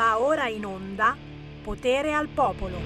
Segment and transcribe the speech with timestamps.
[0.00, 1.14] Va ora in onda
[1.62, 2.78] Potere al Popolo.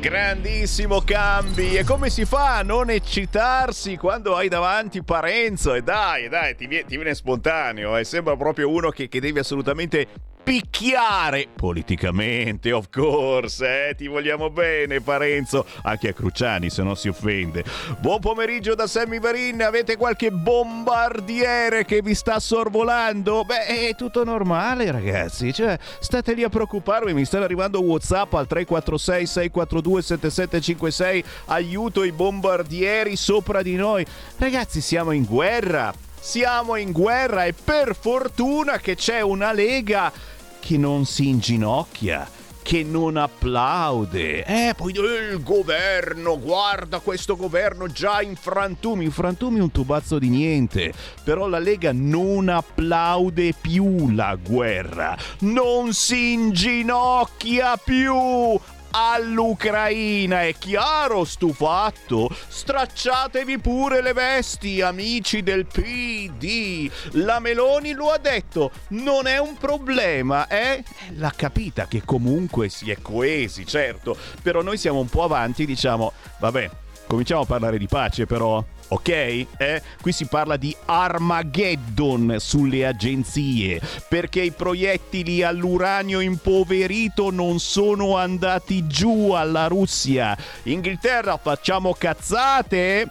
[0.00, 1.76] Grandissimo cambi!
[1.76, 5.74] E come si fa a non eccitarsi quando hai davanti Parenzo?
[5.74, 8.02] E dai, dai, ti viene, ti viene spontaneo, eh?
[8.02, 10.08] sembra proprio uno che, che devi assolutamente
[10.42, 13.94] picchiare politicamente, of course, eh?
[13.94, 17.64] ti vogliamo bene Parenzo, anche a Cruciani se non si offende.
[18.00, 23.44] Buon pomeriggio da Sammy Varin, avete qualche bombardiere che vi sta sorvolando?
[23.44, 28.46] Beh, è tutto normale ragazzi, cioè state lì a preoccuparvi, mi stanno arrivando Whatsapp al
[28.46, 34.04] 346 642 7756, aiuto i bombardieri sopra di noi.
[34.38, 40.12] Ragazzi, siamo in guerra siamo in guerra e per fortuna che c'è una Lega
[40.62, 44.44] che non si inginocchia che non applaude.
[44.44, 49.04] Eh, poi il governo, guarda questo governo già in frantumi.
[49.04, 50.92] In frantumi un tubazzo di niente.
[51.24, 55.16] Però la Lega non applaude più la guerra.
[55.40, 58.14] Non si inginocchia più
[58.92, 60.42] all'Ucraina.
[60.42, 62.28] È chiaro stu fatto?
[62.48, 66.90] Stracciatevi pure le vesti, amici del PD.
[67.12, 70.84] La Meloni lo ha detto, non è un problema, eh?
[71.16, 76.12] L'ha capita che comunque si è coesi, certo, però noi siamo un po' avanti, diciamo,
[76.38, 76.70] vabbè,
[77.06, 79.08] cominciamo a parlare di pace però ok?
[79.08, 79.82] Eh?
[80.00, 88.86] Qui si parla di Armageddon sulle agenzie, perché i proiettili all'uranio impoverito non sono andati
[88.86, 90.36] giù alla Russia.
[90.64, 93.08] Inghilterra, facciamo cazzate?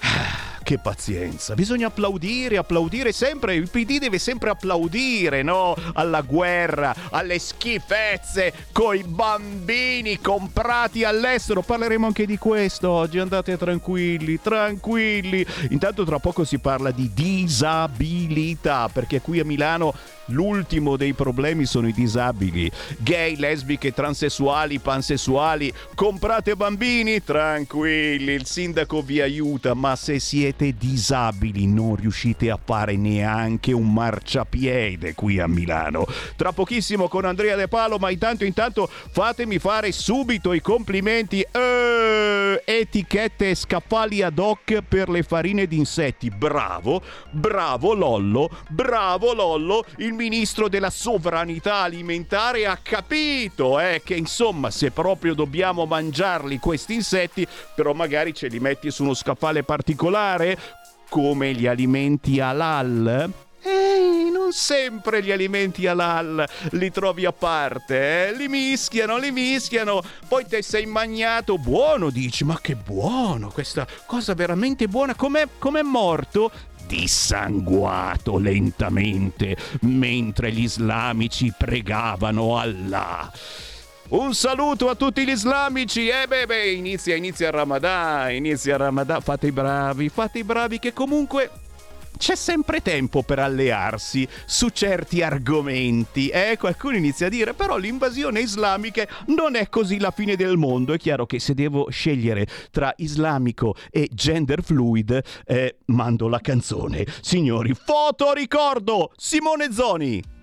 [0.70, 5.74] che pazienza, bisogna applaudire, applaudire sempre, il PD deve sempre applaudire, no?
[5.94, 14.40] Alla guerra, alle schifezze, coi bambini comprati all'estero, parleremo anche di questo oggi, andate tranquilli,
[14.40, 15.44] tranquilli.
[15.70, 19.92] Intanto tra poco si parla di disabilità, perché qui a Milano
[20.30, 25.72] L'ultimo dei problemi sono i disabili, gay, lesbiche, transessuali, pansessuali.
[25.94, 27.22] Comprate bambini?
[27.22, 33.92] Tranquilli, il sindaco vi aiuta, ma se siete disabili non riuscite a fare neanche un
[33.92, 36.06] marciapiede qui a Milano.
[36.36, 41.40] Tra pochissimo con Andrea De Palo, ma intanto intanto fatemi fare subito i complimenti.
[41.40, 46.30] Eh, etichette e scaffali ad hoc per le farine d'insetti.
[46.30, 49.84] Bravo, bravo Lollo, bravo Lollo.
[49.96, 56.94] Il ministro della sovranità alimentare ha capito eh, che insomma se proprio dobbiamo mangiarli questi
[56.94, 60.49] insetti, però magari ce li metti su uno scaffale particolare
[61.08, 63.30] come gli alimenti halal.
[63.62, 68.34] Ehi, non sempre gli alimenti halal li trovi a parte, eh?
[68.34, 74.32] li mischiano, li mischiano, poi te sei magnato, buono dici, ma che buono, questa cosa
[74.32, 76.50] veramente buona, com'è, com'è morto?
[76.86, 83.30] dissanguato lentamente mentre gli islamici pregavano Allah.
[84.10, 86.08] Un saluto a tutti gli islamici.
[86.08, 89.20] Eh beh, beh, inizia, inizia il Ramadan, inizia il Ramadan.
[89.20, 91.48] Fate i bravi, fate i bravi che comunque
[92.18, 96.26] c'è sempre tempo per allearsi su certi argomenti.
[96.26, 100.92] Eh, qualcuno inizia a dire, però l'invasione islamica non è così la fine del mondo.
[100.92, 107.06] È chiaro che se devo scegliere tra islamico e gender fluid, eh, mando la canzone.
[107.20, 109.12] Signori, foto ricordo!
[109.14, 110.38] Simone Zoni!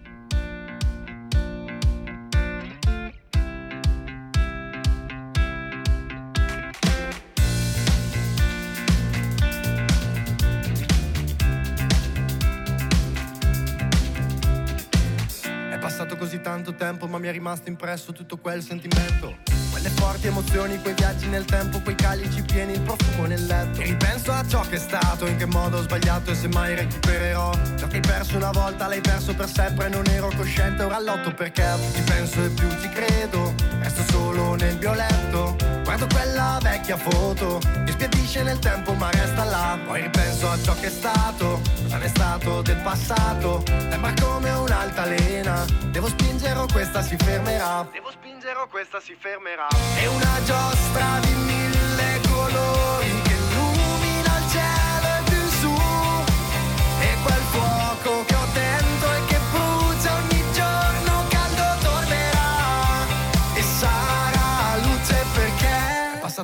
[16.78, 19.36] Tempo, ma mi è rimasto impresso tutto quel sentimento.
[19.72, 23.82] Quelle forti emozioni, quei viaggi nel tempo, quei calici pieni, il profumo nel letto.
[23.82, 26.76] E ripenso a ciò che è stato, in che modo ho sbagliato e se mai
[26.76, 27.52] recupererò.
[27.78, 31.34] Ciò che hai perso una volta, l'hai perso per sempre, non ero cosciente, ora lotto
[31.34, 33.54] perché ci penso e più ci credo.
[33.80, 35.56] Resto solo nel mio letto,
[35.88, 39.80] guardo quella vecchia foto, mi spiadisce nel tempo ma resta là.
[39.86, 43.64] Poi ripenso a ciò che è stato, ne è stato del passato.
[43.66, 47.88] Sembra come un'altalena, devo spingere o questa si fermerà.
[47.90, 49.68] Devo spingere o questa si fermerà.
[49.96, 51.47] È una giostra di mille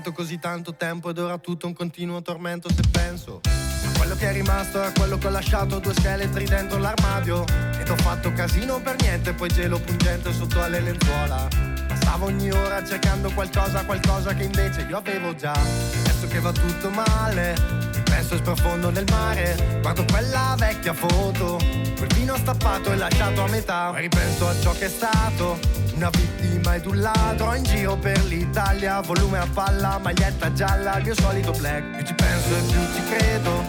[0.04, 3.40] passato così tanto tempo ed ora tutto un continuo tormento se penso.
[3.46, 7.46] A quello che è rimasto a quello che ho lasciato due scheletri dentro l'armadio.
[7.80, 11.73] Ed ho fatto casino per niente, poi gelo pungente sotto alle lenzuola.
[12.04, 15.54] Passavo ogni ora cercando qualcosa, qualcosa che invece io avevo già.
[15.54, 17.56] Adesso che va tutto male,
[17.94, 21.58] Ripenso e sprofondo nel mare, guardo quella vecchia foto,
[21.98, 23.94] quel vino stappato e lasciato a metà.
[23.96, 25.58] Ripenso a ciò che è stato,
[25.96, 31.06] una vittima ed un ladro in giro per l'Italia, volume a palla, maglietta gialla, il
[31.06, 31.96] mio solito black.
[31.96, 33.66] Più ci penso e più ci credo,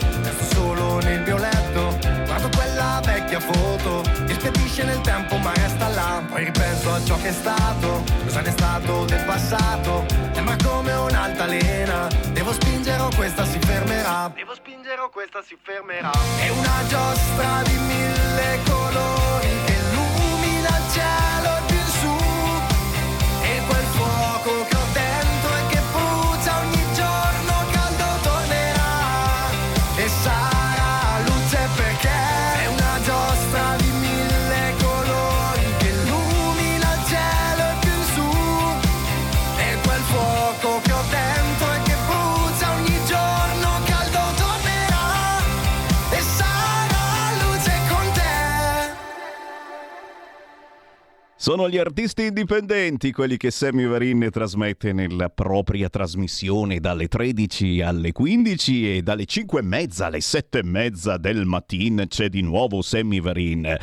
[0.54, 6.22] solo nel mio letto, guardo quella vecchia foto, che spedisce nel tempo ma resta là.
[6.28, 10.92] Poi ripenso a ciò che è stato, cosa ne è stato del passato, sembra come
[10.92, 14.30] un'altalena, devo spingere o questa si fermerà.
[14.34, 16.12] Devo spingere o questa si fermerà.
[16.38, 21.63] È una giostra di mille colori che illumina il cielo
[51.44, 58.12] Sono gli artisti indipendenti, quelli che Sammy Varin trasmette nella propria trasmissione dalle 13 alle
[58.12, 62.80] 15 e dalle 5 e mezza alle 7 e mezza del mattino c'è di nuovo
[62.80, 63.76] Sammy Varin.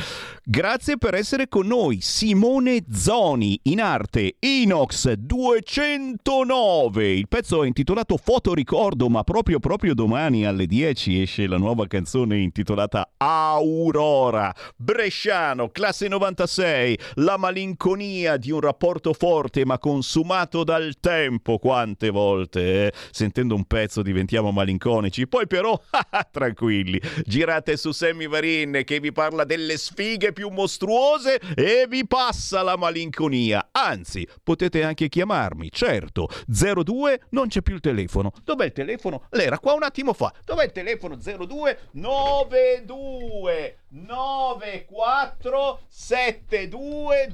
[0.44, 7.10] Grazie per essere con noi, Simone Zoni, in arte Inox 209.
[7.10, 12.40] Il pezzo è intitolato Fotoricordo, ma proprio proprio domani alle 10 esce la nuova canzone
[12.40, 14.52] intitolata Aurora.
[14.76, 21.58] Bresciano, classe 96, la malinconia di un rapporto forte ma consumato dal tempo.
[21.58, 22.94] Quante volte, eh?
[23.12, 25.28] Sentendo un pezzo diventiamo malinconici.
[25.28, 25.78] Poi però,
[26.32, 32.62] tranquilli, girate su Sammy Varin che vi parla delle sfighe più mostruose e vi passa
[32.62, 33.68] la malinconia.
[33.72, 36.30] Anzi, potete anche chiamarmi, certo.
[36.48, 38.32] 02 non c'è più il telefono.
[38.46, 39.26] Dov'è il telefono?
[39.32, 40.34] L'era qua un attimo fa.
[40.46, 41.18] Dov'è il telefono?
[41.18, 45.82] 02 92 94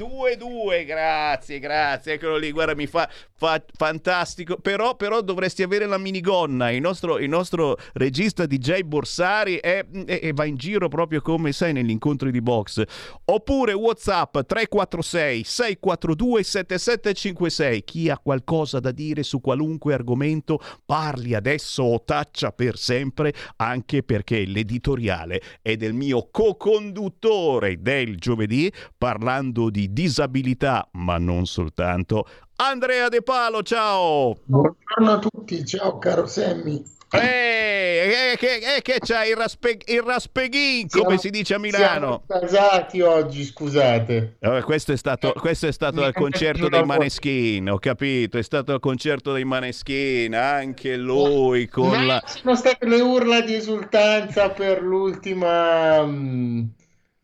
[0.08, 4.58] 7222 grazie grazie eccolo lì guarda mi fa, fa fantastico.
[4.58, 10.20] Però, però dovresti avere la minigonna il nostro, il nostro regista DJ Borsari è, è-
[10.20, 12.84] è- va in giro proprio come sai negli incontri di box.
[13.26, 21.84] Oppure whatsapp 346 642 7756 chi ha qualcosa da dire su qualunque argomento parli adesso
[21.84, 29.92] o taccia per sempre anche perché l'editoriale è del mio co-conduttore del giovedì parlando di
[30.02, 32.28] disabilità ma non soltanto
[32.58, 36.84] Andrea De Palo ciao Buongiorno a tutti, ciao caro Sammy.
[37.14, 42.24] eh, eh, che, eh, che c'hai il, raspe- il raspeghin come si dice a Milano
[42.28, 44.36] Siamo casati oggi, scusate.
[44.40, 48.74] Eh, questo è stato, questo è stato al concerto dei Maneskin, ho capito, è stato
[48.74, 52.24] al concerto dei Maneskin, anche lui con Ma la...
[52.26, 56.77] sono state le urla di esultanza per l'ultima mm, eh,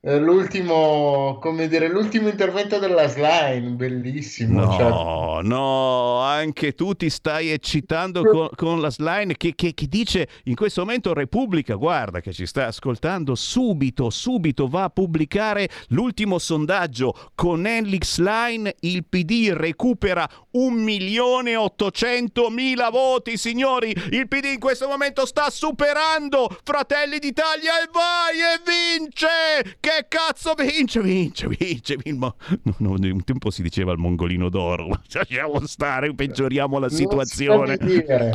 [0.05, 4.71] l'ultimo, come dire, l'ultimo intervento della Slime, bellissimo.
[4.73, 9.87] cioè, No, no, anche tu ti stai eccitando con, con la slime che, che- che
[9.87, 15.69] dice in questo momento Repubblica, guarda che ci sta ascoltando, subito, subito va a pubblicare
[15.89, 23.91] l'ultimo sondaggio con Enlix Line, il PD recupera un milione e 800 mila voti, signori,
[24.11, 29.77] il PD in questo momento sta superando Fratelli d'Italia e vai e vince!
[29.79, 31.01] Che cazzo vince?
[31.01, 32.17] Vince, vince, vince.
[32.17, 32.33] Ma-
[32.63, 37.77] no, no, un tempo si diceva il mongolino d'oro, lasciamo stare, peggioriamo la non situazione.
[37.77, 38.31] dire.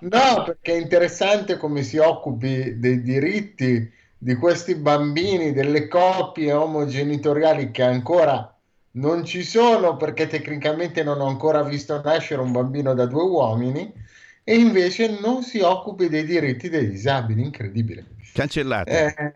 [0.00, 7.70] No, perché è interessante come si occupi dei diritti di questi bambini, delle coppie omogenitoriali
[7.70, 8.50] che ancora
[8.92, 13.92] non ci sono perché tecnicamente non ho ancora visto nascere un bambino da due uomini
[14.42, 18.06] e invece non si occupi dei diritti dei disabili, incredibile.
[18.32, 18.90] Cancellati.
[18.90, 19.32] Eh,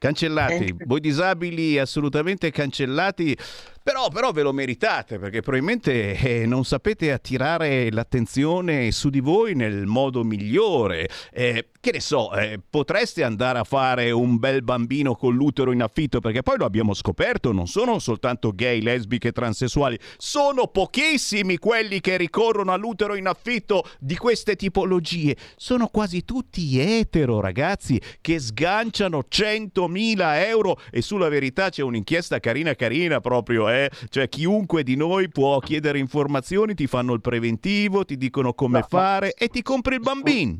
[0.00, 0.84] Cancellati, Eh.
[0.86, 3.36] voi disabili assolutamente cancellati,
[3.82, 9.54] però, però ve lo meritate perché probabilmente eh, non sapete attirare l'attenzione su di voi
[9.54, 11.06] nel modo migliore.
[11.30, 15.80] Eh, che ne so, eh, potreste andare a fare un bel bambino con l'utero in
[15.80, 21.56] affitto perché poi lo abbiamo scoperto, non sono soltanto gay, lesbiche e transessuali, sono pochissimi
[21.56, 28.38] quelli che ricorrono all'utero in affitto di queste tipologie, sono quasi tutti etero ragazzi che
[28.38, 33.90] sganciano 100.000 euro e sulla verità c'è un'inchiesta carina carina proprio, eh?
[34.10, 39.32] cioè chiunque di noi può chiedere informazioni, ti fanno il preventivo, ti dicono come fare
[39.32, 40.58] e ti compri il bambino.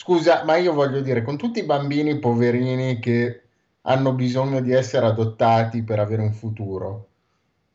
[0.00, 3.42] Scusa, ma io voglio dire, con tutti i bambini poverini che
[3.82, 7.08] hanno bisogno di essere adottati per avere un futuro,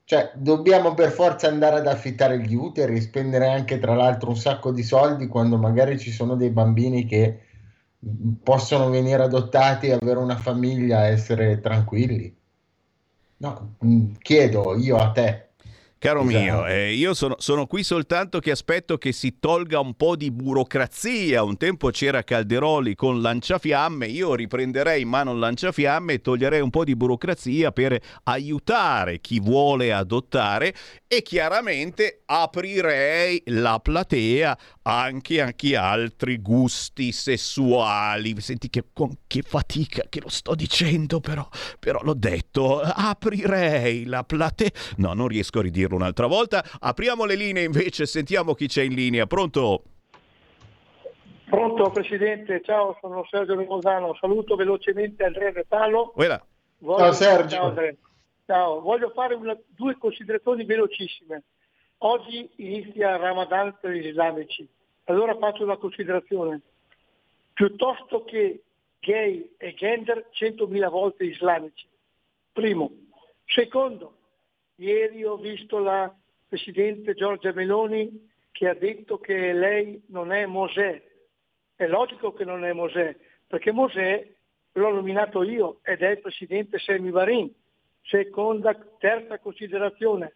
[0.05, 4.71] Cioè, dobbiamo per forza andare ad affittare gli uteri, spendere anche tra l'altro un sacco
[4.71, 7.41] di soldi quando magari ci sono dei bambini che
[8.41, 12.33] possono venire adottati, avere una famiglia, essere tranquilli.
[13.37, 13.75] No,
[14.19, 15.42] chiedo io a te.
[16.03, 16.37] Caro esatto.
[16.37, 20.31] mio, eh, io sono, sono, qui soltanto che aspetto che si tolga un po' di
[20.31, 21.43] burocrazia.
[21.43, 26.71] Un tempo c'era Calderoli con lanciafiamme, io riprenderei in mano il lanciafiamme e toglierei un
[26.71, 30.75] po' di burocrazia per aiutare chi vuole adottare
[31.07, 38.35] e chiaramente aprirei la platea anche a chi ha altri gusti sessuali.
[38.41, 41.47] Senti che, con che fatica che lo sto dicendo, però,
[41.79, 44.71] però l'ho detto, aprirei la platea.
[44.97, 46.63] No, non riesco a ridirlo farlo un'altra volta.
[46.79, 49.25] Apriamo le linee invece, sentiamo chi c'è in linea.
[49.27, 49.83] Pronto?
[51.45, 56.13] Pronto Presidente, ciao, sono Sergio Rimosano, saluto velocemente Andrea Repalo.
[56.15, 56.41] Voglio...
[56.97, 57.47] Ciao Sergio.
[57.49, 57.75] Ciao,
[58.45, 58.81] ciao.
[58.81, 61.43] voglio fare una, due considerazioni velocissime.
[61.99, 64.67] Oggi inizia il Ramadan per gli islamici,
[65.05, 66.59] allora faccio una considerazione.
[67.53, 68.63] Piuttosto che
[68.99, 71.85] gay e gender, 100.000 volte islamici.
[72.51, 72.89] Primo.
[73.45, 74.15] Secondo,
[74.75, 76.13] Ieri ho visto la
[76.47, 81.01] Presidente Giorgia Meloni che ha detto che lei non è Mosè.
[81.75, 83.15] È logico che non è Mosè,
[83.47, 84.27] perché Mosè
[84.73, 87.53] l'ho nominato io ed è il Presidente Semi Varin.
[88.01, 90.35] Seconda, terza considerazione.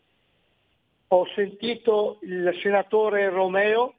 [1.10, 3.96] Ho sentito il senatore Romeo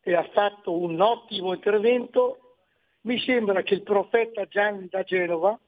[0.00, 2.56] che ha fatto un ottimo intervento.
[3.02, 5.58] Mi sembra che il profeta Gianni da Genova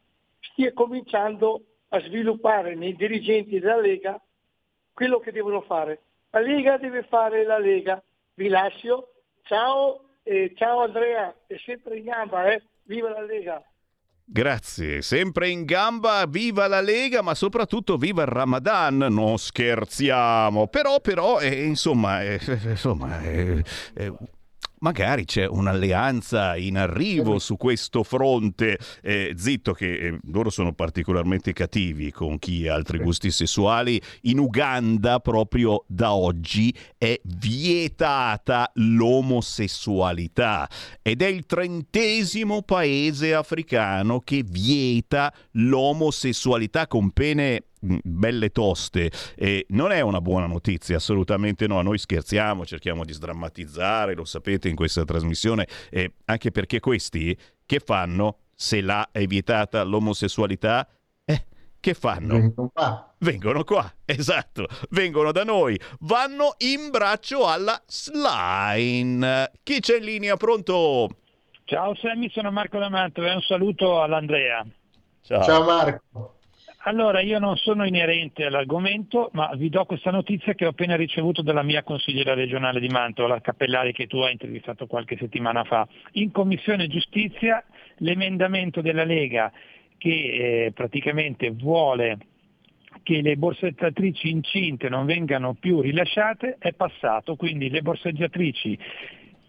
[0.41, 1.63] stia cominciando
[1.97, 4.21] a sviluppare nei dirigenti della Lega
[4.93, 6.01] quello che devono fare.
[6.31, 8.03] La Lega deve fare la Lega.
[8.35, 9.13] Vi lascio.
[9.43, 12.63] Ciao e ciao Andrea, è sempre in gamba, eh?
[12.85, 13.63] Viva la Lega!
[14.29, 20.67] Grazie, sempre in gamba, viva la Lega, ma soprattutto viva il Ramadan, non scherziamo.
[20.67, 23.63] Però, però, eh, insomma, eh, insomma eh,
[23.95, 24.13] eh
[24.81, 28.79] magari c'è un'alleanza in arrivo su questo fronte.
[29.03, 34.01] Eh, zitto che eh, loro sono particolarmente cattivi con chi ha altri gusti sessuali.
[34.23, 40.69] In Uganda proprio da oggi è vietata l'omosessualità
[41.03, 49.93] ed è il trentesimo paese africano che vieta l'omosessualità con pene belle toste e non
[49.93, 51.81] è una buona notizia, assolutamente no.
[51.83, 57.81] Noi scherziamo, cerchiamo di sdrammatizzare, lo sapete in questa trasmissione, eh, anche perché questi che
[57.81, 60.89] fanno se là è vietata l'omosessualità?
[61.25, 61.45] Eh,
[61.81, 62.35] che fanno?
[62.35, 63.15] Vengono qua.
[63.19, 69.51] Vengono qua, esatto, vengono da noi, vanno in braccio alla slime.
[69.63, 70.37] Chi c'è in linea?
[70.37, 71.09] Pronto?
[71.65, 74.65] Ciao Sammy, sono Marco D'Amato e un saluto all'Andrea.
[75.23, 76.36] Ciao, Ciao Marco.
[76.87, 81.43] Allora, io non sono inerente all'argomento, ma vi do questa notizia che ho appena ricevuto
[81.43, 85.89] dalla mia consigliera regionale di Mantova, la Cappellari che tu hai intervistato qualche settimana fa.
[86.13, 87.65] In Commissione Giustizia
[87.97, 89.51] l'emendamento della Lega
[89.99, 92.19] che eh, praticamente vuole
[93.03, 98.79] che le borseggiatrici incinte non vengano più rilasciate è passato, quindi le borseggiatrici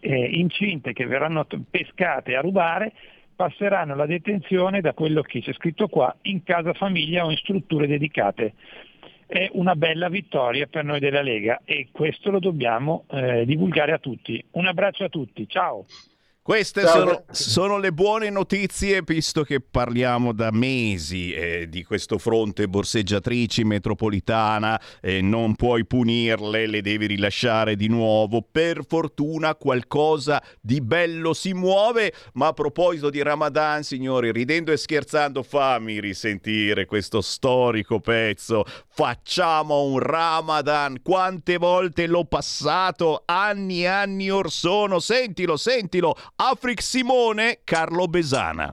[0.00, 2.92] eh, incinte che verranno pescate a rubare
[3.38, 7.86] passeranno la detenzione, da quello che c'è scritto qua, in casa famiglia o in strutture
[7.86, 8.54] dedicate.
[9.28, 13.98] È una bella vittoria per noi della Lega e questo lo dobbiamo eh, divulgare a
[13.98, 14.44] tutti.
[14.52, 15.86] Un abbraccio a tutti, ciao!
[16.48, 22.66] Queste sono, sono, le buone notizie, visto che parliamo da mesi eh, di questo fronte
[22.68, 28.40] borseggiatrici metropolitana, eh, non puoi punirle, le devi rilasciare di nuovo.
[28.50, 34.78] Per fortuna qualcosa di bello si muove, ma a proposito di Ramadan, signori, ridendo e
[34.78, 38.64] scherzando, fammi risentire questo storico pezzo.
[38.88, 46.80] Facciamo un Ramadan, quante volte l'ho passato, anni e anni or sono, sentilo, sentilo Afric
[46.82, 48.72] Simone, Carlo Besana.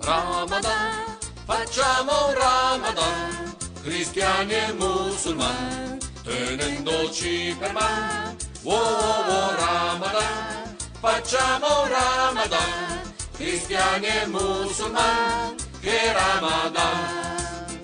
[0.00, 1.16] Ramadan,
[1.46, 8.36] facciamo Ramadan, cristiani e musulmani, tenendoci per man.
[8.62, 17.76] Wow, wow, wow, Ramadan, facciamo Ramadan, cristiani e musulmani, che Ramadan.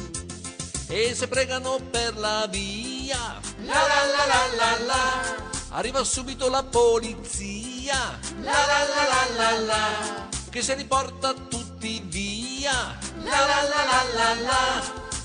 [0.88, 5.34] E se pregano per la via, la la la la la la
[5.70, 12.02] arriva subito la polizia, la la la la la la, che se li porta tutti
[12.06, 14.82] via, la la la la la la,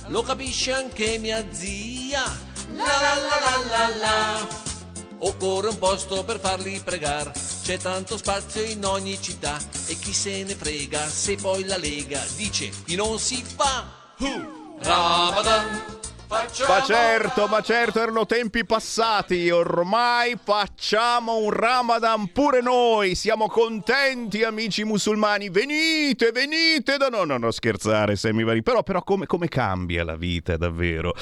[0.07, 2.23] lo capisce anche mia zia,
[2.73, 4.47] la la la la la la.
[5.21, 7.31] Occorre un posto per farli pregare,
[7.63, 12.21] c'è tanto spazio in ogni città e chi se ne frega se poi la Lega
[12.35, 13.85] dice qui non si fa.
[14.19, 14.77] Uh!
[14.79, 15.97] Ramadan.
[16.29, 19.49] Facciamo Ma certo, ma certo, erano tempi passati.
[19.49, 23.15] Ormai facciamo un Ramadan pure noi.
[23.15, 25.49] Siamo contenti, amici musulmani.
[25.49, 26.97] Venite, venite.
[26.97, 27.07] Da...
[27.07, 28.61] No, no, no, scherzare, semivari.
[28.61, 31.15] Però, però come, come cambia la vita, davvero?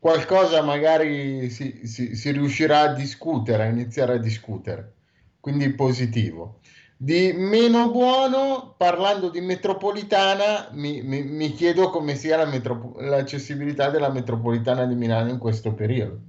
[0.00, 4.94] qualcosa magari si, si- si riuscirà a discutere, a iniziare a discutere,
[5.38, 6.58] quindi positivo.
[7.00, 13.88] Di meno buono, parlando di metropolitana, mi, mi- mi chiedo come sia la metro- l'accessibilità
[13.90, 16.20] della metropolitana di Milano in questo periodo.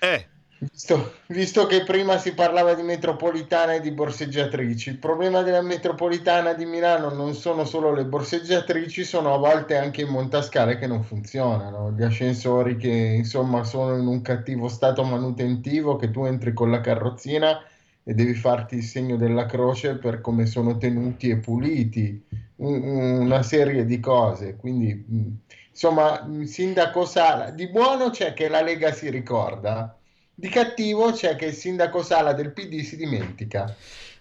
[0.00, 5.60] Eh, Visto, visto che prima si parlava di metropolitana e di borseggiatrici, il problema della
[5.60, 10.86] metropolitana di Milano non sono solo le borseggiatrici, sono a volte anche i montascale che
[10.86, 16.54] non funzionano, gli ascensori che insomma sono in un cattivo stato manutentivo, che tu entri
[16.54, 17.62] con la carrozzina
[18.08, 22.22] e devi farti il segno della croce per come sono tenuti e puliti,
[22.56, 22.82] un-
[23.22, 24.54] una serie di cose.
[24.56, 25.28] Quindi, mh,
[25.70, 29.98] insomma, mh, Sindaco Sala, di buono c'è che la Lega si ricorda.
[30.32, 33.74] Di cattivo c'è che il sindaco Sala del PD si dimentica.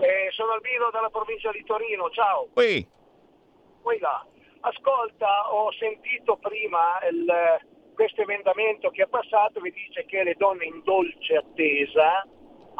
[0.00, 2.48] Eh, sono Albino dalla provincia di Torino, ciao.
[2.54, 2.86] Ui.
[3.82, 4.24] Poi là.
[4.60, 7.60] Ascolta, ho sentito prima il-
[7.94, 12.24] questo emendamento che è passato che dice che le donne in dolce attesa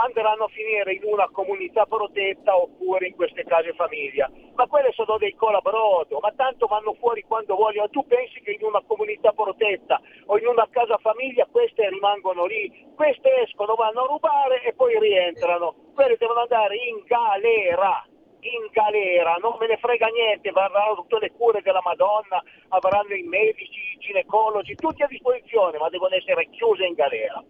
[0.02, 4.30] andranno a finire in una comunità protetta oppure in queste case famiglia.
[4.54, 7.88] Ma quelle sono dei colabrodo, ma tanto vanno fuori quando vogliono.
[7.88, 12.92] Tu pensi che in una comunità protetta o in una casa famiglia queste rimangono lì,
[12.94, 15.74] queste escono, vanno a rubare e poi rientrano.
[15.94, 18.04] Quelle devono andare in galera
[18.42, 23.22] in galera, non me ne frega niente, avranno tutte le cure della Madonna, avranno i
[23.22, 27.40] medici, i ginecologi, tutti a disposizione, ma devono essere chiuse in galera.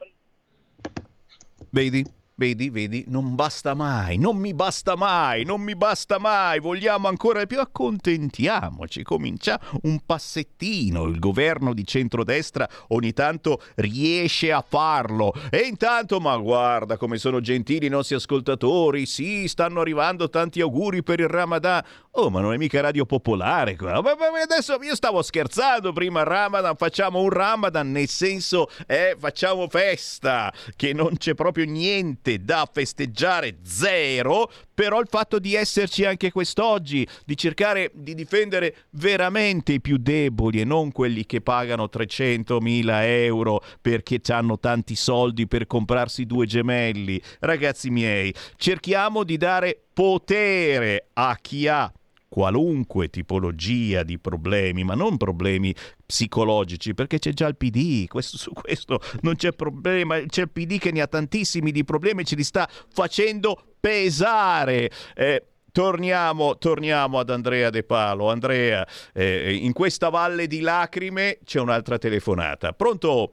[1.71, 2.05] Vedi?
[2.35, 7.45] Vedi, vedi, non basta mai, non mi basta mai, non mi basta mai, vogliamo ancora
[7.45, 15.35] più, accontentiamoci, comincia un passettino, il governo di centrodestra ogni tanto riesce a farlo.
[15.51, 21.03] E intanto, ma guarda come sono gentili i nostri ascoltatori, sì, stanno arrivando tanti auguri
[21.03, 24.97] per il Ramadan, oh ma non è mica radio popolare qua, ma- ma adesso io
[24.97, 31.35] stavo scherzando prima Ramadan, facciamo un Ramadan nel senso, eh, facciamo festa, che non c'è
[31.35, 38.15] proprio niente da festeggiare, zero, però il fatto di esserci anche quest'oggi, di cercare di
[38.15, 44.95] difendere veramente i più deboli e non quelli che pagano 300.000 euro perché hanno tanti
[44.95, 47.21] soldi per comprarsi due gemelli.
[47.41, 51.93] Ragazzi miei, cerchiamo di dare potere a chi ha
[52.33, 55.75] qualunque tipologia di problemi, ma non problemi
[56.07, 60.79] psicologici, perché c'è già il PD, questo, su questo non c'è problema, c'è il PD
[60.79, 64.91] che ne ha tantissimi di problemi e ce li sta facendo pesare.
[65.15, 68.29] Eh, Torniamo, torniamo ad Andrea De Palo.
[68.29, 72.75] Andrea, eh, in questa valle di lacrime c'è un'altra telefonata.
[72.75, 73.33] Pronto?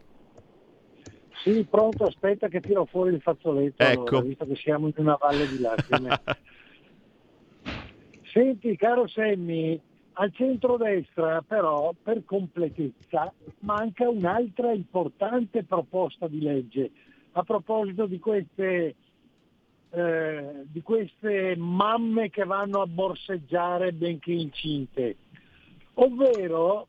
[1.44, 4.08] Sì, pronto, aspetta che tiro fuori il fazzoletto, Ecco.
[4.08, 6.22] allora, visto che siamo in una valle di lacrime.
[8.32, 9.80] Senti, caro Semmi,
[10.14, 16.92] al centrodestra però, per completezza, manca un'altra importante proposta di legge
[17.34, 18.96] a proposito di queste,
[19.92, 25.16] eh, di queste mamme che vanno a borseggiare benché incinte,
[25.96, 26.88] ovvero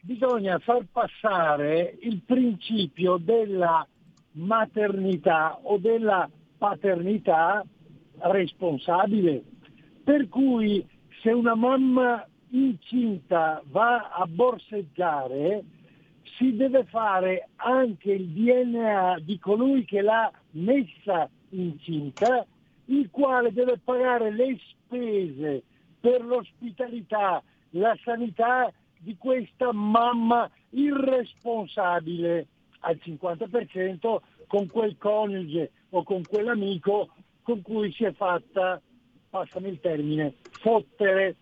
[0.00, 3.86] bisogna far passare il principio della
[4.32, 7.64] maternità o della paternità
[8.20, 9.42] responsabile.
[10.08, 10.82] Per cui
[11.20, 15.62] se una mamma incinta va a borseggiare,
[16.38, 22.46] si deve fare anche il DNA di colui che l'ha messa incinta,
[22.86, 25.62] il quale deve pagare le spese
[26.00, 27.42] per l'ospitalità,
[27.72, 32.46] la sanità di questa mamma irresponsabile
[32.78, 34.16] al 50%
[34.46, 37.10] con quel coniuge o con quell'amico
[37.42, 38.80] con cui si è fatta,
[39.28, 41.36] passami il termine, fottere.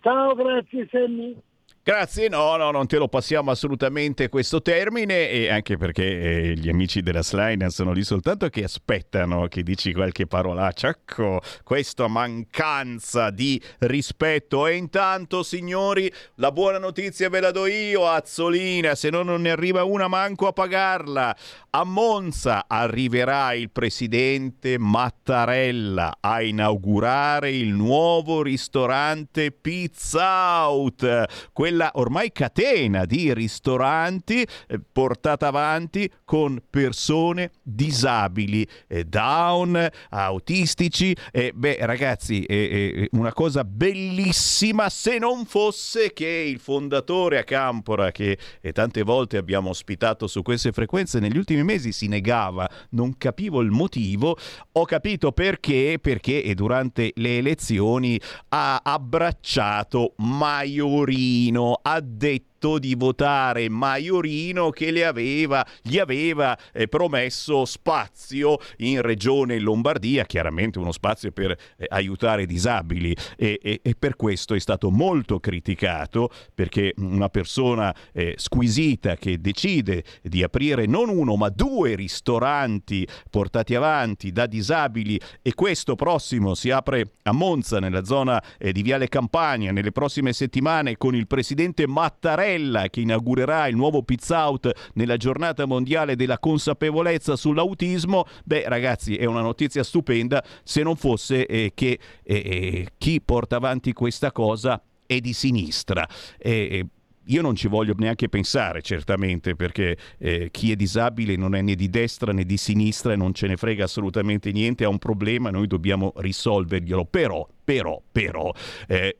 [0.00, 1.36] Ciao, grazie Sammy.
[1.82, 6.68] Grazie, no, no, non te lo passiamo assolutamente questo termine e anche perché eh, gli
[6.68, 10.88] amici della Slime sono lì soltanto che aspettano che dici qualche parolaccia.
[10.88, 14.66] Ecco, questa mancanza di rispetto.
[14.66, 19.50] E intanto, signori, la buona notizia ve la do io, Azzolina, se no non ne
[19.50, 21.34] arriva una manco a pagarla.
[21.70, 32.32] A Monza arriverà il presidente Mattarella a inaugurare il nuovo ristorante Pizza Out quella ormai
[32.32, 41.16] catena di ristoranti eh, portata avanti con persone disabili, eh, down, autistici.
[41.30, 48.10] Eh, beh, ragazzi, è una cosa bellissima se non fosse che il fondatore a Campora,
[48.10, 53.16] che eh, tante volte abbiamo ospitato su queste frequenze, negli ultimi mesi si negava, non
[53.16, 54.36] capivo il motivo,
[54.72, 62.94] ho capito perché, perché durante le elezioni ha abbracciato Maiorino Marino ha detto diritto di
[62.94, 70.92] votare Maiorino che le aveva, gli aveva eh, promesso spazio in regione Lombardia, chiaramente uno
[70.92, 76.30] spazio per eh, aiutare i disabili e, e, e, per questo è stato molto criticato
[76.54, 83.74] perché una persona eh, squisita che decide di aprire non uno ma due ristoranti portati
[83.74, 89.08] avanti da disabili e questo prossimo si apre a Monza nella zona eh, di Viale
[89.08, 94.90] Campania nelle prossime settimane con il presidente Mattarella Mattarella che inaugurerà il nuovo Pizza Out
[94.94, 101.46] nella giornata mondiale della consapevolezza sull'autismo, beh ragazzi è una notizia stupenda se non fosse
[101.46, 106.08] eh, che eh, eh chi porta avanti questa cosa è di sinistra.
[106.38, 106.86] Eh,
[107.24, 111.76] io non ci voglio neanche pensare, certamente, perché eh, chi è disabile non è né
[111.76, 115.50] di destra né di sinistra e non ce ne frega assolutamente niente, ha un problema,
[115.50, 117.04] noi dobbiamo risolverglielo.
[117.04, 118.52] Però, però, però,
[118.88, 119.16] eh,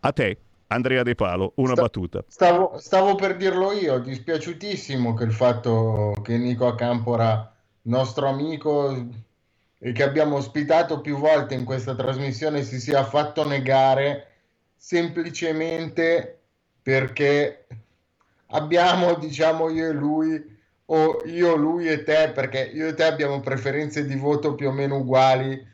[0.00, 2.24] a te Andrea De Palo, una Sta, battuta.
[2.26, 9.06] Stavo, stavo, per dirlo io, dispiaciutissimo che il fatto che Nico Acampora, nostro amico
[9.78, 14.28] e che abbiamo ospitato più volte in questa trasmissione, si sia fatto negare
[14.76, 16.38] semplicemente
[16.82, 17.66] perché
[18.48, 23.40] abbiamo, diciamo, io e lui, o io, lui e te, perché io e te abbiamo
[23.40, 25.72] preferenze di voto più o meno uguali,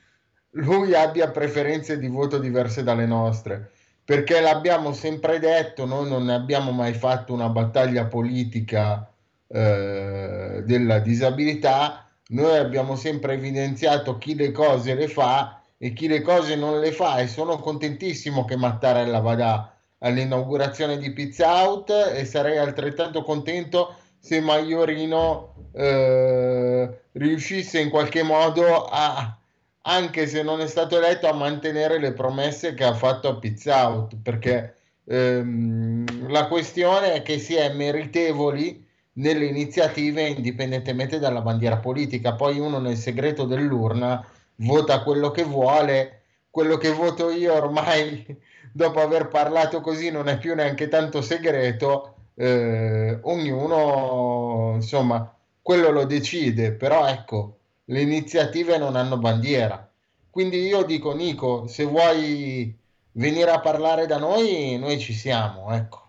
[0.54, 3.70] lui abbia preferenze di voto diverse dalle nostre
[4.10, 9.08] perché l'abbiamo sempre detto, noi non abbiamo mai fatto una battaglia politica
[9.46, 16.22] eh, della disabilità, noi abbiamo sempre evidenziato chi le cose le fa e chi le
[16.22, 17.18] cose non le fa.
[17.18, 24.40] E sono contentissimo che Mattarella vada all'inaugurazione di Pizza Out e sarei altrettanto contento se
[24.40, 29.39] Maiorino eh, riuscisse in qualche modo a
[29.82, 33.88] anche se non è stato eletto, a mantenere le promesse che ha fatto a Pizza
[33.88, 41.78] Out, perché ehm, la questione è che si è meritevoli nelle iniziative indipendentemente dalla bandiera
[41.78, 42.34] politica.
[42.34, 44.24] Poi uno nel segreto dell'urna
[44.56, 48.24] vota quello che vuole, quello che voto io ormai
[48.72, 56.04] dopo aver parlato così non è più neanche tanto segreto, eh, ognuno insomma quello lo
[56.04, 57.59] decide, però ecco
[57.90, 59.88] le iniziative non hanno bandiera.
[60.30, 62.76] Quindi io dico, Nico, se vuoi
[63.12, 65.99] venire a parlare da noi, noi ci siamo, ecco.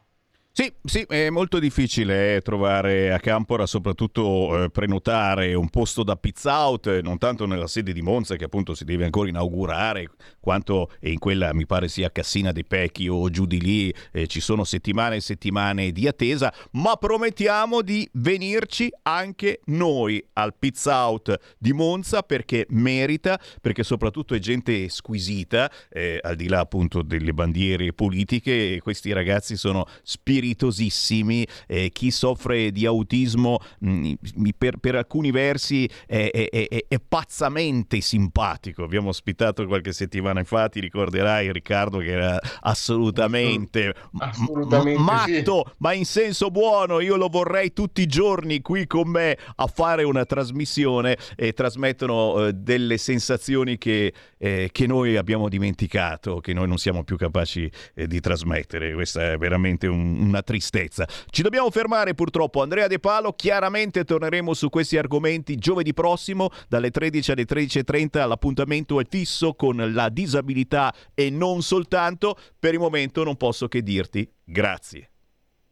[0.54, 6.18] Sì, sì, è molto difficile eh, trovare a Campora, soprattutto eh, prenotare un posto da
[6.18, 10.10] pizza out, eh, non tanto nella sede di Monza che appunto si deve ancora inaugurare,
[10.42, 14.42] quanto in quella mi pare sia Cassina dei Pecchi o giù di lì, eh, ci
[14.42, 21.34] sono settimane e settimane di attesa, ma promettiamo di venirci anche noi al pizza out
[21.58, 27.34] di Monza perché merita, perché soprattutto è gente squisita, eh, al di là appunto delle
[27.34, 34.78] bandiere politiche, questi ragazzi sono spirituali spiritosissimi, eh, chi soffre di autismo mh, mm, per,
[34.78, 38.84] per, alcuni versi è, è, è, è, pazzamente simpatico.
[38.84, 45.74] Abbiamo ospitato qualche settimana fa, ti ricorderai Riccardo che era assolutamente, assolutamente m- matto, sì.
[45.78, 47.00] ma in senso buono.
[47.00, 52.48] Io lo vorrei tutti i giorni qui con me a fare una trasmissione e trasmettono
[52.48, 57.70] eh, delle sensazioni che, eh, che, noi abbiamo dimenticato, che noi non siamo più capaci
[57.94, 58.94] eh, di trasmettere.
[58.94, 61.08] Questa è veramente un, una tristezza.
[61.30, 62.62] Ci dobbiamo fermare purtroppo.
[62.62, 68.28] Andrea De Palo, chiaramente torneremo su questi argomenti giovedì prossimo dalle 13 alle 13.30.
[68.28, 72.38] L'appuntamento è fisso con la disabilità e non soltanto.
[72.58, 75.10] Per il momento non posso che dirti grazie.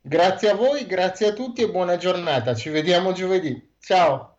[0.02, 2.56] Grazie a voi, grazie a tutti e buona giornata.
[2.56, 3.76] Ci vediamo giovedì.
[3.80, 4.39] Ciao.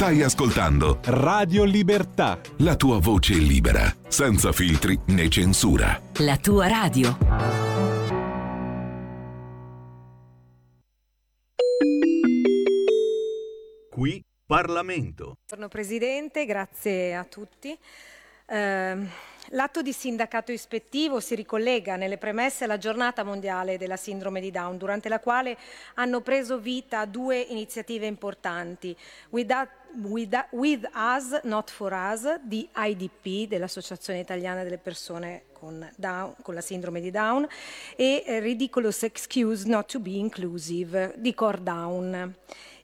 [0.00, 2.40] Stai ascoltando Radio Libertà.
[2.60, 6.00] La tua voce libera, senza filtri né censura.
[6.20, 7.18] La tua radio.
[13.90, 15.34] Qui Parlamento.
[15.34, 17.78] Buongiorno Presidente, grazie a tutti.
[18.46, 19.06] Eh,
[19.48, 24.76] L'atto di sindacato ispettivo si ricollega nelle premesse alla giornata mondiale della sindrome di Down,
[24.76, 25.56] durante la quale
[25.94, 28.96] hanno preso vita due iniziative importanti.
[29.30, 29.52] With,
[30.02, 36.54] with, with Us, Not For Us, di IDP, dell'Associazione Italiana delle Persone con, Down, con
[36.54, 37.46] la sindrome di Down,
[37.96, 42.34] e Ridiculous Excuse Not To Be Inclusive, di Core Down.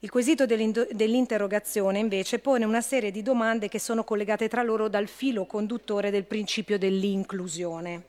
[0.07, 5.09] Il quesito dell'interrogazione invece pone una serie di domande che sono collegate tra loro dal
[5.09, 8.05] filo conduttore del principio dell'inclusione.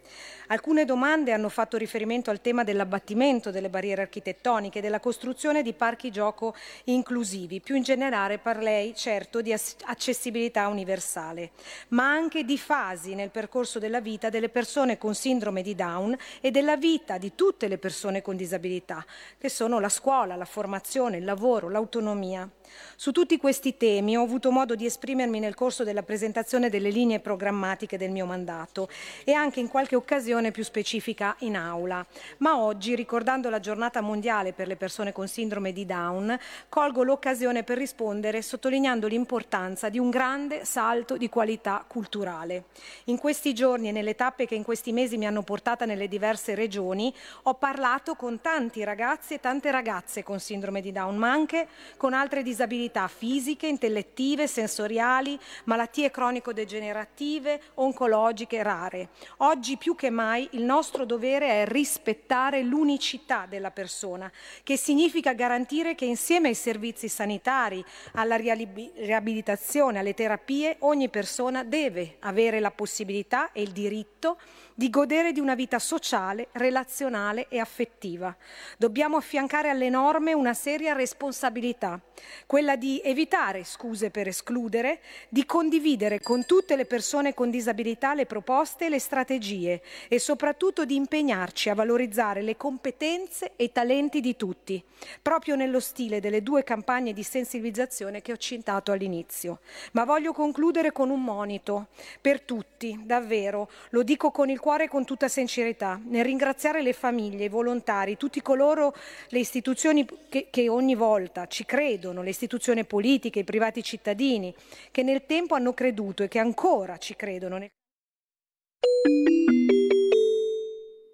[0.50, 6.10] Alcune domande hanno fatto riferimento al tema dell'abbattimento delle barriere architettoniche, della costruzione di parchi
[6.10, 6.56] gioco
[6.86, 7.60] inclusivi.
[7.60, 11.52] Più in generale parlei certo di accessibilità universale,
[11.90, 16.50] ma anche di fasi nel percorso della vita delle persone con sindrome di Down e
[16.50, 19.06] della vita di tutte le persone con disabilità,
[19.38, 22.50] che sono la scuola, la formazione, il lavoro, l'autonomia.
[22.96, 27.20] Su tutti questi temi ho avuto modo di esprimermi nel corso della presentazione delle linee
[27.20, 28.90] programmatiche del mio mandato
[29.24, 32.06] e anche in qualche occasione più specifica in aula.
[32.40, 36.38] Ma oggi, ricordando la giornata mondiale per le persone con sindrome di Down,
[36.70, 42.66] colgo l'occasione per rispondere sottolineando l'importanza di un grande salto di qualità culturale.
[43.06, 46.56] In questi giorni e nelle tappe che in questi mesi mi hanno portata nelle diverse
[46.56, 51.68] regioni, ho parlato con tanti ragazzi e tante ragazze con sindrome di Down, ma anche
[51.98, 59.10] con altre disabilità disabilità fisiche, intellettive, sensoriali, malattie cronico-degenerative, oncologiche rare.
[59.38, 64.32] Oggi più che mai il nostro dovere è rispettare l'unicità della persona,
[64.64, 72.16] che significa garantire che insieme ai servizi sanitari, alla riabilitazione, alle terapie, ogni persona deve
[72.22, 74.40] avere la possibilità e il diritto
[74.78, 78.36] di godere di una vita sociale, relazionale e affettiva.
[78.78, 82.00] Dobbiamo affiancare alle norme una seria responsabilità,
[82.46, 88.28] quella di evitare scuse per escludere, di condividere con tutte le persone con disabilità le
[88.28, 94.22] proposte e le strategie e soprattutto di impegnarci a valorizzare le competenze e i talenti
[94.22, 94.84] di tutti,
[95.24, 99.58] proprio nello stile delle due campagne di sensibilizzazione che ho citato all'inizio.
[99.94, 101.88] Ma voglio concludere con un monito
[102.22, 107.46] per tutti, davvero, lo dico con il cuore con tutta sincerità nel ringraziare le famiglie,
[107.46, 108.94] i volontari, tutti coloro,
[109.30, 114.54] le istituzioni che, che ogni volta ci credono, le istituzioni politiche, i privati cittadini,
[114.92, 117.66] che nel tempo hanno creduto e che ancora ci credono.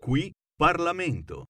[0.01, 1.43] Qui Parlamento.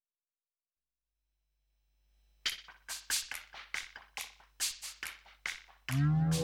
[5.94, 6.43] Mm.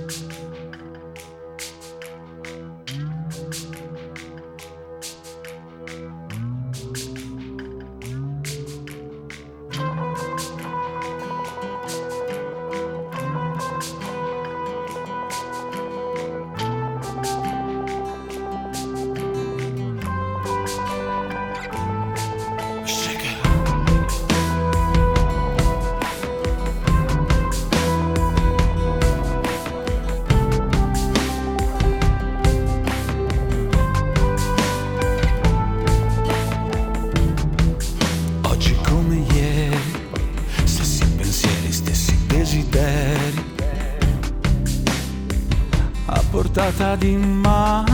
[46.89, 47.87] Portata di mano.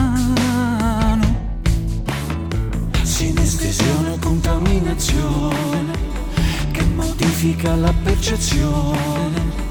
[3.02, 5.92] Sinestesione, contaminazione
[6.70, 9.64] che modifica la percezione.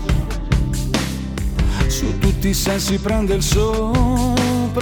[1.87, 4.75] Su tutti i sensi prende il sopravvento.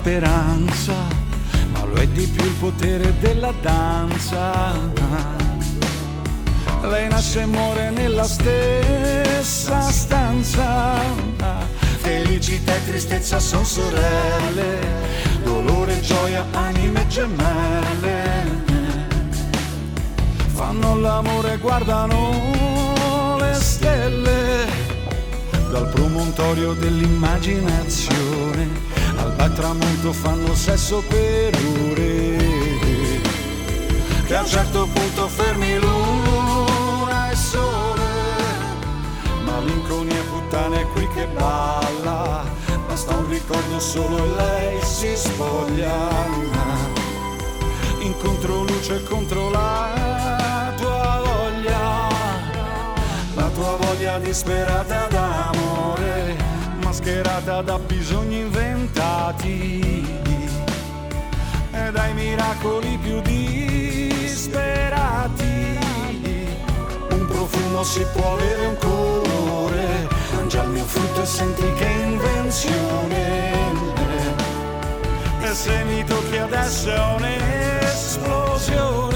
[0.00, 0.94] Speranza,
[1.72, 4.72] ma lo è di più il potere della danza.
[6.80, 11.00] Lei nasce e muore nella stessa stanza.
[11.98, 14.78] Felicità e tristezza sono sorelle,
[15.44, 18.48] dolore e gioia, anime gemelle.
[20.54, 24.66] Fanno l'amore e guardano le stelle
[25.70, 28.49] dal promontorio dell'immaginazione
[29.40, 31.56] bel tramonto fanno sesso per
[31.90, 32.36] ore.
[34.26, 38.08] Che a un certo punto fermi luna e sole.
[39.44, 42.44] Malinconia puttana è qui che balla.
[42.86, 46.08] Basta un ricordo solo e lei si spoglia.
[48.00, 52.08] Incontro luce contro la tua voglia.
[53.34, 56.36] La tua voglia disperata d'amore,
[57.00, 60.06] mascherata da bisogni inventati
[61.72, 64.58] e dai miracoli più disperati.
[67.10, 73.48] Un profumo si può avere un colore, mangia il mio frutto e senti che invenzione.
[75.40, 79.09] E se mi tocchi adesso è un'esplosione.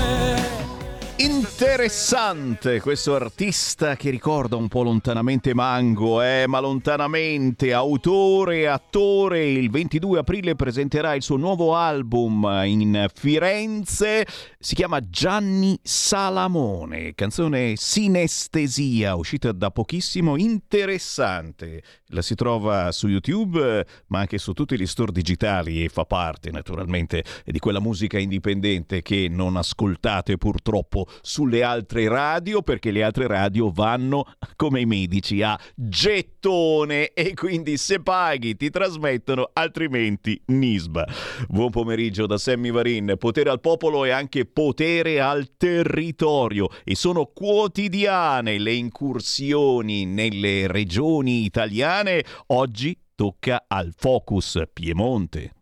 [1.24, 9.48] Interessante questo artista che ricorda un po' lontanamente Mango, eh, ma lontanamente autore attore.
[9.48, 14.26] Il 22 aprile presenterà il suo nuovo album in Firenze.
[14.58, 20.36] Si chiama Gianni Salamone, canzone Sinestesia, uscita da pochissimo.
[20.36, 21.82] Interessante.
[22.08, 26.50] La si trova su YouTube, ma anche su tutti gli store digitali e fa parte
[26.50, 33.26] naturalmente di quella musica indipendente che non ascoltate purtroppo sulle altre radio perché le altre
[33.26, 34.24] radio vanno
[34.56, 41.06] come i medici a gettone e quindi se paghi ti trasmettono altrimenti nisba.
[41.48, 43.14] Buon pomeriggio da Sammy Varin.
[43.18, 51.44] Potere al popolo e anche potere al territorio e sono quotidiane le incursioni nelle regioni
[51.44, 52.24] italiane.
[52.48, 55.52] Oggi tocca al Focus Piemonte.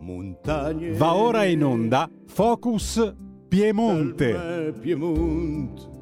[0.00, 0.92] Montagne.
[0.92, 3.14] Va ora in onda Focus
[3.50, 4.72] Piemonte.
[4.80, 5.99] Piemonte.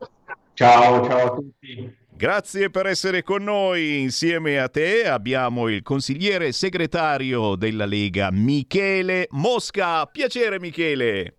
[0.53, 1.97] Ciao, ciao a tutti.
[2.19, 4.01] Grazie per essere con noi.
[4.01, 10.05] Insieme a te abbiamo il consigliere segretario della Lega, Michele Mosca.
[10.05, 11.38] Piacere Michele.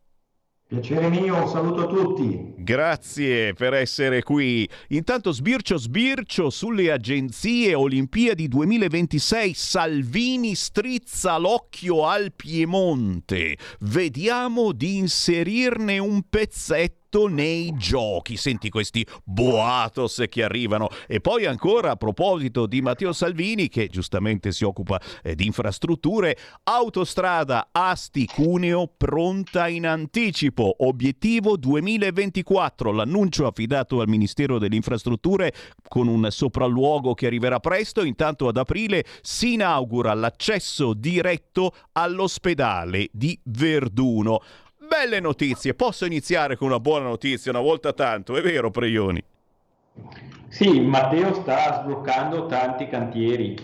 [0.70, 2.54] Piacere mio, un saluto a tutti.
[2.59, 4.70] Grazie per essere qui.
[4.90, 13.56] Intanto sbircio sbircio sulle agenzie Olimpiadi 2026 Salvini strizza l'occhio al Piemonte.
[13.80, 18.36] Vediamo di inserirne un pezzetto nei giochi.
[18.36, 20.88] Senti questi boatos che arrivano.
[21.06, 26.36] E poi ancora a proposito di Matteo Salvini, che giustamente si occupa eh, di infrastrutture,
[26.64, 30.76] autostrada Asti Cuneo pronta in anticipo.
[30.86, 32.92] Obiettivo 2024.
[32.92, 35.52] L'annuncio affidato al Ministero delle Infrastrutture
[35.88, 38.04] con un sopralluogo che arriverà presto.
[38.04, 44.40] Intanto ad aprile si inaugura l'accesso diretto all'ospedale di Verduno
[44.90, 45.74] belle notizie.
[45.74, 49.22] Posso iniziare con una buona notizia una volta tanto, è vero, Preioni?
[50.48, 53.57] Sì, Matteo sta sbloccando tanti cantieri.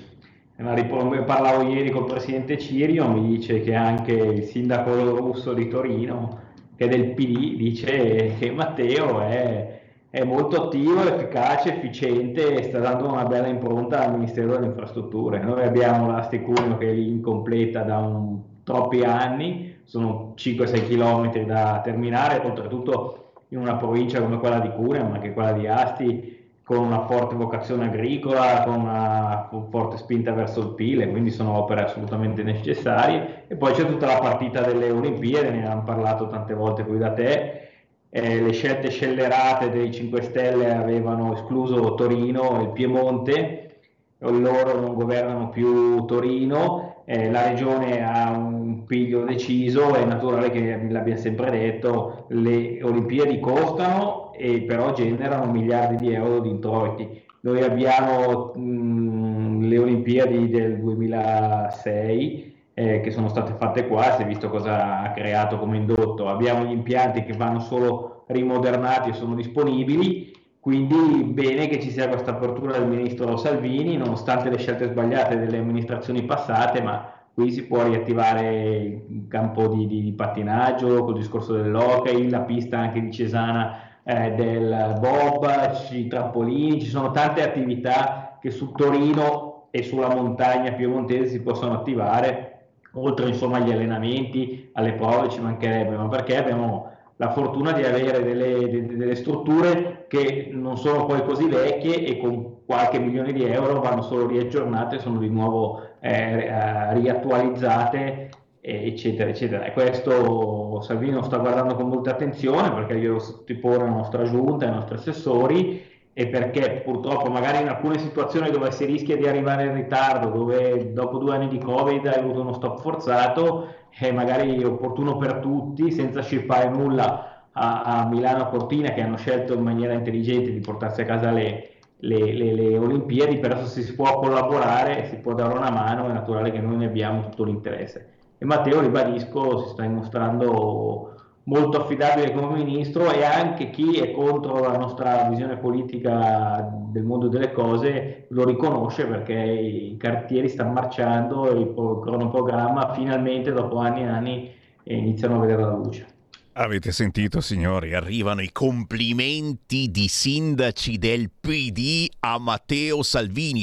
[0.56, 6.42] Parlavo ieri col presidente Cirio, mi dice che anche il sindaco russo di Torino,
[6.76, 12.78] che è del PD, dice che Matteo è, è molto attivo, efficace, efficiente e sta
[12.78, 15.40] dando una bella impronta al Ministero delle Infrastrutture.
[15.40, 21.80] Noi abbiamo la Stecunio che è incompleta da un, troppi anni, sono 5-6 km da
[21.82, 26.34] terminare, oltretutto in una provincia come quella di Cuneo, ma anche quella di Asti,
[26.64, 31.84] con una forte vocazione agricola, con una forte spinta verso il PIL, quindi sono opere
[31.84, 33.44] assolutamente necessarie.
[33.46, 37.12] E poi c'è tutta la partita delle Olimpiadi, ne abbiamo parlato tante volte qui da
[37.12, 37.68] te.
[38.10, 43.76] Eh, le scelte scellerate dei 5 Stelle avevano escluso Torino e il Piemonte,
[44.18, 50.86] loro non governano più Torino, eh, la regione ha un piglio deciso, è naturale che
[50.88, 57.22] l'abbia sempre detto, le Olimpiadi costano e però generano miliardi di euro di introiti.
[57.40, 64.26] Noi abbiamo mh, le Olimpiadi del 2006 eh, che sono state fatte qua, si è
[64.26, 69.34] visto cosa ha creato come indotto, abbiamo gli impianti che vanno solo rimodernati e sono
[69.34, 75.38] disponibili, quindi bene che ci sia questa apertura del ministro Salvini, nonostante le scelte sbagliate
[75.38, 81.18] delle amministrazioni passate, ma qui si può riattivare il campo di, di, di pattinaggio, col
[81.18, 85.46] discorso dell'hockey, la pista anche di Cesana eh, del bob,
[85.90, 91.74] i trampolini, ci sono tante attività che su Torino e sulla montagna piemontese si possono
[91.74, 97.82] attivare, oltre insomma agli allenamenti, alle prove ci mancherebbe, ma perché abbiamo la fortuna di
[97.82, 103.44] avere delle, delle, strutture che non sono poi così vecchie e con qualche milione di
[103.44, 108.28] euro vanno solo riaggiornate, sono di nuovo eh, riattualizzate,
[108.60, 109.64] eccetera, eccetera.
[109.64, 114.66] E questo Salvini lo sta guardando con molta attenzione perché glielo sottopone alla nostra giunta,
[114.66, 119.66] ai nostri assessori e perché purtroppo magari in alcune situazioni dove si rischia di arrivare
[119.66, 124.64] in ritardo, dove dopo due anni di Covid hai avuto uno stop forzato, è magari
[124.64, 129.92] opportuno per tutti, senza scippare nulla a, a Milano Cortina che hanno scelto in maniera
[129.92, 135.06] intelligente di portarsi a casa le, le, le, le Olimpiadi, però se si può collaborare
[135.06, 138.12] si può dare una mano è naturale che noi ne abbiamo tutto l'interesse.
[138.38, 144.58] E Matteo, ribadisco, si sta dimostrando molto affidabile come ministro e anche chi è contro
[144.58, 151.48] la nostra visione politica del mondo delle cose lo riconosce perché i cartieri stanno marciando
[151.48, 156.15] e il cronoprogramma finalmente dopo anni e anni iniziano a vedere la luce.
[156.58, 163.62] Avete sentito signori, arrivano i complimenti di sindaci del PD a Matteo Salvini.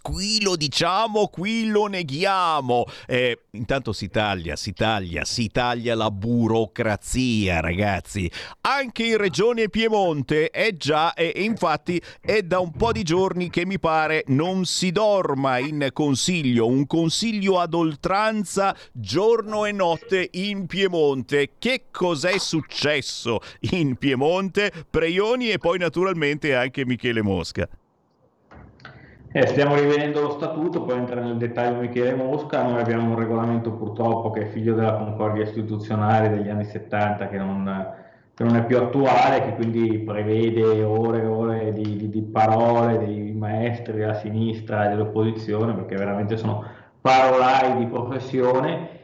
[0.00, 2.84] Qui lo diciamo, qui lo neghiamo.
[3.08, 8.30] Eh, intanto si taglia, si taglia, si taglia la burocrazia, ragazzi.
[8.60, 13.66] Anche in Regione Piemonte è già, e infatti è da un po' di giorni che
[13.66, 20.66] mi pare non si dorma in consiglio, un consiglio ad oltranza giorno e notte in
[20.66, 21.54] Piemonte.
[21.58, 23.38] Che cosa cos'è successo
[23.70, 27.66] in Piemonte, Preioni e poi naturalmente anche Michele Mosca.
[29.34, 33.72] Eh, stiamo rivedendo lo statuto, poi entra nel dettaglio Michele Mosca, noi abbiamo un regolamento
[33.72, 37.94] purtroppo che è figlio della concordia istituzionale degli anni 70 che non,
[38.34, 42.98] che non è più attuale, che quindi prevede ore e ore di, di, di parole
[42.98, 46.62] dei maestri della sinistra e dell'opposizione, perché veramente sono
[47.00, 49.00] parolai di professione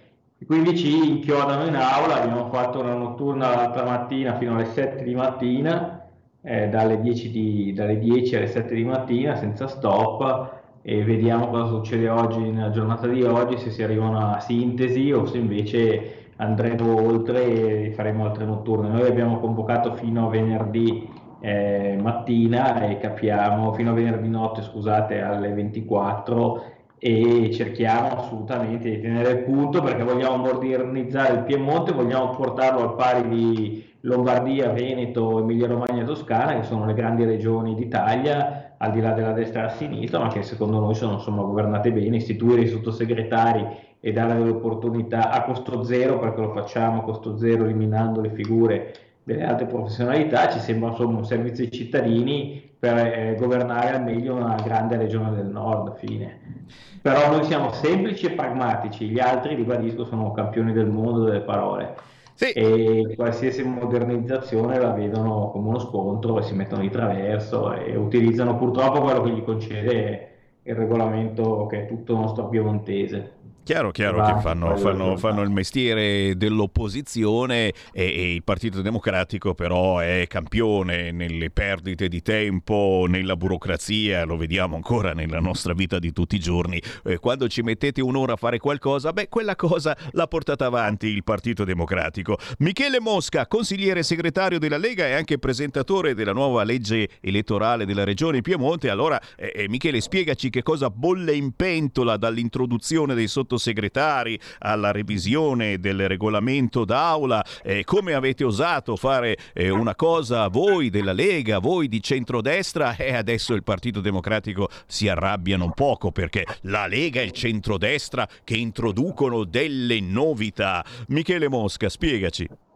[0.46, 5.14] quindi ci inchiodano in aula, abbiamo fatto una notturna l'altra mattina fino alle 7 di
[5.14, 6.08] mattina,
[6.42, 11.66] eh, dalle, 10 di, dalle 10 alle 7 di mattina senza stop e vediamo cosa
[11.66, 16.30] succede oggi nella giornata di oggi, se si arriva a una sintesi o se invece
[16.36, 18.88] andremo oltre e faremo altre notturne.
[18.88, 21.08] Noi abbiamo convocato fino a venerdì
[21.40, 26.62] eh, mattina e capiamo, fino a venerdì notte scusate alle 24
[26.98, 32.94] e cerchiamo assolutamente di tenere il punto perché vogliamo modernizzare il Piemonte, vogliamo portarlo al
[32.96, 38.92] pari di Lombardia, Veneto, Emilia Romagna e Toscana, che sono le grandi regioni d'Italia, al
[38.92, 42.16] di là della destra e della sinistra, ma che secondo noi sono insomma, governate bene,
[42.16, 43.66] istituire i sottosegretari
[44.00, 48.30] e dare delle opportunità a costo zero, perché lo facciamo a costo zero eliminando le
[48.30, 48.94] figure
[49.24, 54.36] delle altre professionalità, ci sembra insomma un servizio ai cittadini per eh, governare al meglio
[54.36, 56.57] una grande regione del nord, fine.
[57.00, 61.94] Però noi siamo semplici e pragmatici, gli altri, ribadisco, sono campioni del mondo delle parole.
[62.34, 62.50] Sì.
[62.52, 68.56] E qualsiasi modernizzazione la vedono come uno scontro e si mettono di traverso e utilizzano
[68.56, 70.28] purtroppo quello che gli concede
[70.62, 73.32] il regolamento che è tutto nostro piemontese.
[73.68, 79.98] Chiaro, chiaro che fanno, fanno, fanno, il mestiere dell'opposizione e, e, il Partito Democratico però
[79.98, 86.14] è campione nelle perdite di tempo, nella burocrazia, lo vediamo ancora nella nostra vita di
[86.14, 86.80] tutti i giorni.
[87.04, 91.22] Eh, quando ci mettete un'ora a fare qualcosa, beh, quella cosa l'ha portata avanti il
[91.22, 92.38] Partito Democratico.
[92.60, 98.40] Michele Mosca, consigliere segretario della Lega e anche presentatore della nuova legge elettorale della Regione
[98.40, 98.88] Piemonte.
[98.88, 104.92] Allora, eh, eh Michele, spiegaci che cosa bolle in pentola dall'introduzione dei sottosegretari sottosegretari alla
[104.92, 107.44] revisione del regolamento d'aula.
[107.62, 113.14] Eh, come avete osato fare eh, una cosa voi della Lega, voi di centrodestra e
[113.14, 118.56] adesso il Partito Democratico si arrabbiano un poco perché la Lega e il centrodestra che
[118.56, 120.84] introducono delle novità.
[121.08, 122.67] Michele Mosca, spiegaci.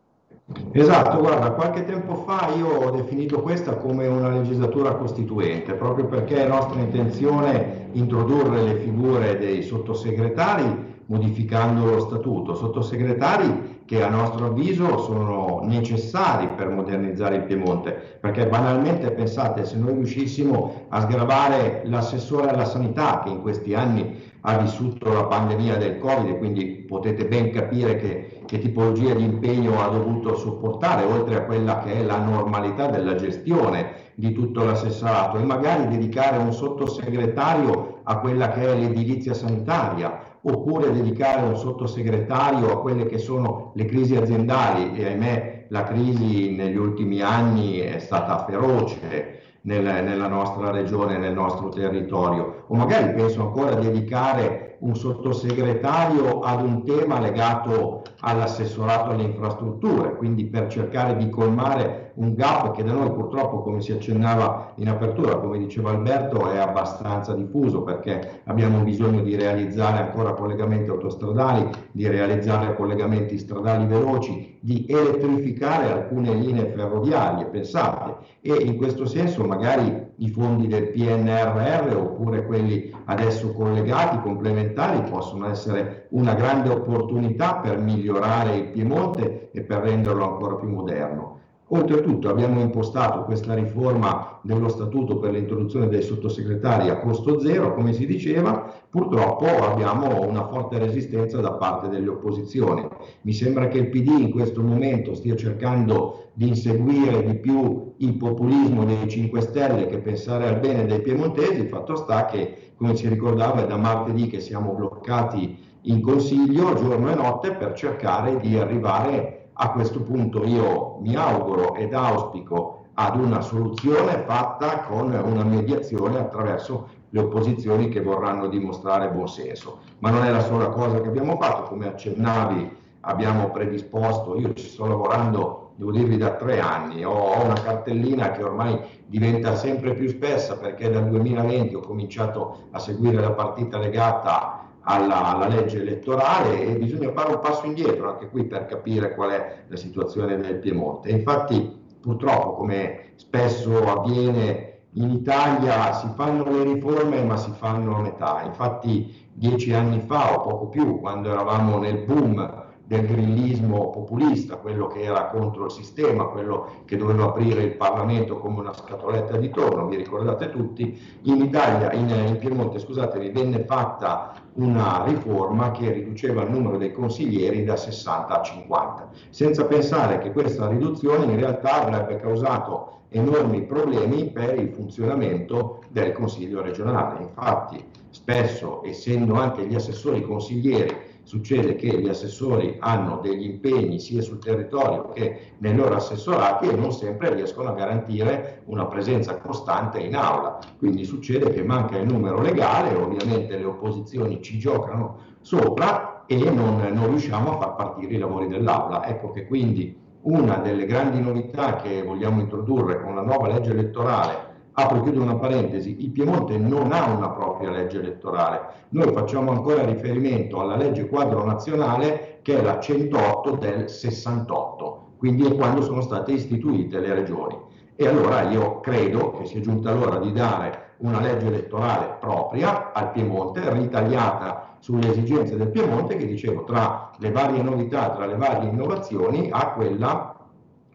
[0.72, 6.45] Esatto, guarda, qualche tempo fa io ho definito questa come una legislatura costituente, proprio perché
[6.45, 14.47] è nostra intenzione introdurre le figure dei sottosegretari modificando lo statuto, sottosegretari che a nostro
[14.47, 21.82] avviso sono necessari per modernizzare il Piemonte, perché banalmente pensate se noi riuscissimo a sgravare
[21.84, 26.66] l'assessore alla sanità che in questi anni ha vissuto la pandemia del Covid e quindi
[26.86, 31.95] potete ben capire che, che tipologia di impegno ha dovuto sopportare, oltre a quella che
[31.95, 38.51] è la normalità della gestione di tutto l'assessorato e magari dedicare un sottosegretario a quella
[38.51, 44.97] che è l'edilizia sanitaria oppure dedicare un sottosegretario a quelle che sono le crisi aziendali
[44.97, 51.33] e ahimè la crisi negli ultimi anni è stata feroce nel, nella nostra regione, nel
[51.33, 59.11] nostro territorio, o magari penso ancora a dedicare un sottosegretario ad un tema legato all'assessorato
[59.11, 63.93] alle infrastrutture, quindi per cercare di colmare un gap che da noi purtroppo, come si
[63.93, 70.33] accennava in apertura, come diceva Alberto, è abbastanza diffuso perché abbiamo bisogno di realizzare ancora
[70.33, 78.77] collegamenti autostradali, di realizzare collegamenti stradali veloci, di elettrificare alcune linee ferroviarie, pensate, e in
[78.77, 86.35] questo senso magari i fondi del PNRR oppure quelli adesso collegati, complementari, possono essere una
[86.35, 91.41] grande opportunità per migliorare il Piemonte e per renderlo ancora più moderno.
[91.75, 97.95] Oltretutto abbiamo impostato questa riforma dello statuto per l'introduzione dei sottosegretari a costo zero, come
[97.95, 102.87] si diceva, purtroppo abbiamo una forte resistenza da parte delle opposizioni.
[103.23, 108.18] Mi sembra che il PD in questo momento stia cercando di inseguire di più il
[108.18, 113.09] populismo dei 5 Stelle che pensare al bene dei piemontesi, fatto sta che, come ci
[113.09, 118.59] ricordava, è da martedì che siamo bloccati in consiglio giorno e notte per cercare di
[118.59, 125.45] arrivare a questo punto io mi auguro ed auspico ad una soluzione fatta con una
[125.45, 129.79] mediazione attraverso le opposizioni che vorranno dimostrare buon senso.
[129.99, 134.67] Ma non è la sola cosa che abbiamo fatto, come accennavi abbiamo predisposto, io ci
[134.67, 140.09] sto lavorando, devo dirvi, da tre anni, ho, una cartellina che ormai diventa sempre più
[140.09, 146.61] spessa perché dal 2020 ho cominciato a seguire la partita legata alla, alla, legge elettorale
[146.62, 150.57] e bisogna fare un passo indietro anche qui per capire qual è la situazione del
[150.57, 151.11] Piemonte.
[151.11, 158.01] Infatti purtroppo come spesso avviene in Italia si fanno le riforme ma si fanno a
[158.01, 158.43] metà.
[158.45, 164.87] Infatti dieci anni fa o poco più, quando eravamo nel boom del grillismo populista, quello
[164.89, 169.51] che era contro il sistema, quello che doveva aprire il Parlamento come una scatoletta di
[169.51, 175.91] tonno, vi ricordate tutti, in Italia, in, in Piemonte, scusatemi, venne fatta una riforma che
[175.91, 181.37] riduceva il numero dei consiglieri da 60 a 50, senza pensare che questa riduzione in
[181.37, 187.22] realtà avrebbe causato enormi problemi per il funzionamento del Consiglio regionale.
[187.22, 194.23] Infatti, spesso, essendo anche gli assessori consiglieri succede che gli assessori hanno degli impegni sia
[194.23, 200.01] sul territorio che nei loro assessorati e non sempre riescono a garantire una presenza costante
[200.01, 200.59] in aula.
[200.79, 206.81] Quindi succede che manca il numero legale, ovviamente le opposizioni ci giocano sopra e non,
[206.93, 209.07] non riusciamo a far partire i lavori dell'aula.
[209.07, 214.51] Ecco che quindi una delle grandi novità che vogliamo introdurre con la nuova legge elettorale
[214.75, 218.61] apro e chiudo una parentesi, il Piemonte non ha una propria legge elettorale,
[218.91, 225.45] noi facciamo ancora riferimento alla legge quadro nazionale che è la 108 del 68, quindi
[225.45, 227.57] è quando sono state istituite le regioni.
[227.95, 233.12] E allora io credo che sia giunta l'ora di dare una legge elettorale propria al
[233.12, 238.70] Piemonte, ritagliata sulle esigenze del Piemonte, che dicevo tra le varie novità, tra le varie
[238.70, 240.35] innovazioni, ha quella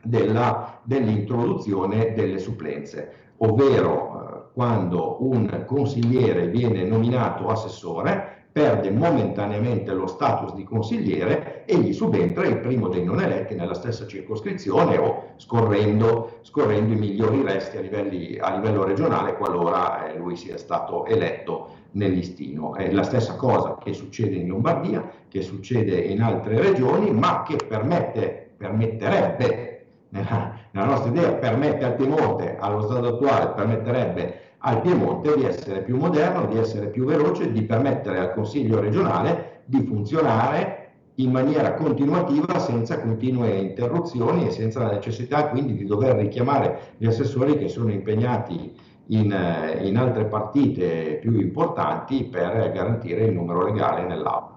[0.03, 10.07] della, dell'introduzione delle supplenze ovvero eh, quando un consigliere viene nominato assessore, perde momentaneamente lo
[10.07, 15.33] status di consigliere e gli subentra il primo dei non eletti nella stessa circoscrizione o
[15.35, 21.05] scorrendo, scorrendo i migliori resti a, livelli, a livello regionale qualora eh, lui sia stato
[21.05, 22.73] eletto nel listino.
[22.73, 27.57] È la stessa cosa che succede in Lombardia, che succede in altre regioni, ma che
[27.57, 29.66] permette, permetterebbe
[30.10, 35.82] nella, nella nostra idea permette al Piemonte, allo stato attuale permetterebbe al Piemonte di essere
[35.82, 41.74] più moderno, di essere più veloce, di permettere al Consiglio regionale di funzionare in maniera
[41.74, 47.68] continuativa senza continue interruzioni e senza la necessità quindi di dover richiamare gli assessori che
[47.70, 48.76] sono impegnati
[49.08, 54.57] in, eh, in altre partite più importanti per garantire il numero legale nell'aula.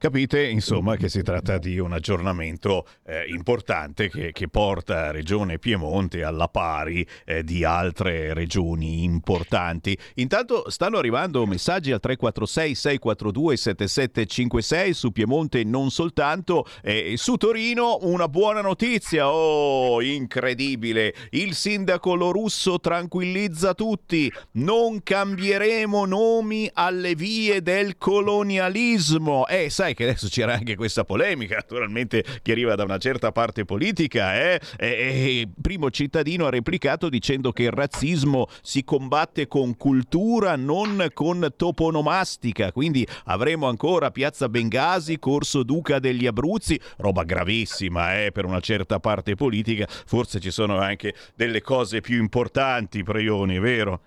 [0.00, 6.22] Capite insomma che si tratta di un aggiornamento eh, importante che, che, porta Regione Piemonte
[6.22, 9.98] alla pari eh, di altre regioni importanti.
[10.14, 17.98] Intanto stanno arrivando messaggi al 346 642 7756 su Piemonte non soltanto, eh, su Torino
[18.02, 27.62] una buona notizia, oh incredibile, il sindaco Lorusso tranquillizza tutti, non cambieremo nomi alle vie
[27.62, 29.48] del colonialismo.
[29.48, 33.64] Eh sai che adesso c'era anche questa polemica, naturalmente che arriva da una certa parte
[33.64, 34.60] politica, eh?
[34.76, 41.08] e, e primo cittadino ha replicato dicendo che il razzismo si combatte con cultura, non
[41.12, 48.44] con toponomastica, quindi avremo ancora Piazza Bengasi, Corso Duca degli Abruzzi, roba gravissima eh, per
[48.44, 54.00] una certa parte politica, forse ci sono anche delle cose più importanti, Preioni, vero?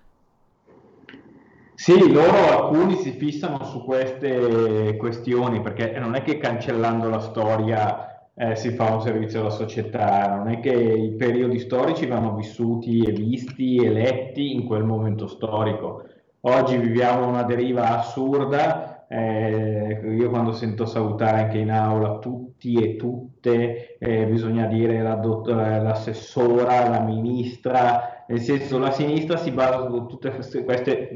[1.82, 8.30] Sì, loro alcuni si fissano su queste questioni perché non è che cancellando la storia
[8.36, 13.00] eh, si fa un servizio alla società, non è che i periodi storici vanno vissuti
[13.00, 16.04] e visti e letti in quel momento storico.
[16.42, 22.94] Oggi viviamo una deriva assurda, eh, io quando sento salutare anche in aula tutti e
[22.94, 30.06] tutte, eh, bisogna dire la l'assessora, la ministra, nel senso la sinistra si basa su
[30.06, 31.10] tutte queste,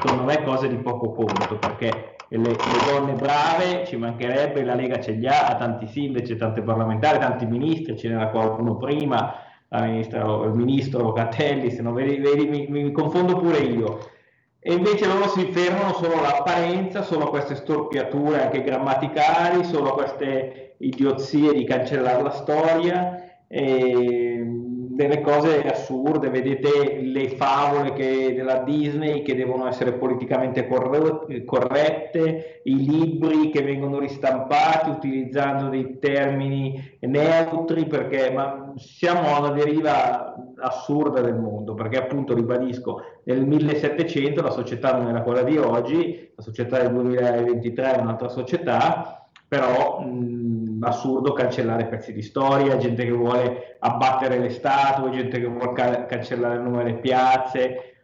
[0.00, 2.56] secondo me cose di poco conto perché le, le,
[2.90, 7.46] donne brave ci mancherebbe, la Lega ce li ha, ha tanti sindaci, tante parlamentari, tanti
[7.46, 9.34] ministri, ce n'era qualcuno prima,
[9.68, 14.10] ministra, il ministro Locatelli, se non vedi, vedi mi, mi, confondo pure io.
[14.58, 19.94] E invece loro si fermano solo all'apparenza, solo a queste storpiature anche grammaticali, solo a
[19.94, 23.22] queste idiozie di cancellare la storia.
[23.46, 24.63] E
[24.94, 32.76] delle cose assurde, vedete le favole che, della Disney che devono essere politicamente corrette, i
[32.76, 41.34] libri che vengono ristampati utilizzando dei termini neutri, perché ma siamo alla deriva assurda del
[41.34, 46.78] mondo, perché appunto ribadisco, nel 1700 la società non era quella di oggi, la società
[46.78, 49.23] del 2023 è un'altra società,
[49.54, 55.46] però mh, assurdo cancellare pezzi di storia, gente che vuole abbattere le statue, gente che
[55.46, 57.94] vuole ca- cancellare il nome delle piazze.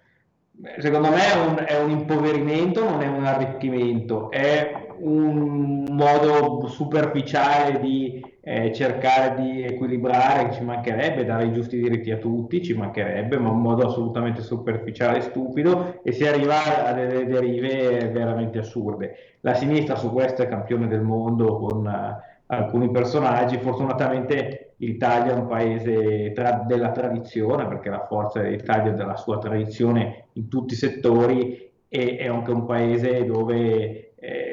[0.79, 7.81] Secondo me è un, è un impoverimento, non è un arricchimento, è un modo superficiale
[7.81, 13.39] di eh, cercare di equilibrare, ci mancherebbe, dare i giusti diritti a tutti, ci mancherebbe,
[13.39, 19.37] ma un modo assolutamente superficiale e stupido e si arriva a delle derive veramente assurde.
[19.41, 25.37] La sinistra su questo è campione del mondo con uh, alcuni personaggi, fortunatamente l'Italia è
[25.37, 30.73] un paese tra- della tradizione, perché la forza dell'Italia è della sua tradizione in tutti
[30.73, 34.15] i settori e è anche un paese dove...
[34.17, 34.50] Eh,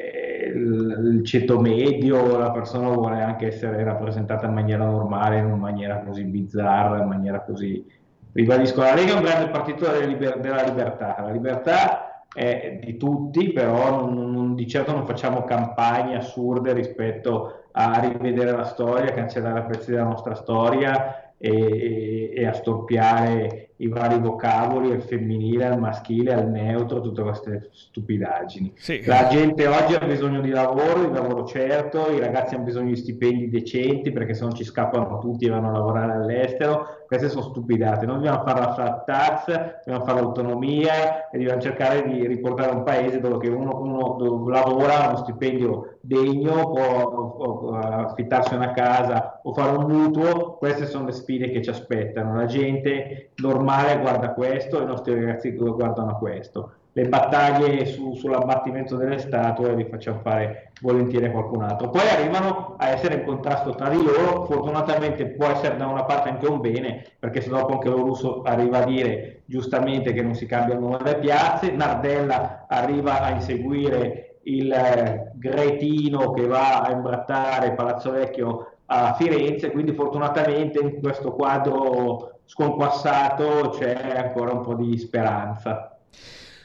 [0.48, 6.24] il ceto medio, la persona vuole anche essere rappresentata in maniera normale, in maniera così
[6.24, 7.84] bizzarra, in maniera così...
[8.32, 12.96] Ribadisco, la Lega è un grande partito della, liber- della libertà, la libertà è di
[12.96, 19.12] tutti, però non, non, di certo non facciamo campagne assurde rispetto a rivedere la storia,
[19.12, 25.78] cancellare pezzi della nostra storia e, e, a storpiare i vari vocaboli, al femminile, al
[25.78, 28.72] maschile, al neutro, tutte queste stupidaggini.
[28.76, 29.02] Sì.
[29.04, 32.96] La gente oggi ha bisogno di lavoro, di lavoro certo, i ragazzi hanno bisogno di
[32.96, 37.42] stipendi decenti perché se no ci scappano tutti e vanno a lavorare all'estero, queste sono
[37.42, 38.04] stupidate.
[38.04, 39.46] Noi dobbiamo fare la flat tax,
[39.84, 45.16] dobbiamo fare l'autonomia e dobbiamo cercare di riportare un paese dove uno, uno lavora uno
[45.18, 51.50] stipendio degno, può, può affittarsi una casa o fare un mutuo, queste sono le sfide
[51.50, 52.34] che ci aspettano.
[52.34, 53.67] La gente normale
[54.00, 56.72] guarda questo, i nostri ragazzi guardano questo.
[56.92, 61.90] Le battaglie su, sull'abbattimento delle statue li facciamo fare volentieri a qualcun altro.
[61.90, 66.30] Poi arrivano a essere in contrasto tra di loro, fortunatamente può essere da una parte
[66.30, 70.34] anche un bene, perché se dopo anche lo russo arriva a dire giustamente che non
[70.34, 76.80] si cambia il nome delle piazze, Nardella arriva a inseguire il eh, Gretino che va
[76.80, 84.62] a imbrattare Palazzo Vecchio a Firenze, quindi fortunatamente in questo quadro sconquassato c'è ancora un
[84.62, 85.98] po' di speranza.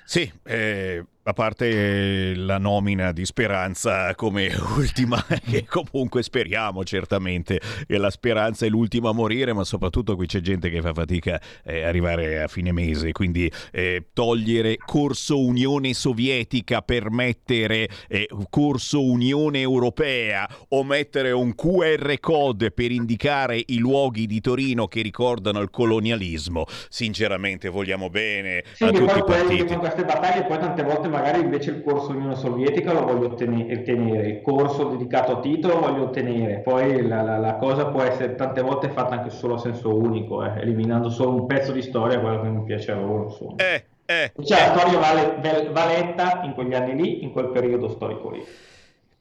[0.05, 7.97] Sì, eh, A parte la nomina di Speranza come ultima, che comunque speriamo certamente che
[7.97, 11.71] la speranza è l'ultima a morire, ma soprattutto qui c'è gente che fa fatica a
[11.71, 19.01] eh, arrivare a fine mese, quindi eh, togliere corso Unione Sovietica per mettere eh, corso
[19.01, 25.61] Unione Europea o mettere un QR code per indicare i luoghi di Torino che ricordano
[25.61, 29.65] il colonialismo, sinceramente vogliamo bene sì, a tutti i partiti.
[29.67, 34.27] Con queste battaglie poi tante volte magari invece il corso Unione Sovietica lo voglio ottenere,
[34.27, 38.35] il corso dedicato a Tito lo voglio ottenere, poi la, la, la, cosa può essere
[38.35, 42.19] tante volte fatta anche solo a senso unico, eh, eliminando solo un pezzo di storia,
[42.19, 43.25] quello che mi piace a loro.
[43.25, 43.55] Insomma.
[43.57, 47.87] Eh, eh, cioè la storia vale, va letta in quegli anni lì, in quel periodo
[47.87, 48.43] storico lì.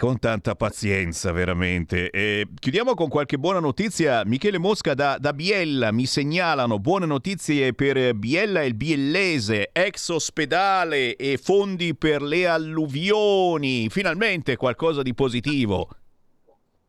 [0.03, 2.11] Con tanta pazienza, veramente.
[2.11, 4.25] E chiudiamo con qualche buona notizia.
[4.25, 10.09] Michele Mosca da, da, Biella mi segnalano buone notizie per Biella e il Biellese, ex
[10.09, 13.89] ospedale e fondi per le alluvioni.
[13.91, 15.89] Finalmente qualcosa di positivo.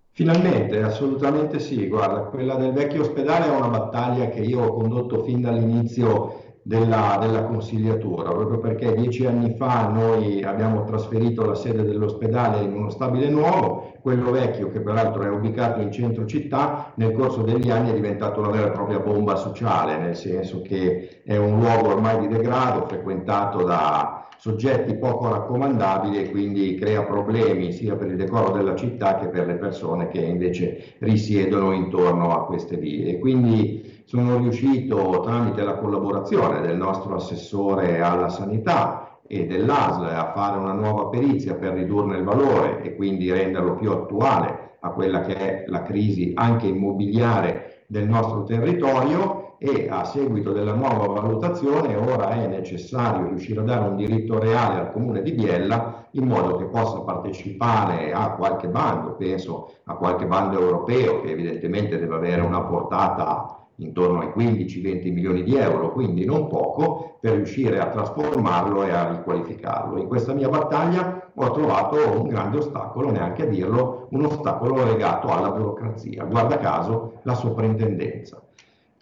[0.10, 1.88] Finalmente, assolutamente sì.
[1.88, 7.18] Guarda, quella del vecchio ospedale è una battaglia che io ho condotto fin dall'inizio della,
[7.20, 12.90] della, consigliatura, proprio perché dieci anni fa noi abbiamo trasferito la sede dell'ospedale in uno
[12.90, 17.92] stabile nuovo, quello vecchio che peraltro è ubicato in centro città, nel corso degli anni
[17.92, 22.20] è diventato una vera e propria bomba sociale, nel senso che è un luogo ormai
[22.20, 28.52] di degrado, frequentato da soggetti poco raccomandabili e quindi crea problemi sia per il decoro
[28.52, 33.20] della città che per le persone che invece risiedono intorno a queste vie.
[33.20, 40.58] Quindi sono riuscito tramite la collaborazione del nostro assessore alla sanità e dell'ASL a fare
[40.58, 45.36] una nuova perizia per ridurne il valore e quindi renderlo più attuale a quella che
[45.36, 52.32] è la crisi anche immobiliare del nostro territorio e a seguito della nuova valutazione ora
[52.32, 56.66] è necessario riuscire a dare un diritto reale al comune di Biella in modo che
[56.66, 62.62] possa partecipare a qualche bando, penso a qualche bando europeo che evidentemente deve avere una
[62.62, 68.92] portata intorno ai 15-20 milioni di euro, quindi non poco, per riuscire a trasformarlo e
[68.92, 69.98] a riqualificarlo.
[69.98, 75.28] In questa mia battaglia ho trovato un grande ostacolo, neanche a dirlo, un ostacolo legato
[75.28, 78.42] alla burocrazia, guarda caso la soprintendenza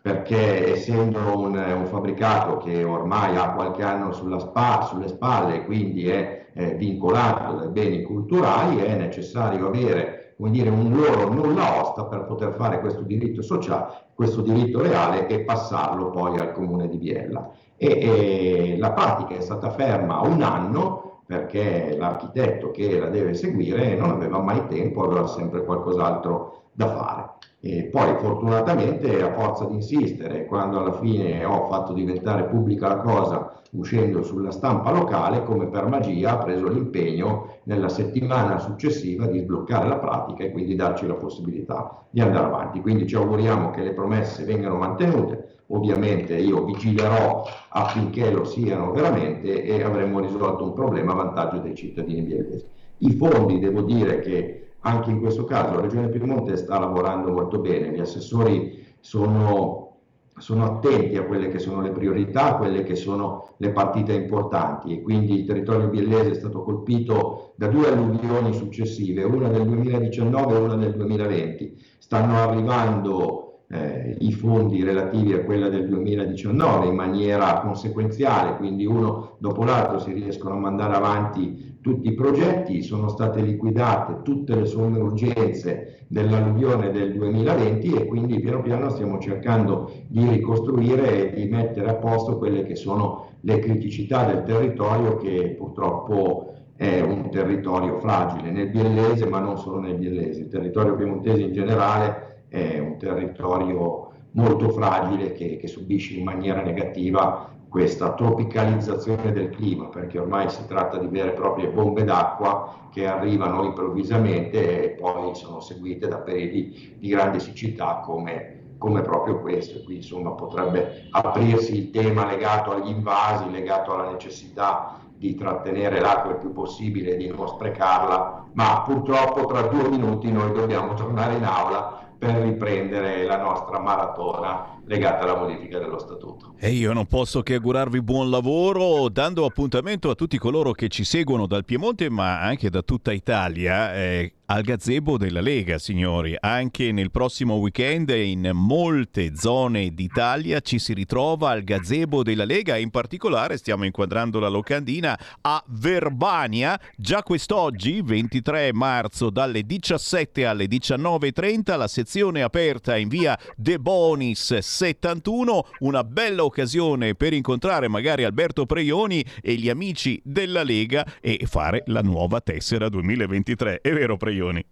[0.02, 6.48] perché essendo un, un, fabbricato che ormai ha qualche anno spa, sulle spalle quindi è
[6.54, 12.24] eh, vincolato dai beni culturali, è necessario avere come dire, un loro nulla osta per
[12.24, 17.52] poter fare questo diritto sociale, questo diritto reale e passarlo poi al comune di Biella.
[17.78, 23.96] E, e la pratica è stata ferma un anno perché l'architetto che la deve seguire
[23.96, 27.30] non aveva mai tempo, aveva sempre qualcos'altro da fare.
[27.64, 32.98] E poi fortunatamente a forza di insistere, quando alla fine ho fatto diventare pubblica la
[32.98, 39.40] cosa uscendo sulla stampa locale, come per magia ha preso l'impegno nella settimana successiva di
[39.40, 42.82] sbloccare la pratica e quindi darci la possibilità di andare avanti.
[42.82, 49.64] Quindi ci auguriamo che le promesse vengano mantenute, ovviamente io vigilerò affinché lo siano veramente
[49.64, 52.66] e avremo risolto un problema a vantaggio dei cittadini biellesi.
[52.98, 57.60] I fondi, devo dire che anche in questo caso la Regione Piemonte sta lavorando molto
[57.60, 59.98] bene, gli assessori sono,
[60.38, 64.94] sono, attenti a quelle che sono le priorità, a quelle che sono le partite importanti
[64.94, 70.54] e quindi il territorio biellese è stato colpito da due alluvioni successive, una del 2019
[70.54, 71.78] e una del 2020.
[72.00, 79.38] Stanno arrivando eh, i fondi relativi a quella del 2019 in maniera conseguenziale, quindi uno
[79.40, 84.66] dopo l'altro si riescono a mandare avanti tutti i progetti, sono state liquidate tutte le
[84.66, 91.50] somme urgenze dell'alluvione del 2020 e quindi piano piano stiamo cercando di ricostruire e di
[91.50, 98.00] mettere a posto quelle che sono le criticità del territorio che purtroppo è un territorio
[98.00, 102.98] fragile nel biellese ma non solo nel biellese, il territorio piemontese in generale è un
[102.98, 110.50] territorio molto fragile che, che subisce in maniera negativa questa tropicalizzazione del clima, perché ormai
[110.50, 116.10] si tratta di vere e proprie bombe d'acqua che arrivano improvvisamente e poi sono seguite
[116.10, 119.78] da periodi di grande siccità come, come proprio questo.
[119.78, 126.02] E qui insomma potrebbe aprirsi il tema legato agli invasi, legato alla necessità di trattenere
[126.02, 131.36] l'acqua il più possibile, di non sprecarla, ma purtroppo tra due minuti noi dobbiamo tornare
[131.36, 136.56] in aula per riprendere la nostra maratona legata alla modifica dello statuto.
[136.60, 141.04] E io non posso che augurarvi buon lavoro dando appuntamento a tutti coloro che ci
[141.04, 146.36] seguono dal Piemonte ma anche da tutta Italia eh, al gazebo della Lega, signori.
[146.38, 152.76] Anche nel prossimo weekend in molte zone d'Italia ci si ritrova al gazebo della Lega
[152.76, 156.80] in particolare stiamo inquadrando la locandina a Verbania.
[156.98, 164.58] Già quest'oggi, 23 marzo, dalle 17 alle 19.30, la sezione aperta in via De Bonis
[164.72, 165.66] 71.
[165.80, 171.84] Una bella occasione per incontrare magari Alberto Preioni e gli amici della Lega e fare
[171.88, 173.82] la nuova tessera 2023.
[173.82, 174.66] È vero, Preioni?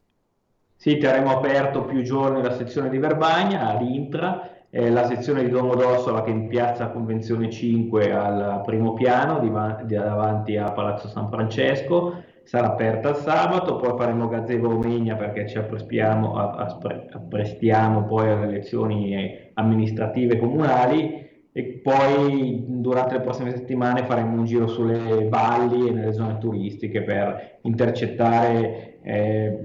[0.75, 5.49] Sì, terremo aperto più giorni la sezione di Verbagna, a Rintra, eh, la sezione di
[5.49, 9.51] Domodossola che è in piazza Convenzione 5 al primo piano, di,
[9.85, 15.47] di davanti a Palazzo San Francesco, sarà aperta il sabato, poi faremo gazebo Omegna perché
[15.47, 24.38] ci apprestiamo, apprestiamo poi alle elezioni amministrative comunali e poi durante le prossime settimane faremo
[24.38, 29.57] un giro sulle valli e nelle zone turistiche per intercettare eh,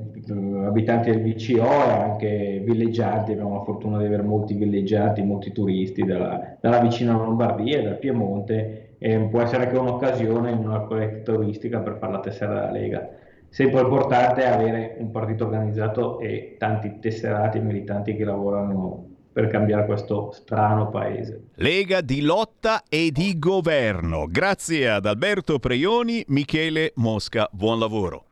[0.67, 6.03] abitanti del VCO e anche villeggianti, abbiamo la fortuna di avere molti villeggianti, molti turisti
[6.05, 11.33] dalla, dalla vicina Lombardia e dal Piemonte e può essere anche un'occasione in una colletta
[11.33, 13.09] turistica per fare la tessera della Lega.
[13.51, 19.49] Sempre importante è avere un partito organizzato e tanti tesserati e militanti che lavorano per
[19.49, 21.49] cambiare questo strano paese.
[21.57, 24.27] Lega di lotta e di governo.
[24.29, 27.49] Grazie ad Alberto Preioni, Michele Mosca.
[27.51, 28.27] Buon lavoro.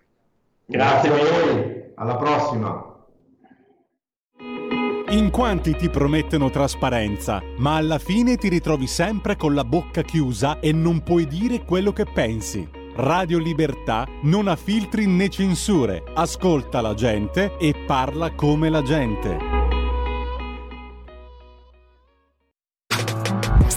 [0.65, 2.87] Grazie a voi, alla prossima.
[5.09, 10.61] In quanti ti promettono trasparenza, ma alla fine ti ritrovi sempre con la bocca chiusa
[10.61, 12.67] e non puoi dire quello che pensi.
[12.95, 19.62] Radio Libertà non ha filtri né censure, ascolta la gente e parla come la gente.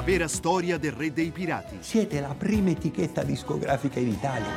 [0.00, 1.76] La vera storia del re dei pirati.
[1.80, 4.48] Siete la prima etichetta discografica in Italia.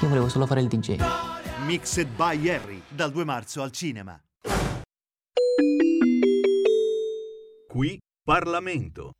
[0.00, 0.96] Io volevo solo fare il DJ.
[1.66, 4.18] Mixed by Harry, dal 2 marzo al cinema.
[7.68, 9.12] Qui Parlamento.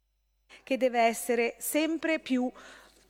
[0.62, 2.50] che deve essere sempre più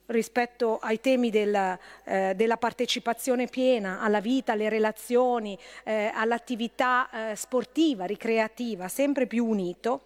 [0.07, 7.35] rispetto ai temi della, eh, della partecipazione piena alla vita, alle relazioni, eh, all'attività eh,
[7.37, 10.01] sportiva, ricreativa, sempre più unito.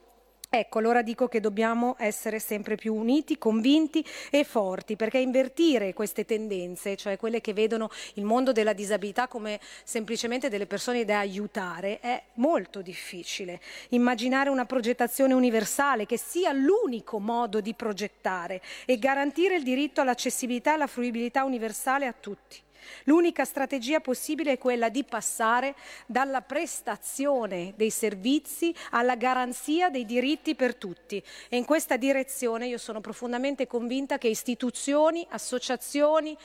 [0.53, 6.25] Ecco, allora dico che dobbiamo essere sempre più uniti, convinti e forti, perché invertire queste
[6.25, 12.01] tendenze, cioè quelle che vedono il mondo della disabilità come semplicemente delle persone da aiutare,
[12.01, 13.61] è molto difficile.
[13.91, 20.71] Immaginare una progettazione universale che sia l'unico modo di progettare e garantire il diritto all'accessibilità
[20.71, 22.61] e alla fruibilità universale a tutti.
[23.05, 25.75] L'unica strategia possibile è quella di passare
[26.05, 31.23] dalla prestazione dei servizi alla garanzia dei diritti per tutti.
[31.49, 36.37] E in questa direzione io sono profondamente convinta che istituzioni, associazioni,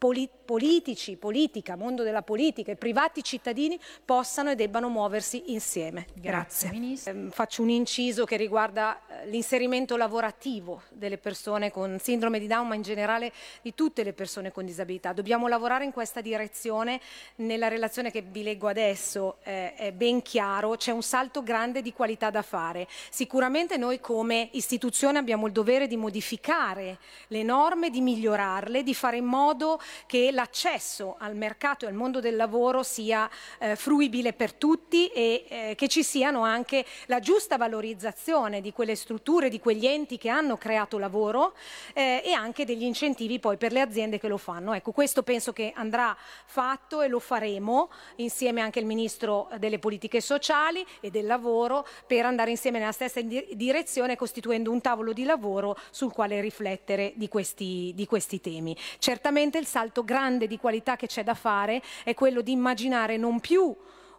[0.00, 6.06] politici, politica, mondo della politica e privati cittadini possano e debbano muoversi insieme.
[6.14, 6.70] Grazie.
[7.04, 12.66] Ehm, faccio un inciso che riguarda eh, l'inserimento lavorativo delle persone con sindrome di Down,
[12.66, 13.30] ma in generale
[13.60, 15.12] di tutte le persone con disabilità.
[15.12, 16.98] Dobbiamo lavorare in questa direzione.
[17.36, 21.92] Nella relazione che vi leggo adesso eh, è ben chiaro, c'è un salto grande di
[21.92, 22.88] qualità da fare.
[23.10, 26.98] Sicuramente noi come istituzione abbiamo il dovere di modificare
[27.28, 31.94] le norme, di migliorarle, di fare in modo che la l'accesso al mercato e al
[31.94, 33.28] mondo del lavoro sia
[33.58, 38.96] eh, fruibile per tutti e eh, che ci siano anche la giusta valorizzazione di quelle
[38.96, 41.54] strutture, di quegli enti che hanno creato lavoro
[41.92, 44.72] eh, e anche degli incentivi poi per le aziende che lo fanno.
[44.72, 46.16] Ecco, questo penso che andrà
[46.46, 52.24] fatto e lo faremo insieme anche al Ministro delle Politiche Sociali e del Lavoro per
[52.24, 57.28] andare insieme nella stessa di- direzione costituendo un tavolo di lavoro sul quale riflettere di
[57.28, 58.76] questi, di questi temi.
[58.98, 63.40] Certamente il salto grande di qualità che c'è da fare è quello di immaginare non
[63.40, 63.74] più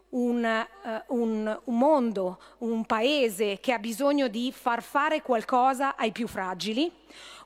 [0.10, 6.12] un, eh, un- un mondo, un paese che ha bisogno di far fare qualcosa ai
[6.12, 6.92] più fragili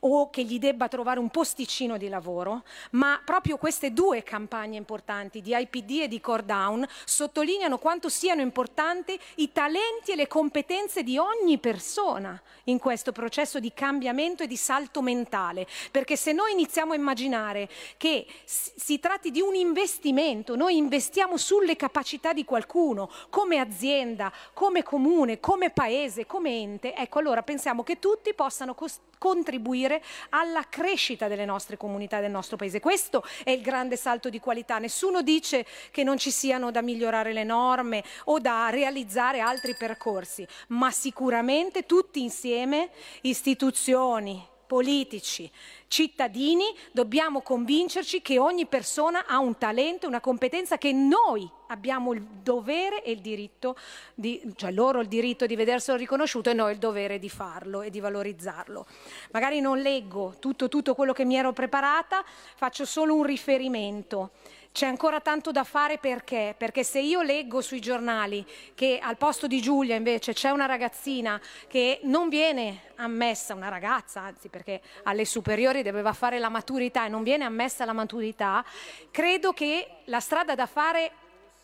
[0.01, 5.41] o che gli debba trovare un posticino di lavoro, ma proprio queste due campagne importanti
[5.41, 11.03] di IPD e di Core Down sottolineano quanto siano importanti i talenti e le competenze
[11.03, 16.51] di ogni persona in questo processo di cambiamento e di salto mentale, perché se noi
[16.51, 23.09] iniziamo a immaginare che si tratti di un investimento, noi investiamo sulle capacità di qualcuno
[23.29, 28.99] come azienda, come comune, come paese, come ente, ecco allora pensiamo che tutti possano cos-
[29.25, 32.79] contribuire alla crescita delle nostre comunità e del nostro paese.
[32.79, 34.77] Questo è il grande salto di qualità.
[34.77, 40.47] Nessuno dice che non ci siano da migliorare le norme o da realizzare altri percorsi,
[40.67, 45.49] ma sicuramente tutti insieme, istituzioni, politici,
[45.87, 52.21] cittadini, dobbiamo convincerci che ogni persona ha un talento, una competenza che noi abbiamo il
[52.21, 53.75] dovere e il diritto,
[54.13, 57.89] di, cioè loro il diritto di vederselo riconosciuto e noi il dovere di farlo e
[57.89, 58.85] di valorizzarlo.
[59.31, 62.23] Magari non leggo tutto, tutto quello che mi ero preparata,
[62.55, 64.31] faccio solo un riferimento.
[64.75, 66.53] C'è ancora tanto da fare perché?
[66.57, 68.45] Perché se io leggo sui giornali
[68.75, 74.19] che al posto di Giulia invece c'è una ragazzina che non viene ammessa, una ragazza,
[74.19, 78.65] anzi perché alle superiori doveva fare la maturità e non viene ammessa alla maturità,
[79.11, 81.09] credo che la strada da fare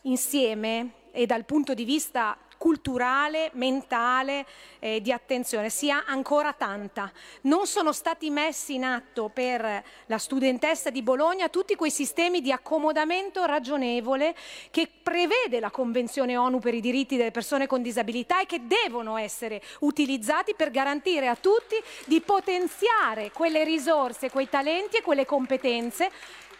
[0.04, 4.46] insieme e dal punto di vista culturale, mentale,
[4.78, 7.12] eh, di attenzione, sia ancora tanta.
[7.42, 12.52] Non sono stati messi in atto per la studentessa di Bologna tutti quei sistemi di
[12.52, 14.36] accomodamento ragionevole
[14.70, 19.18] che prevede la Convenzione ONU per i diritti delle persone con disabilità e che devono
[19.18, 26.12] essere utilizzati per garantire a tutti di potenziare quelle risorse, quei talenti e quelle competenze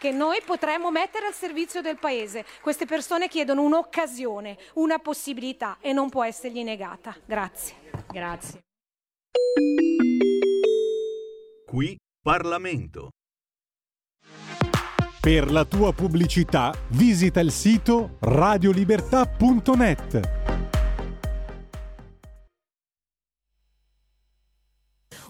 [0.02, 2.44] che noi potremmo mettere al servizio del Paese.
[2.60, 7.16] Queste persone chiedono un'occasione, una possibilità e non può essergli negata.
[7.24, 7.76] Grazie.
[8.10, 8.62] Grazie.
[11.64, 13.10] Qui Parlamento.
[15.20, 20.41] Per la tua pubblicità visita il sito radiolibertà.net.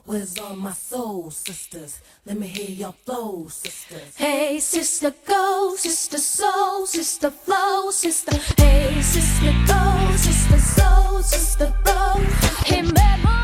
[0.04, 2.00] Where's all my soul sisters?
[2.26, 4.16] Let me hear your flow, sisters.
[4.16, 8.36] Hey, sister, go, sister, soul, sister, flow, sister.
[8.60, 12.14] Hey, sister, go, sister, soul, sister, flow.
[12.66, 13.41] Hey, memola,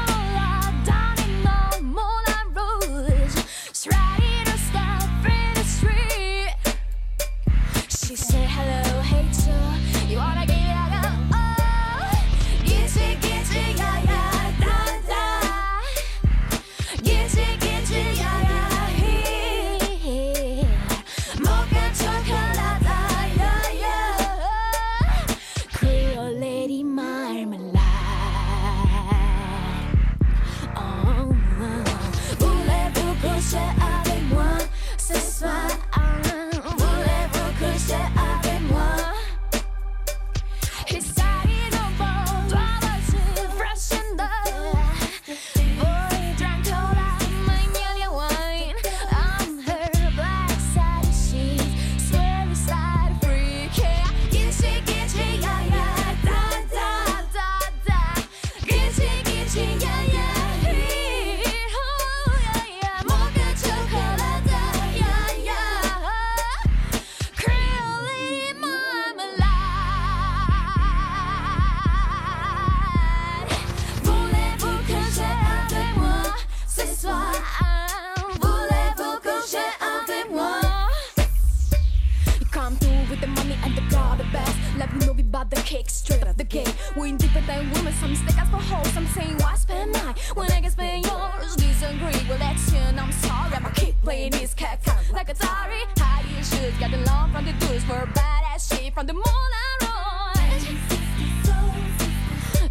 [86.49, 86.75] gate.
[86.97, 88.93] We different than women, some stick us for hoes.
[88.93, 91.57] Some say why spend mine when I can spend yours?
[91.57, 93.55] Disagree, that's you I'm sorry.
[93.55, 94.81] I'ma keep playing this cat
[95.13, 95.83] like Atari.
[95.99, 99.79] High heel shoes, got the long from the dudes for badass shit from the Moulin
[99.83, 100.69] Rouge.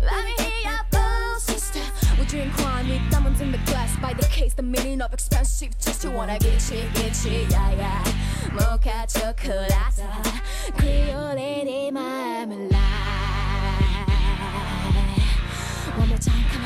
[0.01, 1.81] Let me hear your flow, sister.
[2.19, 3.95] We drink wine with diamonds in the glass.
[3.97, 6.03] By the case, the meaning of expensive taste.
[6.03, 8.03] You wanna get shit, get shit, yeah, yeah.
[8.53, 10.09] Mocha cioccolata,
[10.77, 12.87] Creole di marmalade.
[12.87, 12.96] One
[16.17, 16.63] more time, come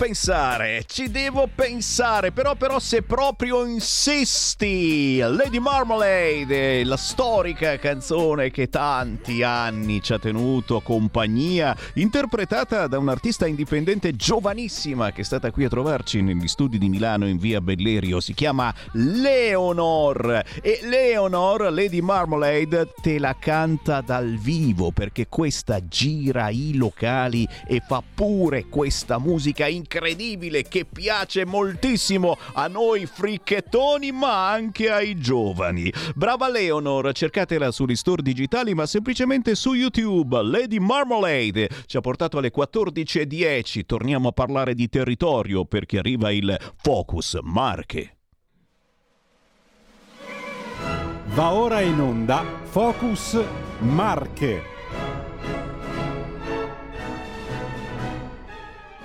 [0.00, 8.70] pensare, ci devo pensare, però, però se proprio insisti, Lady Marmalade, la storica canzone che
[8.70, 15.64] tanti anni ci ha tenuto compagnia, interpretata da un'artista indipendente giovanissima che è stata qui
[15.64, 20.42] a trovarci negli studi di Milano in via Bellerio, si chiama Leonor.
[20.62, 27.82] E Leonor, Lady Marmalade, te la canta dal vivo perché questa gira i locali e
[27.86, 35.92] fa pure questa musica incredibile che piace moltissimo a noi fricchettoni ma anche ai giovani.
[36.14, 40.40] Brava Leonor, cercatela sugli store digitali ma semplicemente su YouTube.
[40.44, 43.84] Lady Marmalade ci ha portato alle 14.10.
[43.84, 48.14] Torniamo a parlare di territorio perché arriva il Focus Marche.
[51.34, 53.42] Va ora in onda Focus
[53.80, 55.29] Marche.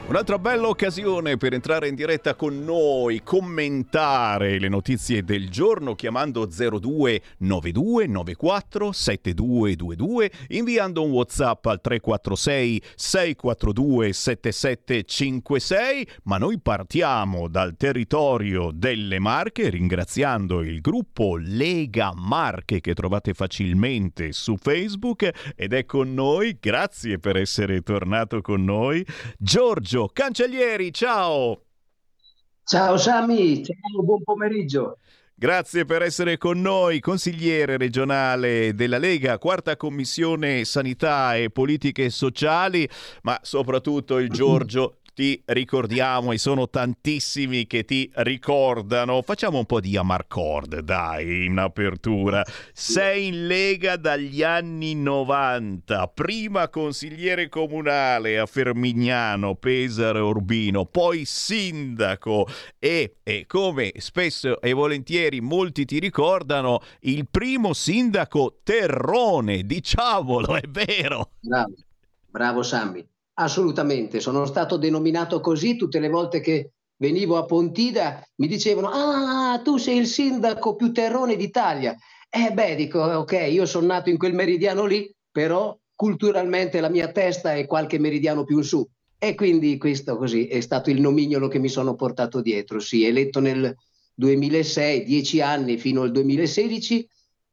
[0.08, 6.45] Un'altra bella occasione per entrare in diretta con noi, commentare le notizie del giorno chiamando
[6.45, 18.70] 0292 94 7222, inviando un WhatsApp al 346 642 7756, ma noi partiamo dal territorio
[18.72, 26.14] delle Marche ringraziando il gruppo Lega Marche che trovate facilmente su Facebook ed è con
[26.14, 29.03] noi, grazie per essere tornato con noi,
[29.39, 31.62] Giorgio Cancellieri, ciao!
[32.66, 34.98] Ciao Sami, ciao, buon pomeriggio.
[35.34, 42.89] Grazie per essere con noi, consigliere regionale della Lega, quarta commissione sanità e politiche sociali,
[43.22, 49.22] ma soprattutto il Giorgio ti ricordiamo e sono tantissimi che ti ricordano.
[49.22, 52.43] Facciamo un po' di Amarcord, dai, in apertura.
[52.74, 61.24] Sei in Lega dagli anni 90, prima consigliere comunale a Fermignano, Pesaro e Urbino, poi
[61.24, 62.45] sindaco
[62.78, 70.63] e, e come spesso e volentieri molti ti ricordano, il primo sindaco terrone, diciamolo, è
[70.68, 71.32] vero.
[71.39, 71.74] Bravo,
[72.30, 73.13] bravo Sammy.
[73.38, 79.60] Assolutamente, sono stato denominato così tutte le volte che venivo a Pontida, mi dicevano "Ah,
[79.62, 81.96] tu sei il sindaco più terrone d'Italia".
[82.30, 87.12] Eh beh, dico, ok, io sono nato in quel meridiano lì, però culturalmente la mia
[87.12, 88.86] testa è qualche meridiano più in su.
[89.18, 92.80] E quindi questo così è stato il nomignolo che mi sono portato dietro.
[92.80, 93.74] Sì, eletto nel
[94.14, 97.06] 2006, dieci anni fino al 2016,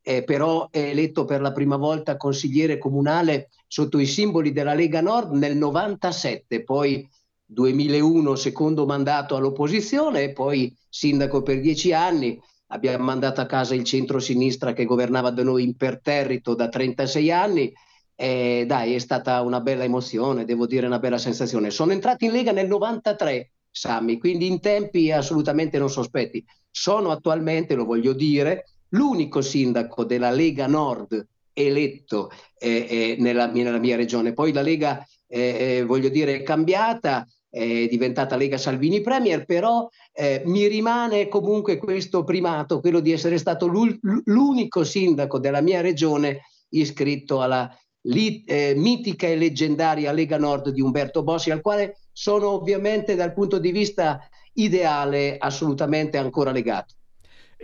[0.03, 5.01] eh, però è eletto per la prima volta consigliere comunale sotto i simboli della Lega
[5.01, 7.09] Nord nel 97, poi
[7.45, 12.41] 2001 secondo mandato all'opposizione e poi sindaco per dieci anni.
[12.69, 17.73] Abbiamo mandato a casa il centro-sinistra che governava da noi imperterrito da 36 anni.
[18.15, 21.71] E dai, è stata una bella emozione, devo dire una bella sensazione.
[21.71, 26.45] Sono entrato in Lega nel 93, Sammy, quindi in tempi assolutamente non sospetti.
[26.71, 33.79] Sono attualmente, lo voglio dire, l'unico sindaco della Lega Nord eletto eh, eh, nella, nella,
[33.79, 34.33] mia regione.
[34.33, 40.43] Poi la Lega, eh, voglio dire, è cambiata, è diventata Lega Salvini Premier, però eh,
[40.47, 46.41] mi rimane comunque questo primato, quello di essere stato l'unico sindaco della mia regione
[46.71, 47.71] iscritto alla
[48.07, 53.35] li- eh, mitica e leggendaria Lega Nord di Umberto Bossi, al quale sono ovviamente dal
[53.35, 54.21] punto di vista
[54.55, 56.95] ideale assolutamente ancora legato.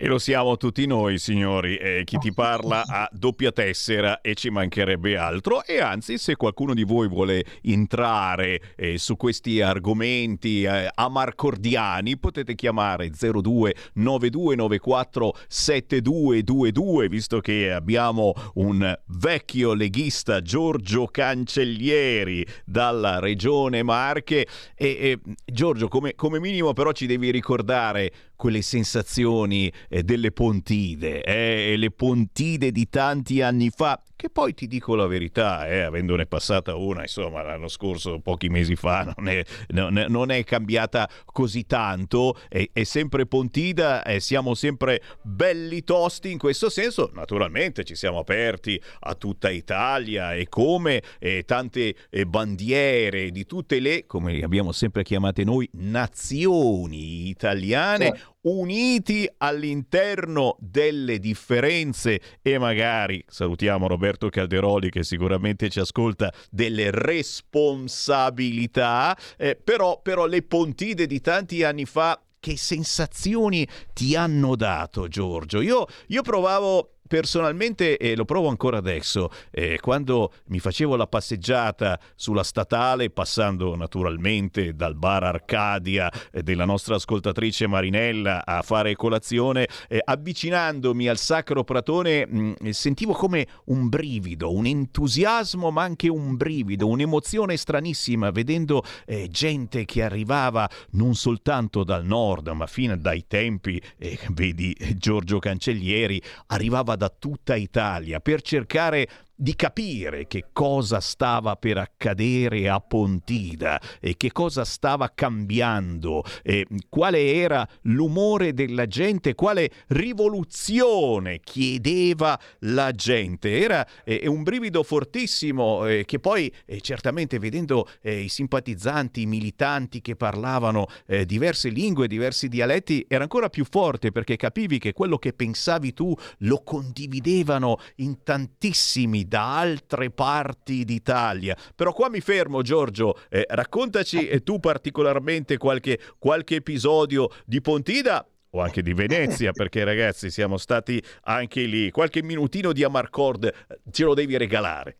[0.01, 1.75] E lo siamo tutti noi, signori.
[1.75, 5.61] Eh, chi ti parla ha doppia tessera e ci mancherebbe altro.
[5.65, 12.55] E anzi, se qualcuno di voi vuole entrare eh, su questi argomenti eh, amarcordiani, potete
[12.55, 24.47] chiamare 02 9294 7222, visto che abbiamo un vecchio leghista, Giorgio Cancellieri, dalla regione Marche.
[24.75, 31.21] E, e Giorgio, come, come minimo, però, ci devi ricordare quelle sensazioni eh, delle Pontide,
[31.23, 36.25] eh, le Pontide di tanti anni fa, che poi ti dico la verità, eh, avendone
[36.25, 41.09] passata una, insomma, l'anno scorso, pochi mesi fa, non è, non è, non è cambiata
[41.25, 47.95] così tanto, è, è sempre Pontida, siamo sempre belli tosti in questo senso, naturalmente ci
[47.95, 51.01] siamo aperti a tutta Italia e come
[51.45, 51.95] tante
[52.25, 58.13] bandiere di tutte le, come le abbiamo sempre chiamate noi, nazioni italiane.
[58.41, 62.19] Uniti all'interno delle differenze.
[62.41, 69.17] E magari salutiamo Roberto Calderoli che sicuramente ci ascolta delle responsabilità.
[69.37, 75.61] Eh, però, però le pontide di tanti anni fa che sensazioni ti hanno dato Giorgio?
[75.61, 81.99] Io, io provavo personalmente, e lo provo ancora adesso, eh, quando mi facevo la passeggiata
[82.15, 89.67] sulla statale, passando naturalmente dal bar Arcadia eh, della nostra ascoltatrice Marinella a fare colazione,
[89.87, 96.37] eh, avvicinandomi al Sacro Pratone, mh, sentivo come un brivido, un entusiasmo, ma anche un
[96.37, 103.25] brivido, un'emozione stranissima, vedendo eh, gente che arrivava non soltanto dal nord, ma fino dai
[103.25, 109.07] tempi, eh, vedi Giorgio Cancellieri, arrivava da tutta Italia per cercare
[109.41, 116.67] di capire che cosa stava per accadere a Pontida e che cosa stava cambiando, e
[116.89, 123.57] quale era l'umore della gente, quale rivoluzione chiedeva la gente.
[123.57, 129.25] Era eh, un brivido fortissimo eh, che poi eh, certamente vedendo eh, i simpatizzanti, i
[129.25, 134.91] militanti che parlavano eh, diverse lingue, diversi dialetti, era ancora più forte perché capivi che
[134.91, 141.55] quello che pensavi tu lo condividevano in tantissimi da altre parti d'Italia.
[141.73, 143.17] Però qua mi fermo, Giorgio.
[143.29, 149.85] Eh, raccontaci eh, tu particolarmente qualche, qualche episodio di Pontida o anche di Venezia, perché
[149.85, 151.91] ragazzi siamo stati anche lì.
[151.91, 154.97] Qualche minutino di Amarcord eh, ce lo devi regalare.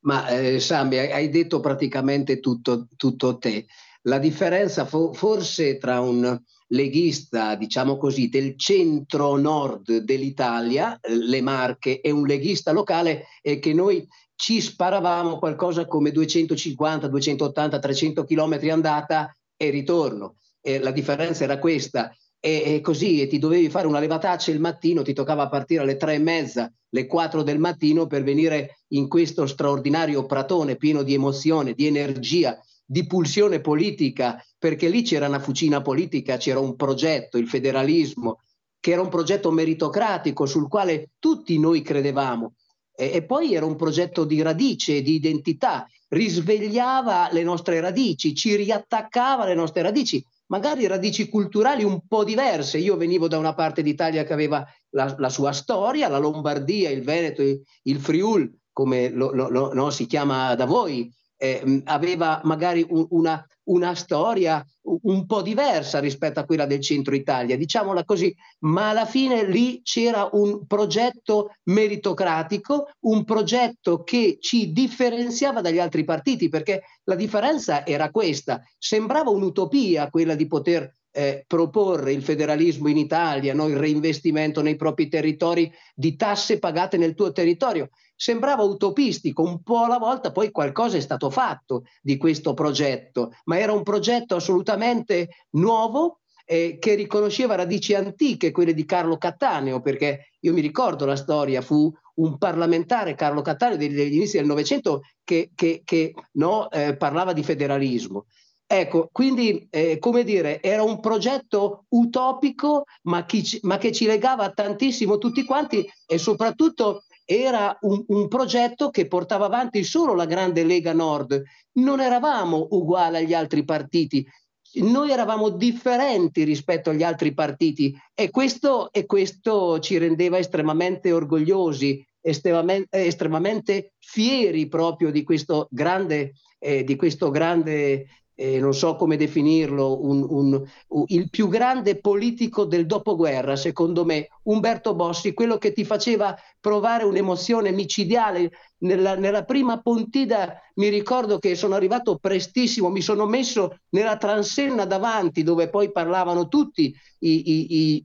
[0.00, 3.66] Ma eh, Sambi, hai detto praticamente tutto, tutto te.
[4.02, 12.00] La differenza fo- forse tra un leghista, diciamo così, del centro-nord dell'Italia, eh, le Marche,
[12.00, 18.58] e un leghista locale è che noi ci sparavamo qualcosa come 250, 280, 300 km
[18.70, 20.36] andata e ritorno.
[20.60, 22.14] E la differenza era questa.
[22.38, 25.96] E, e, così e ti dovevi fare una levataccia il mattino, ti toccava partire alle
[25.96, 31.14] tre e mezza, le quattro del mattino per venire in questo straordinario pratone pieno di
[31.14, 37.36] emozione, di energia, di pulsione politica, perché lì c'era una fucina politica, c'era un progetto,
[37.36, 38.40] il federalismo,
[38.78, 42.54] che era un progetto meritocratico sul quale tutti noi credevamo.
[42.94, 48.54] E, e poi era un progetto di radice, di identità, risvegliava le nostre radici, ci
[48.54, 52.78] riattaccava le nostre radici, magari radici culturali un po' diverse.
[52.78, 57.02] Io venivo da una parte d'Italia che aveva la, la sua storia, la Lombardia, il
[57.02, 62.40] Veneto, il, il Friul, come lo, lo, lo no, si chiama da voi, eh, aveva
[62.44, 68.04] magari un, una, una, storia un po' diversa rispetto a quella del centro Italia, diciamola
[68.04, 75.78] così, ma alla fine lì c'era un progetto meritocratico, un progetto che ci differenziava dagli
[75.78, 82.22] altri partiti, perché la differenza era questa, sembrava un'utopia quella di poter eh, proporre il
[82.22, 83.68] federalismo in Italia, no?
[83.68, 89.84] il reinvestimento nei propri territori di tasse pagate nel tuo territorio sembrava utopistico, un po'
[89.84, 95.28] alla volta poi qualcosa è stato fatto di questo progetto, ma era un progetto assolutamente
[95.50, 101.16] nuovo eh, che riconosceva radici antiche, quelle di Carlo Cattaneo, perché io mi ricordo la
[101.16, 106.96] storia, fu un parlamentare, Carlo Cattaneo, degli, inizi del Novecento, che, che, che no, eh,
[106.96, 108.26] parlava di federalismo.
[108.68, 114.50] Ecco, quindi, eh, come dire, era un progetto utopico, ma, chi, ma, che ci legava
[114.50, 120.64] tantissimo tutti quanti e soprattutto era un, un progetto che portava avanti solo la grande
[120.64, 121.40] Lega Nord.
[121.74, 124.26] Non eravamo uguali agli altri partiti,
[124.74, 132.04] noi eravamo differenti rispetto agli altri partiti e questo, e questo ci rendeva estremamente orgogliosi,
[132.20, 138.06] estremamente, estremamente fieri proprio di questo grande, eh, di questo grande
[138.38, 144.04] eh, non so come definirlo, un, un, un, il più grande politico del dopoguerra, secondo
[144.04, 148.50] me, Umberto Bossi, quello che ti faceva provare un'emozione micidiale.
[148.78, 154.84] Nella, nella prima Pontida mi ricordo che sono arrivato prestissimo, mi sono messo nella transenna
[154.84, 158.04] davanti dove poi parlavano tutti i, i,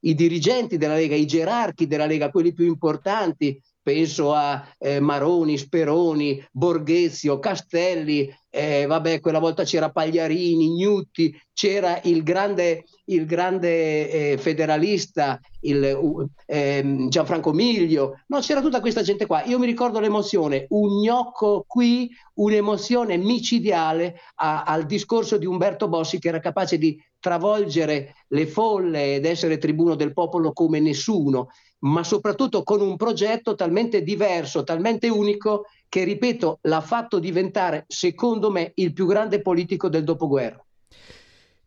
[0.00, 5.56] i dirigenti della Lega, i gerarchi della Lega, quelli più importanti, penso a eh, Maroni,
[5.56, 14.10] Speroni, Borghezio, Castelli, eh, vabbè, quella volta c'era Pagliarini, Gnutti, c'era il grande, il grande
[14.10, 19.44] eh, federalista, il, uh, Gianfranco Miglio, no, c'era tutta questa gente qua.
[19.44, 26.18] Io mi ricordo l'emozione, un gnocco qui, un'emozione micidiale a, al discorso di Umberto Bossi
[26.18, 31.48] che era capace di travolgere le folle ed essere tribuno del popolo come nessuno
[31.80, 38.50] ma soprattutto con un progetto talmente diverso, talmente unico, che, ripeto, l'ha fatto diventare, secondo
[38.50, 40.62] me, il più grande politico del dopoguerra.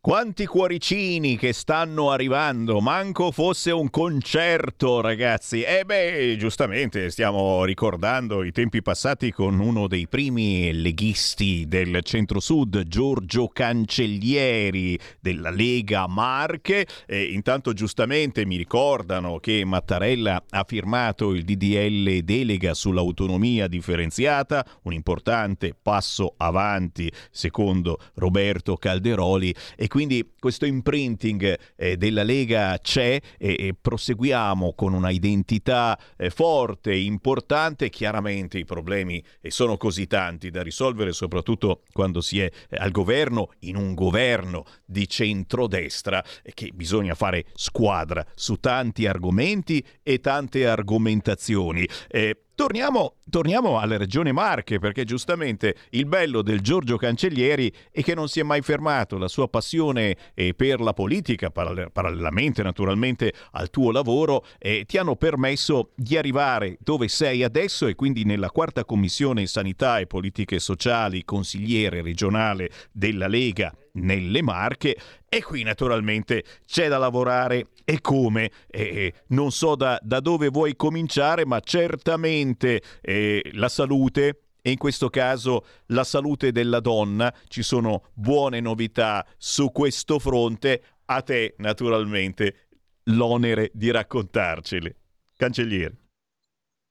[0.04, 5.62] Quanti cuoricini che stanno arrivando, manco fosse un concerto ragazzi.
[5.62, 12.82] E beh, giustamente stiamo ricordando i tempi passati con uno dei primi leghisti del centro-sud,
[12.88, 16.88] Giorgio Cancellieri della Lega Marche.
[17.06, 24.94] E intanto giustamente mi ricordano che Mattarella ha firmato il DDL delega sull'autonomia differenziata, un
[24.94, 33.56] importante passo avanti secondo Roberto Calderoli e quindi questo imprinting eh, della Lega c'è e,
[33.60, 37.90] e, proseguiamo con una identità eh, forte, importante.
[37.90, 42.92] Chiaramente i problemi eh, sono così tanti da risolvere, soprattutto quando si è eh, al
[42.92, 46.24] governo, in un governo di centrodestra,
[46.54, 51.86] che bisogna fare squadra su tanti argomenti e tante argomentazioni.
[52.08, 58.14] Eh, Torniamo, torniamo, alla regione Marche, perché giustamente il bello del Giorgio Cancellieri è che
[58.14, 59.18] non si è mai fermato.
[59.18, 60.16] La sua passione
[60.56, 67.08] per la politica, parallelamente naturalmente al tuo lavoro, eh, ti hanno permesso di arrivare dove
[67.08, 73.74] sei adesso e quindi nella quarta commissione sanità e politiche sociali, consigliere regionale della Lega
[73.94, 74.98] nelle Marche
[75.28, 78.52] e qui naturalmente c'è da lavorare e come?
[78.68, 84.78] Eh, non so da, da, dove vuoi cominciare, ma certamente eh, la salute e in
[84.78, 87.34] questo caso la salute della donna.
[87.48, 90.84] Ci sono buone novità su questo fronte.
[91.06, 92.68] A te naturalmente
[93.06, 94.96] l'onere di raccontarcele.
[95.36, 95.98] Cancelliere.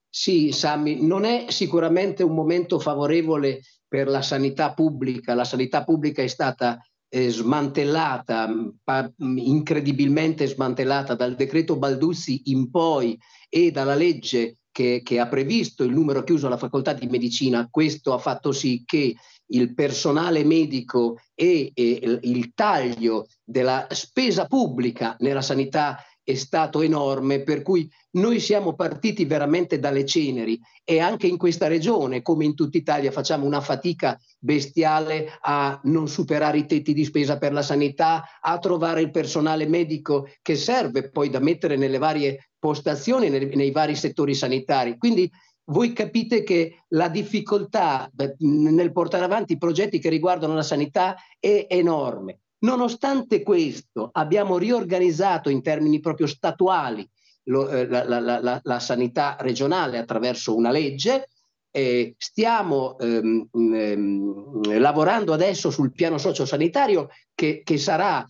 [0.09, 5.33] Sì, Sammy, non è sicuramente un momento favorevole per la sanità pubblica.
[5.33, 6.77] La sanità pubblica è stata
[7.13, 8.49] eh, smantellata,
[8.81, 13.19] pa- incredibilmente smantellata dal decreto Baldussi in poi
[13.49, 18.13] e dalla legge che, che, ha previsto il numero chiuso alla facoltà di medicina, questo
[18.13, 19.13] ha fatto sì che
[19.47, 27.43] il personale medico e, e il taglio della spesa pubblica nella sanità è stato enorme,
[27.43, 32.55] per cui noi siamo partiti veramente dalle ceneri e anche in questa regione, come in
[32.55, 37.61] tutta Italia, facciamo una fatica bestiale a non superare i tetti di spesa per la
[37.61, 43.55] sanità, a trovare il personale medico che serve poi da mettere nelle varie postazioni, nei,
[43.55, 44.97] nei vari settori sanitari.
[44.97, 45.29] Quindi
[45.65, 51.67] voi capite che la difficoltà nel portare avanti i progetti che riguardano la sanità è
[51.69, 52.39] enorme.
[52.63, 57.07] Nonostante questo, abbiamo riorganizzato in termini proprio statuali
[57.43, 61.29] lo, eh, la, la, la, la, sanità regionale attraverso una legge.
[61.73, 68.25] Eh, stiamo ehm, ehm, lavorando adesso sul piano sociosanitario che, che, sarà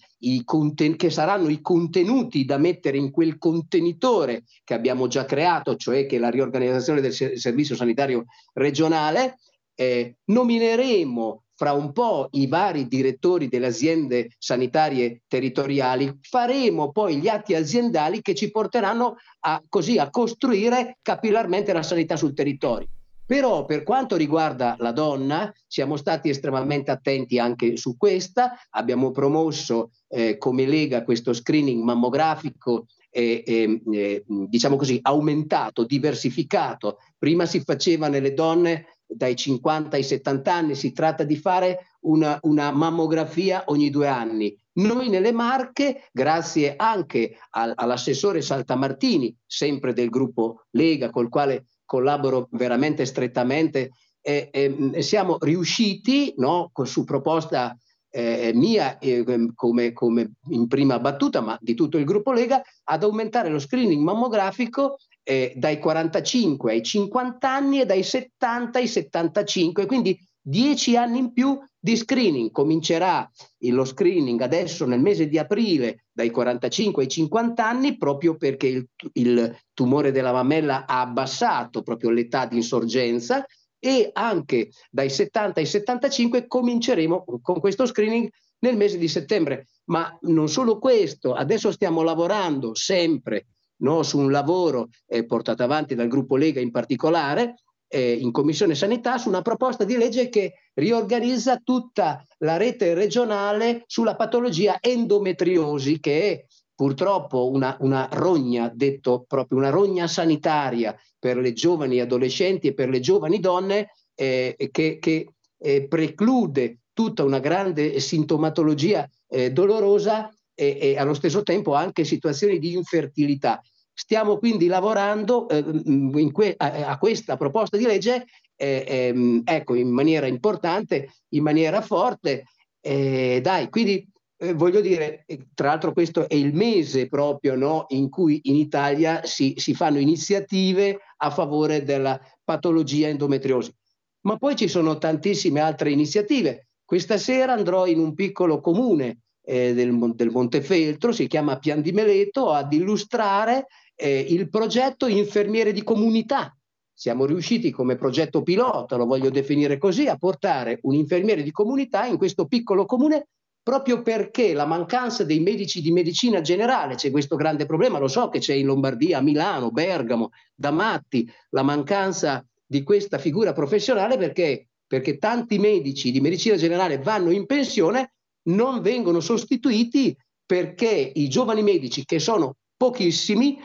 [0.46, 6.06] conten- che saranno i contenuti da mettere in quel contenitore che abbiamo già creato, cioè
[6.06, 9.40] che la riorganizzazione del servizio sanitario regionale.
[9.74, 17.28] Eh, nomineremo fra un po' i vari direttori delle aziende sanitarie territoriali, faremo poi gli
[17.28, 22.88] atti aziendali che ci porteranno a, così, a costruire capillarmente la sanità sul territorio.
[23.28, 29.92] Però per quanto riguarda la donna, siamo stati estremamente attenti anche su questa, abbiamo promosso
[30.08, 36.98] eh, come Lega questo screening mammografico eh, eh, diciamo così, aumentato, diversificato.
[37.20, 42.38] Prima si faceva nelle donne dai 50 ai 70 anni, si tratta di fare una,
[42.44, 44.56] una mammografia ogni due anni.
[44.74, 52.48] Noi nelle Marche, grazie anche al, all'assessore Saltamartini, sempre del gruppo Lega, col quale collaboro
[52.52, 57.76] veramente strettamente, eh, eh, siamo riusciti, no, su proposta
[58.14, 59.24] eh, mia eh,
[59.56, 64.02] come, come, in prima battuta, ma di tutto il gruppo Lega, ad aumentare lo screening
[64.04, 71.20] mammografico eh, dai 45 ai 50 anni e dai 70 ai 75, quindi 10 anni
[71.20, 72.52] in più di screening.
[72.52, 73.30] Comincerà
[73.60, 78.88] lo screening adesso nel mese di aprile dai 45 ai 50 anni proprio perché il,
[79.14, 83.46] il tumore della mammella ha abbassato proprio l'età di insorgenza
[83.80, 88.30] e anche dai 70 ai 75 cominceremo con questo screening
[88.60, 89.68] nel mese di settembre.
[89.86, 93.48] Ma non solo questo, adesso stiamo lavorando sempre
[93.82, 97.56] no, su un lavoro eh, portato avanti dal gruppo Lega in particolare,
[97.88, 103.84] eh, in Commissione Sanità, su una proposta di legge che riorganizza tutta la rete regionale
[103.86, 111.38] sulla patologia endometriosi, che è purtroppo una, una rogna, detto proprio una rogna sanitaria per
[111.38, 117.40] le giovani adolescenti e per le giovani donne eh, che, che eh, preclude tutta una
[117.40, 123.60] grande sintomatologia eh, dolorosa e, e, allo stesso tempo anche situazioni di infertilità.
[123.92, 128.26] Stiamo quindi lavorando eh, que- a, a, questa proposta di legge
[128.56, 132.46] eh, ehm, ecco, in maniera importante, in maniera forte.
[132.80, 134.08] Eh, dai, quindi
[134.38, 138.56] eh, voglio dire, eh, tra l'altro questo è il mese proprio no, in cui in
[138.56, 143.74] Italia si, si, fanno iniziative a favore della patologia endometriosi.
[144.22, 146.68] Ma poi ci sono tantissime altre iniziative.
[146.86, 149.22] Questa sera andrò in un piccolo comune
[149.52, 155.74] eh, del, del, Montefeltro, si chiama Pian di Meleto, ad illustrare eh, il progetto Infermiere
[155.74, 156.56] di Comunità.
[156.94, 162.06] Siamo riusciti come progetto pilota, lo voglio definire così, a portare un infermiere di comunità
[162.06, 163.28] in questo piccolo comune
[163.64, 168.30] proprio perché la mancanza dei medici di medicina generale, c'è questo grande problema, lo so
[168.30, 174.18] che c'è in Lombardia, a Milano, Bergamo, da matti, la mancanza di questa figura professionale
[174.18, 180.16] perché, perché tanti medici di medicina generale vanno in pensione, non vengono sostituiti
[180.46, 183.60] perché i giovani medici, che sono pochissimi,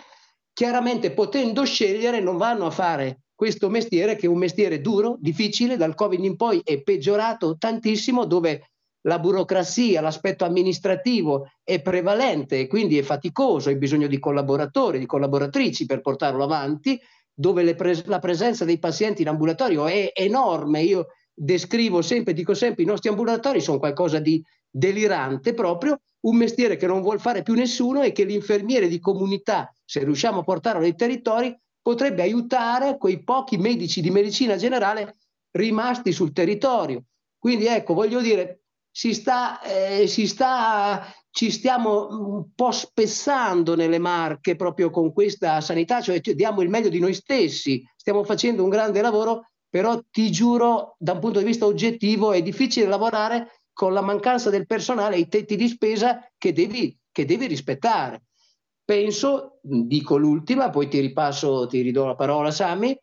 [0.53, 5.77] chiaramente potendo scegliere non vanno a fare questo mestiere che è un mestiere duro, difficile,
[5.77, 8.71] dal Covid in poi è peggiorato tantissimo, dove
[9.03, 15.07] la burocrazia, l'aspetto amministrativo è prevalente e quindi è faticoso, hai bisogno di collaboratori, di
[15.07, 16.99] collaboratrici per portarlo avanti,
[17.33, 20.83] dove pres- la presenza dei pazienti in ambulatorio è enorme.
[20.83, 21.09] Io
[21.39, 26.87] descrivo sempre, dico sempre, i nostri ambulatori sono qualcosa di delirante proprio, un mestiere che
[26.87, 30.97] non vuol fare più nessuno e che l'infermiere di comunità, se riusciamo a portarlo nei
[30.97, 35.17] territori, potrebbe aiutare quei pochi medici di medicina generale
[35.53, 37.05] rimasti sul territorio.
[37.39, 43.99] Quindi ecco, voglio dire, si sta, eh, si sta, ci stiamo un po' spessando nelle
[43.99, 48.71] marche proprio con questa sanità, cioè diamo il meglio di noi stessi, stiamo facendo un
[48.71, 53.93] grande lavoro, però ti giuro, da un punto di vista oggettivo, è difficile lavorare con
[53.93, 58.23] la mancanza del personale e i tetti di spesa che devi, che devi rispettare.
[58.83, 62.99] Penso, dico l'ultima, poi ti ripasso, ti ridò la parola Sami,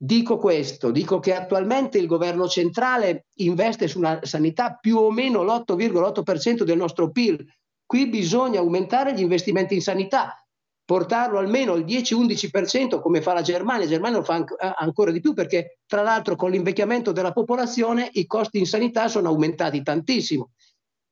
[0.00, 5.42] Dico questo, dico che attualmente il governo centrale investe su una sanità più o meno
[5.42, 7.44] l'8,8% del nostro PIL.
[7.84, 10.40] Qui bisogna aumentare gli investimenti in sanità,
[10.88, 13.84] portarlo almeno al 10-11% come fa la Germania.
[13.84, 14.42] La Germania lo fa
[14.78, 19.28] ancora di più perché tra l'altro con l'invecchiamento della popolazione i costi in sanità sono
[19.28, 20.52] aumentati tantissimo.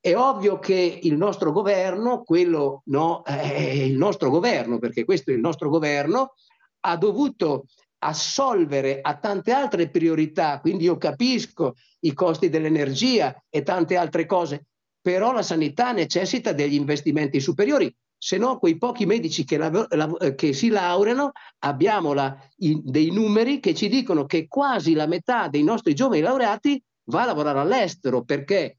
[0.01, 5.35] È ovvio che il nostro governo, quello no, è il nostro governo, perché questo è
[5.35, 6.33] il nostro governo,
[6.87, 7.67] ha dovuto
[7.99, 14.69] assolvere a tante altre priorità, quindi io capisco i costi dell'energia e tante altre cose,
[15.03, 20.35] però la sanità necessita degli investimenti superiori, se no quei pochi medici che, la, la,
[20.35, 25.49] che si laureano abbiamo la, i, dei numeri che ci dicono che quasi la metà
[25.49, 28.79] dei nostri giovani laureati va a lavorare all'estero perché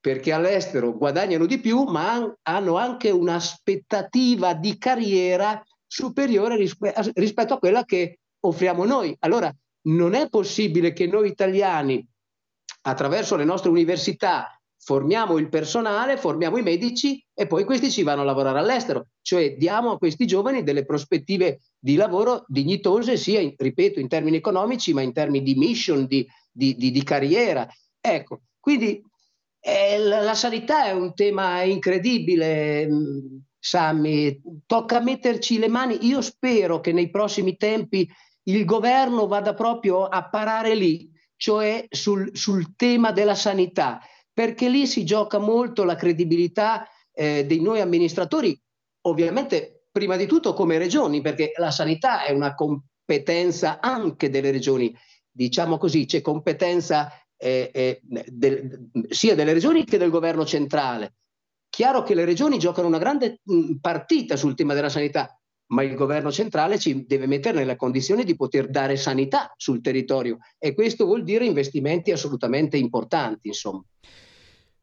[0.00, 7.58] perché all'estero guadagnano di più, ma hanno anche un'aspettativa di carriera superiore rispe- rispetto a
[7.58, 9.14] quella che offriamo noi.
[9.20, 9.52] Allora
[9.88, 12.06] non è possibile che noi italiani,
[12.82, 18.22] attraverso le nostre università, formiamo il personale, formiamo i medici e poi questi ci vanno
[18.22, 23.54] a lavorare all'estero, cioè diamo a questi giovani delle prospettive di lavoro dignitose, sia, in,
[23.56, 27.68] ripeto, in termini economici, ma in termini di mission, di, di, di, di carriera.
[28.00, 29.02] Ecco, quindi
[29.60, 32.88] eh, la, sanità è un tema incredibile.
[33.60, 36.06] Sammy, tocca metterci le mani.
[36.06, 38.08] Io spero che nei prossimi tempi
[38.44, 44.00] il governo vada proprio a parare lì, cioè sul, sul tema della sanità,
[44.38, 48.56] perché lì si gioca molto la credibilità eh, dei noi amministratori,
[49.08, 54.96] ovviamente prima di tutto come regioni, perché la sanità è una competenza anche delle regioni.
[55.28, 61.14] Diciamo così, c'è competenza eh, eh, del- sia delle regioni che del governo centrale.
[61.68, 65.36] Chiaro che le regioni giocano una grande mh, partita sul tema della sanità,
[65.72, 70.38] ma il governo centrale ci deve mettere nella condizione di poter dare sanità sul territorio
[70.58, 73.82] e questo vuol dire investimenti assolutamente importanti, insomma.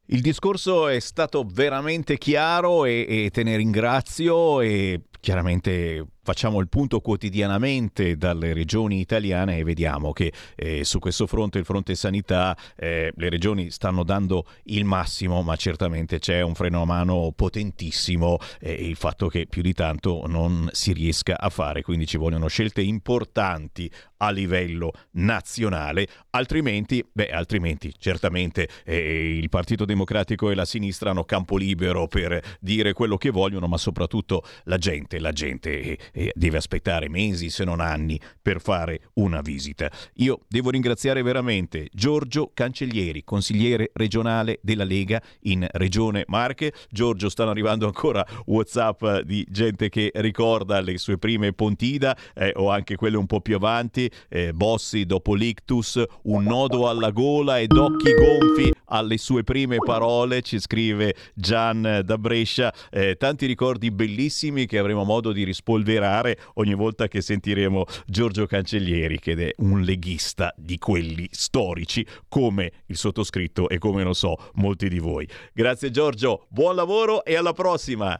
[0.07, 6.69] Il discorso è stato veramente chiaro e, e te ne ringrazio e chiaramente facciamo il
[6.69, 12.55] punto quotidianamente dalle regioni italiane e vediamo che eh, su questo fronte, il fronte sanità,
[12.75, 18.37] eh, le regioni stanno dando il massimo, ma certamente c'è un freno a mano potentissimo
[18.59, 22.47] e il fatto che più di tanto non si riesca a fare, quindi ci vogliono
[22.47, 30.65] scelte importanti a livello nazionale, altrimenti, beh, altrimenti certamente eh, il Partito Democratico e la
[30.65, 35.97] sinistra hanno campo libero per dire quello che vogliono, ma soprattutto la gente, la gente
[36.33, 39.89] deve aspettare mesi se non anni per fare una visita.
[40.15, 46.73] Io devo ringraziare veramente Giorgio Cancellieri, consigliere regionale della Lega in Regione Marche.
[46.89, 52.69] Giorgio, stanno arrivando ancora WhatsApp di gente che ricorda le sue prime Pontida eh, o
[52.69, 57.71] anche quelle un po' più avanti, eh, Bossi dopo l'ictus, un nodo alla gola ed
[57.71, 64.65] occhi gonfi alle sue prime parole, ci scrive Gian da Brescia, Eh, tanti ricordi bellissimi
[64.65, 70.53] che avremo modo di rispolverare ogni volta che sentiremo Giorgio Cancellieri, che è un leghista
[70.57, 75.27] di quelli storici, come il sottoscritto e come non so molti di voi.
[75.53, 78.19] Grazie Giorgio, buon lavoro e alla prossima!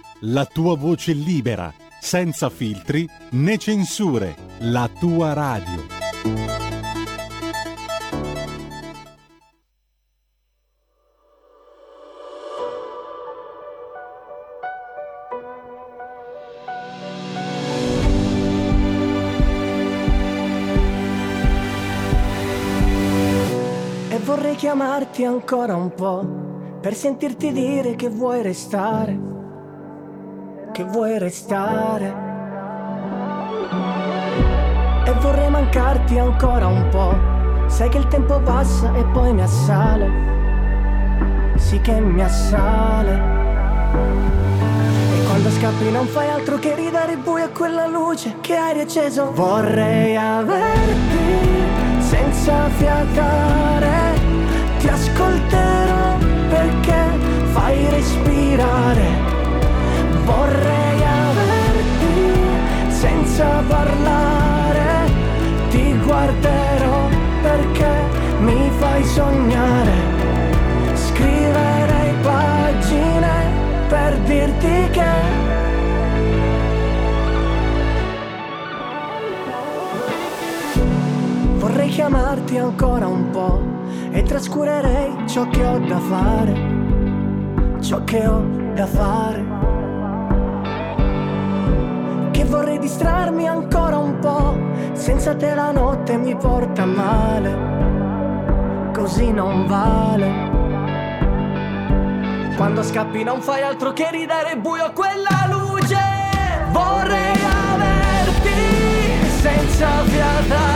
[0.23, 5.99] la tua voce libera, senza filtri né censure, la tua radio.
[24.09, 29.31] E vorrei chiamarti ancora un po' per sentirti dire che vuoi restare,
[30.71, 32.29] che vuoi restare.
[35.05, 37.13] E vorrei mancarti ancora un po',
[37.67, 40.09] sai che il tempo passa e poi mi assale,
[41.55, 43.39] sì che mi assale.
[45.13, 49.31] E quando scappi non fai altro che ridare buio a quella luce che hai riacceso.
[49.33, 54.19] Vorrei averti senza fiatare,
[54.79, 56.17] ti ascolterò
[56.49, 57.19] perché
[57.51, 59.30] fai respirare.
[60.33, 62.15] Vorrei averti
[62.87, 65.09] senza parlare,
[65.69, 67.07] ti guarderò
[67.41, 67.91] perché
[68.39, 69.91] mi fai sognare.
[70.93, 73.33] Scriverei pagine
[73.89, 75.09] per dirti che
[81.57, 83.61] Vorrei chiamarti ancora un po'
[84.11, 86.53] e trascurerei ciò che ho da fare,
[87.81, 88.43] ciò che ho
[88.73, 89.80] da fare.
[92.51, 94.59] Vorrei distrarmi ancora un po',
[94.91, 100.49] senza te la notte mi porta male, così non vale.
[102.57, 105.97] Quando scappi non fai altro che ridare buio a quella luce.
[106.71, 107.39] Vorrei
[107.71, 108.49] averti
[109.39, 110.70] senza fiatare,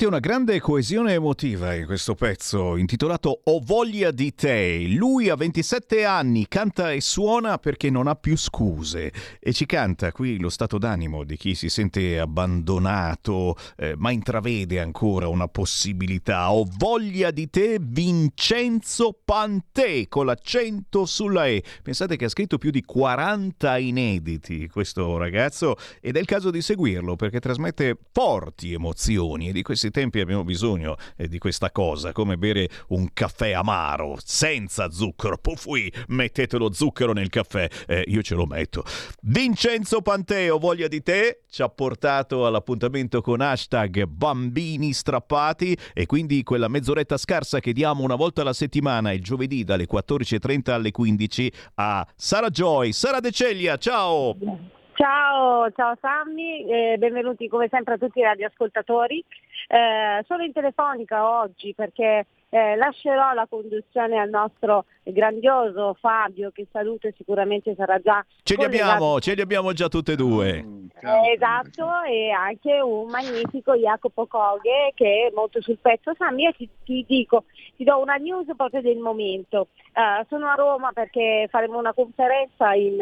[0.00, 4.86] Veramente una grande coesione emotiva in questo pezzo intitolato Ho voglia di te.
[4.88, 10.10] Lui ha 27 anni, canta e suona perché non ha più scuse e ci canta
[10.10, 16.50] qui lo stato d'animo di chi si sente abbandonato eh, ma intravede ancora una possibilità.
[16.50, 21.62] Ho voglia di te Vincenzo Pantè con l'accento sulla E.
[21.82, 26.62] Pensate che ha scritto più di 40 inediti questo ragazzo ed è il caso di
[26.62, 32.12] seguirlo perché trasmette forti emozioni e di questi tempi abbiamo bisogno eh, di questa cosa,
[32.12, 35.38] come bere un caffè amaro, senza zucchero.
[35.38, 38.84] Pufui, mettete lo zucchero nel caffè, eh, io ce lo metto.
[39.22, 46.42] Vincenzo Panteo, voglia di te, ci ha portato all'appuntamento con hashtag bambini strappati e quindi
[46.42, 51.52] quella mezz'oretta scarsa che diamo una volta alla settimana, il giovedì dalle 14.30 alle 15
[51.74, 52.92] a Sara Joy.
[52.92, 54.79] Sara De Ceglia, ciao!
[55.00, 59.24] Ciao, ciao Sammy, eh, benvenuti come sempre a tutti i radioascoltatori.
[59.66, 66.66] Eh, sono in telefonica oggi perché eh, lascerò la conduzione al nostro grandioso Fabio che
[66.70, 70.58] saluto e sicuramente sarà già Ce li abbiamo, ce li abbiamo già tutte e due.
[70.58, 76.12] Eh, esatto, e anche un magnifico Jacopo Coghe che è molto sul pezzo.
[76.14, 77.44] Sammy, io ti, ti dico,
[77.74, 79.68] ti do una news proprio del momento.
[79.94, 82.98] Eh, sono a Roma perché faremo una conferenza in,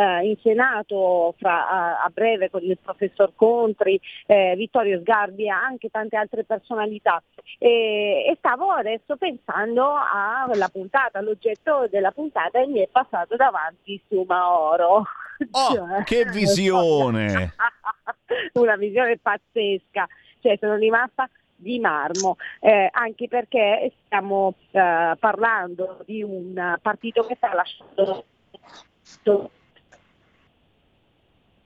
[0.00, 5.50] eh, in Senato fra- a, a breve con il professor Contri, eh, Vittorio Sgarbi e
[5.50, 7.22] anche tante altre personalità.
[7.58, 14.00] E, e stavo adesso pensando alla puntata, all'oggetto della puntata e mi è passato davanti
[14.08, 15.04] Sumaoro.
[15.50, 17.54] Oh, che visione!
[18.54, 20.08] una visione pazzesca,
[20.40, 27.34] cioè sono rimasta di marmo, eh, anche perché stiamo eh, parlando di un partito che
[27.34, 28.24] sta lasciando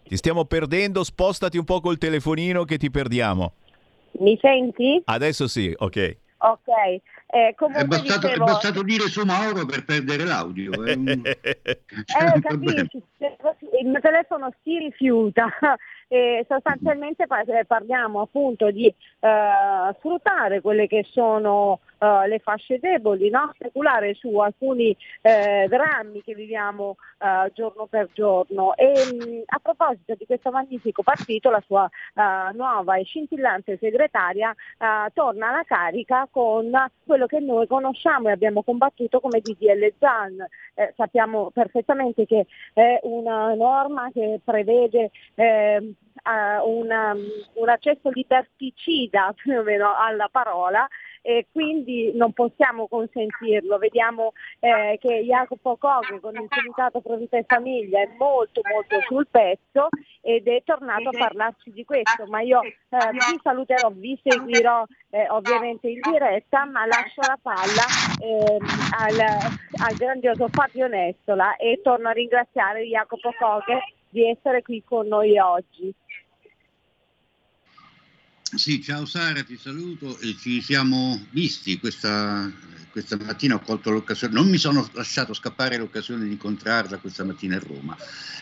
[0.07, 3.53] Ti stiamo perdendo, spostati un po' col telefonino che ti perdiamo.
[4.19, 5.01] Mi senti?
[5.05, 6.17] Adesso sì, ok.
[6.39, 6.69] Ok,
[7.29, 10.85] eh, comunque È bastato, è dicevo- bastato dire su Mauro per perdere l'audio.
[10.85, 13.03] È un- Eh, capisci,
[13.81, 15.49] il mio telefono si rifiuta
[16.09, 23.31] e sostanzialmente eh, parliamo appunto di eh, sfruttare quelle che sono eh, le fasce deboli,
[23.31, 23.51] no?
[23.55, 28.75] speculare su alcuni eh, drammi che viviamo eh, giorno per giorno.
[28.77, 34.55] E mh, a proposito di questo magnifico partito, la sua eh, nuova e scintillante segretaria
[35.13, 36.71] torna alla carica con
[37.07, 40.45] quello che noi conosciamo e abbiamo combattuto come DDL Zan.
[40.97, 45.94] Sappiamo perfettamente che è una norma che prevede eh,
[46.27, 47.15] una-
[47.55, 50.87] un accesso liberticida più o meno alla parola
[51.27, 53.79] e quindi non possiamo consentirlo.
[53.79, 59.01] Vediamo eh, che Jacopo Coghe con il Comitato Pro Vita e Famiglia è molto molto
[59.07, 59.89] sul pezzo
[60.21, 62.73] ed è tornato a parlarci di questo, ma io eh,
[63.11, 67.85] vi saluterò, vi seguirò eh, ovviamente in diretta, ma lascio la palla
[68.21, 68.67] ehm,
[68.99, 69.19] al,
[69.89, 73.81] al grandioso Fabio Nestola e torno a ringraziare Jacopo Coghe
[74.15, 75.93] di essere qui con noi oggi.
[78.55, 80.17] Sì, ciao Sara, ti saluto.
[80.21, 82.49] Eh, Ci siamo visti questa,
[82.95, 87.57] questa mattina, ho colto l'occasione, non mi sono lasciato scappare l'occasione di incontrarla questa mattina
[87.57, 87.97] a Roma.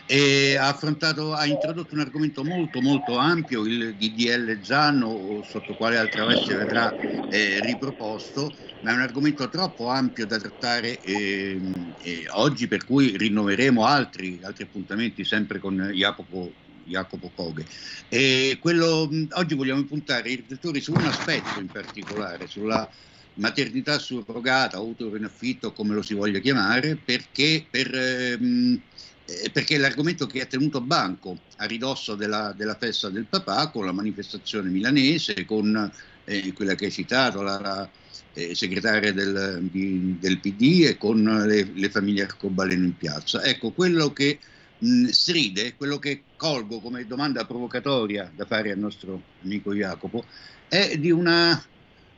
[0.05, 5.97] E ha affrontato, ha introdotto un argomento molto molto ampio, il DDL Zanno, sotto quale
[5.97, 6.95] altra veste verrà
[7.31, 13.17] eh, riproposto, ma è un argomento troppo ampio da trattare ehm, eh, oggi, per cui
[13.17, 16.53] rinnoveremo altri, altri appuntamenti sempre con Jacopo
[16.85, 17.65] Jacopo Coghe.
[18.07, 22.87] E quello, oggi vogliamo puntare i riflettori su un aspetto in particolare, sulla
[23.35, 28.81] maternità surrogata, utero in affitto, come lo si voglia chiamare, perché, per, ehm,
[29.25, 33.69] eh, perché è l'argomento che ha tenuto banco a ridosso della, della festa del papà
[33.71, 35.91] con la manifestazione milanese, con
[36.25, 37.91] eh, quella che hai citato, la, la,
[38.33, 43.43] eh, segretaria del, di- del PD e con le, le famiglie arcobaleno in piazza.
[43.43, 44.39] Ecco, quello che
[44.77, 50.25] mh, stride, quello che colgo come domanda provocatoria da fare al nostro amico Jacopo,
[50.67, 51.61] è di una,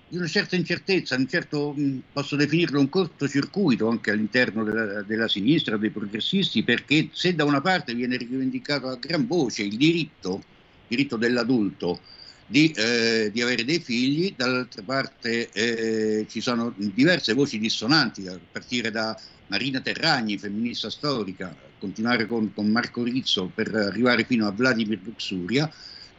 [0.07, 1.75] di una certa incertezza, un certo,
[2.13, 7.61] posso definirlo un cortocircuito anche all'interno della, della sinistra, dei progressisti, perché se da una
[7.61, 10.43] parte viene rivendicato a gran voce il diritto,
[10.87, 11.99] diritto dell'adulto,
[12.45, 18.39] di, eh, di avere dei figli, dall'altra parte eh, ci sono diverse voci dissonanti, a
[18.51, 24.51] partire da Marina Terragni, femminista storica, continuare con, con Marco Rizzo per arrivare fino a
[24.51, 25.71] Vladimir Luxuria,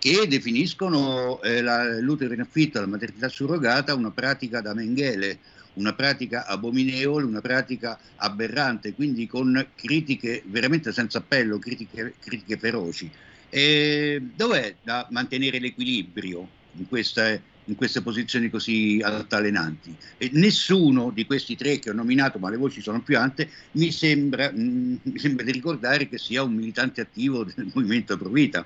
[0.06, 1.60] che definiscono eh,
[2.00, 5.40] l'utero in affitto, la maternità surrogata, una pratica da Mengele,
[5.74, 13.10] una pratica abominevole, una pratica aberrante, quindi con critiche veramente senza appello, critiche, critiche feroci.
[13.50, 19.92] E dov'è da mantenere l'equilibrio in queste, in queste posizioni così altalenanti.
[20.18, 23.90] E nessuno di questi tre che ho nominato, ma le voci sono più alte, mi
[23.90, 28.64] sembra, mh, mi sembra di ricordare che sia un militante attivo del movimento Provita.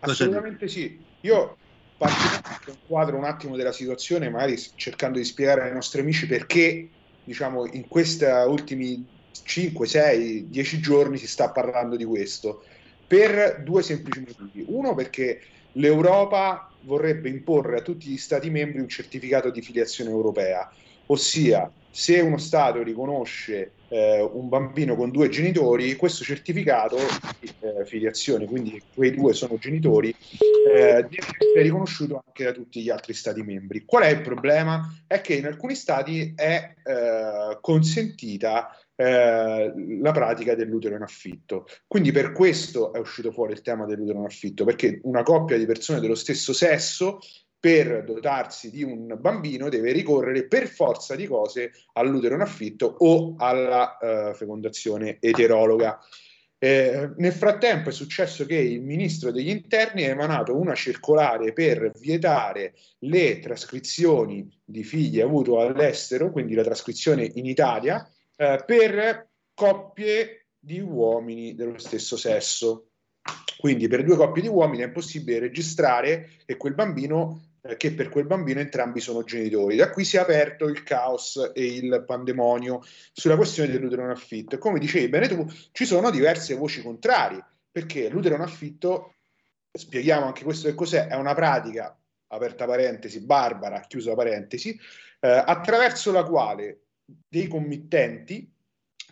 [0.00, 0.98] Assolutamente sì.
[1.20, 1.56] Io
[1.96, 6.88] parto un quadro un attimo della situazione, magari cercando di spiegare ai nostri amici perché,
[7.24, 12.64] diciamo, in questi ultimi 5, 6, 10 giorni si sta parlando di questo.
[13.06, 14.64] Per due semplici motivi.
[14.68, 15.40] Uno perché
[15.72, 20.70] l'Europa vorrebbe imporre a tutti gli Stati membri un certificato di filiazione europea,
[21.06, 26.98] ossia se uno Stato riconosce eh, un bambino con due genitori, questo certificato
[27.40, 32.82] di eh, filiazione, quindi quei due sono genitori, eh, deve essere riconosciuto anche da tutti
[32.82, 33.84] gli altri Stati membri.
[33.86, 34.86] Qual è il problema?
[35.06, 41.66] È che in alcuni Stati è eh, consentita eh, la pratica dell'utero in affitto.
[41.86, 45.64] Quindi per questo è uscito fuori il tema dell'utero in affitto, perché una coppia di
[45.64, 47.20] persone dello stesso sesso
[47.58, 53.34] per dotarsi di un bambino deve ricorrere per forza di cose all'utero in affitto o
[53.38, 55.98] alla eh, fecondazione eterologa.
[56.58, 61.90] Eh, nel frattempo è successo che il ministro degli interni ha emanato una circolare per
[61.98, 70.46] vietare le trascrizioni di figli avuti all'estero, quindi la trascrizione in Italia, eh, per coppie
[70.58, 72.88] di uomini dello stesso sesso.
[73.58, 78.08] Quindi per due coppie di uomini è impossibile registrare che quel bambino eh, che per
[78.08, 79.76] quel bambino entrambi sono genitori.
[79.76, 84.54] Da qui si è aperto il caos e il pandemonio sulla questione dell'utero in affitto.
[84.54, 89.14] E come dicevi bene tu, ci sono diverse voci contrarie, perché l'utero in affitto,
[89.72, 94.78] spieghiamo anche questo che cos'è, è una pratica, aperta parentesi, barbara, chiusa parentesi,
[95.20, 96.80] eh, attraverso la quale
[97.28, 98.50] dei committenti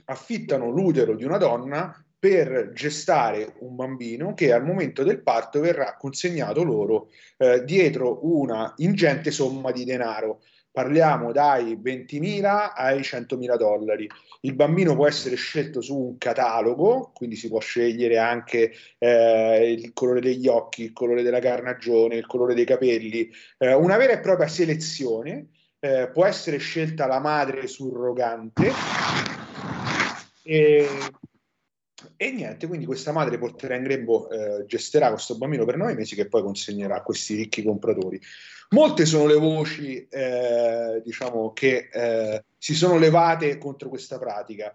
[0.06, 5.94] affittano l'utero di una donna per gestare un bambino che al momento del parto verrà
[5.98, 10.40] consegnato loro eh, dietro una ingente somma di denaro.
[10.72, 14.08] Parliamo dai 20.000 ai 100.000 dollari.
[14.40, 19.92] Il bambino può essere scelto su un catalogo, quindi si può scegliere anche eh, il
[19.92, 24.20] colore degli occhi, il colore della carnagione, il colore dei capelli, eh, una vera e
[24.20, 25.48] propria selezione.
[25.78, 28.70] Eh, può essere scelta la madre surrogante.
[30.42, 30.88] E
[32.16, 36.14] e niente, quindi questa madre porterà in grembo, eh, gestirà questo bambino per nove mesi
[36.14, 38.20] che poi consegnerà a questi ricchi compratori.
[38.70, 44.74] Molte sono le voci, eh, diciamo, che eh, si sono levate contro questa pratica.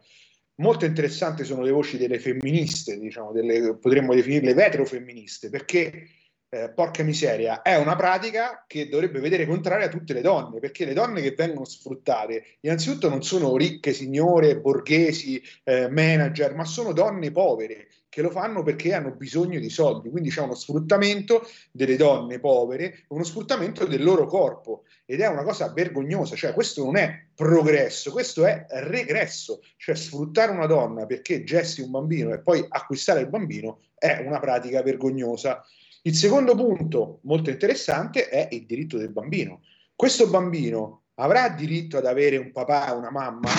[0.56, 6.08] Molto interessanti sono le voci delle femministe, diciamo, delle, potremmo definirle veterofemministe, perché
[6.50, 10.94] eh, porca miseria, è una pratica che dovrebbe vedere contraria tutte le donne, perché le
[10.94, 17.32] donne che vengono sfruttate, innanzitutto non sono ricche signore, borghesi, eh, manager, ma sono donne
[17.32, 22.40] povere che lo fanno perché hanno bisogno di soldi, quindi c'è uno sfruttamento delle donne
[22.40, 24.84] povere, uno sfruttamento del loro corpo.
[25.06, 30.52] Ed è una cosa vergognosa, cioè questo non è progresso, questo è regresso, cioè sfruttare
[30.52, 35.64] una donna perché gesti un bambino e poi acquistare il bambino è una pratica vergognosa.
[36.04, 39.62] Il secondo punto molto interessante è il diritto del bambino.
[39.94, 43.50] Questo bambino avrà diritto ad avere un papà e una mamma?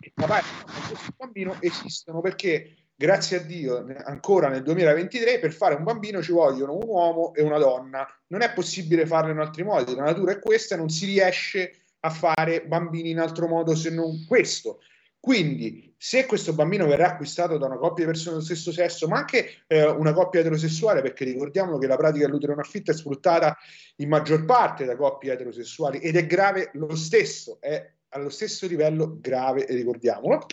[0.00, 4.64] Il papà e la mamma di questo bambino esistono perché, grazie a Dio, ancora nel
[4.64, 8.04] 2023 per fare un bambino ci vogliono un uomo e una donna.
[8.28, 9.94] Non è possibile farlo in altri modi.
[9.94, 14.24] La natura è questa non si riesce a fare bambini in altro modo se non
[14.26, 14.80] questo.
[15.26, 19.16] Quindi, se questo bambino verrà acquistato da una coppia di persone dello stesso sesso, ma
[19.16, 23.58] anche eh, una coppia eterosessuale, perché ricordiamolo che la pratica dell'utero in affitto è sfruttata
[23.96, 29.18] in maggior parte da coppie eterosessuali ed è grave lo stesso, è allo stesso livello
[29.20, 30.46] grave, ricordiamolo.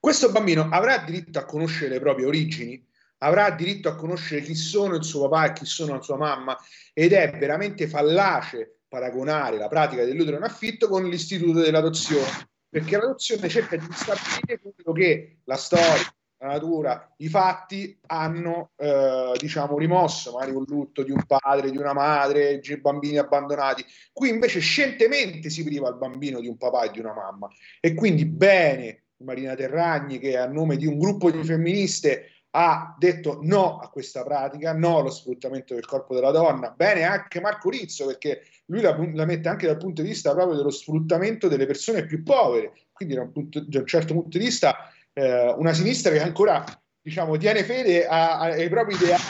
[0.00, 2.82] Questo bambino avrà diritto a conoscere le proprie origini,
[3.18, 6.56] avrà diritto a conoscere chi sono il suo papà e chi sono la sua mamma
[6.94, 13.48] ed è veramente fallace paragonare la pratica dell'utero in affitto con l'istituto dell'adozione perché l'adozione
[13.48, 20.32] cerca di stabilire quello che la storia, la natura, i fatti hanno eh, diciamo rimosso,
[20.32, 23.84] magari un lutto di un padre, di una madre, bambini abbandonati.
[24.12, 27.48] Qui invece scientemente si priva il bambino di un papà e di una mamma.
[27.80, 33.38] E quindi bene Marina Terragni che a nome di un gruppo di femministe ha detto
[33.42, 36.70] no a questa pratica, no allo sfruttamento del corpo della donna.
[36.70, 40.56] Bene anche Marco Rizzo perché lui la, la, mette anche dal punto di vista proprio
[40.56, 44.44] dello sfruttamento delle persone più povere, quindi da un, punto, da un certo punto di
[44.44, 46.64] vista eh, una sinistra che ancora
[47.00, 49.22] diciamo, tiene fede a, a, ai propri ideali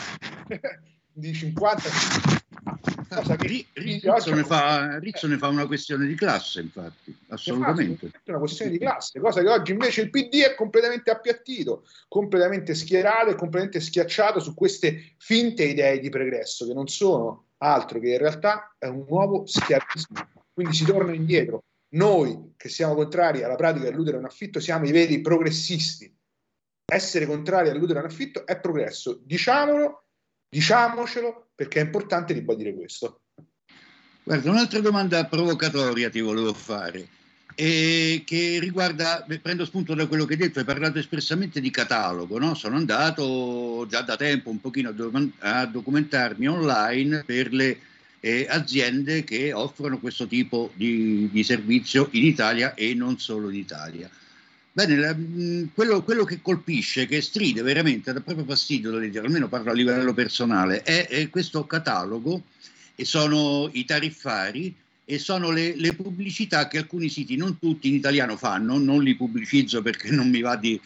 [1.13, 2.38] di 50
[3.21, 8.11] cosa che Rizzo, ne fa, Rizzo ne fa una questione di classe, infatti, assolutamente.
[8.23, 12.75] È una questione di classe, cosa che oggi invece il PD è completamente appiattito, completamente
[12.75, 18.11] schierato e completamente schiacciato su queste finte idee di progresso che non sono altro che
[18.11, 20.29] in realtà è un nuovo schiavismo.
[20.53, 21.63] Quindi si torna indietro.
[21.91, 26.13] Noi che siamo contrari alla pratica dell'utero in affitto siamo i veri progressisti.
[26.85, 29.21] Essere contrari all'utero in affitto è progresso.
[29.23, 30.08] Diciamolo,
[30.49, 33.21] diciamocelo perché è importante ribadire questo.
[34.23, 37.09] Guarda, un'altra domanda provocatoria ti volevo fare,
[37.61, 42.39] e che riguarda, prendo spunto da quello che hai detto, hai parlato espressamente di catalogo,
[42.39, 42.55] no?
[42.55, 44.95] Sono andato già da tempo un pochino
[45.39, 47.81] a documentarmi online per le
[48.21, 53.57] eh, aziende che offrono questo tipo di, di servizio in Italia e non solo in
[53.57, 54.09] Italia.
[54.79, 59.27] Bene, la- mh, quello, quello che colpisce, che stride veramente, dà proprio fastidio da leggere,
[59.27, 62.45] almeno parlo a livello personale, è, è questo catalogo
[62.95, 64.73] e sono i tariffari
[65.05, 69.17] e sono le, le pubblicità che alcuni siti, non tutti in italiano fanno, non li
[69.17, 70.81] pubblicizzo perché non mi va di,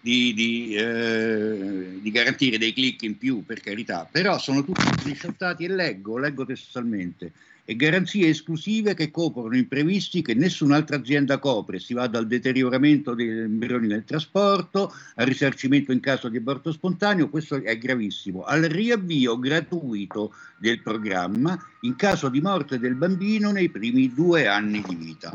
[0.00, 5.64] di- di, eh, di garantire dei click in più, per carità, però sono tutti screenshottati
[5.64, 7.32] e leggo, leggo testualmente,
[7.64, 13.30] e garanzie esclusive che coprono imprevisti che nessun'altra azienda copre, si va dal deterioramento degli
[13.30, 19.38] embrioni nel trasporto al risarcimento in caso di aborto spontaneo, questo è gravissimo, al riavvio
[19.38, 25.34] gratuito del programma in caso di morte del bambino nei primi due anni di vita.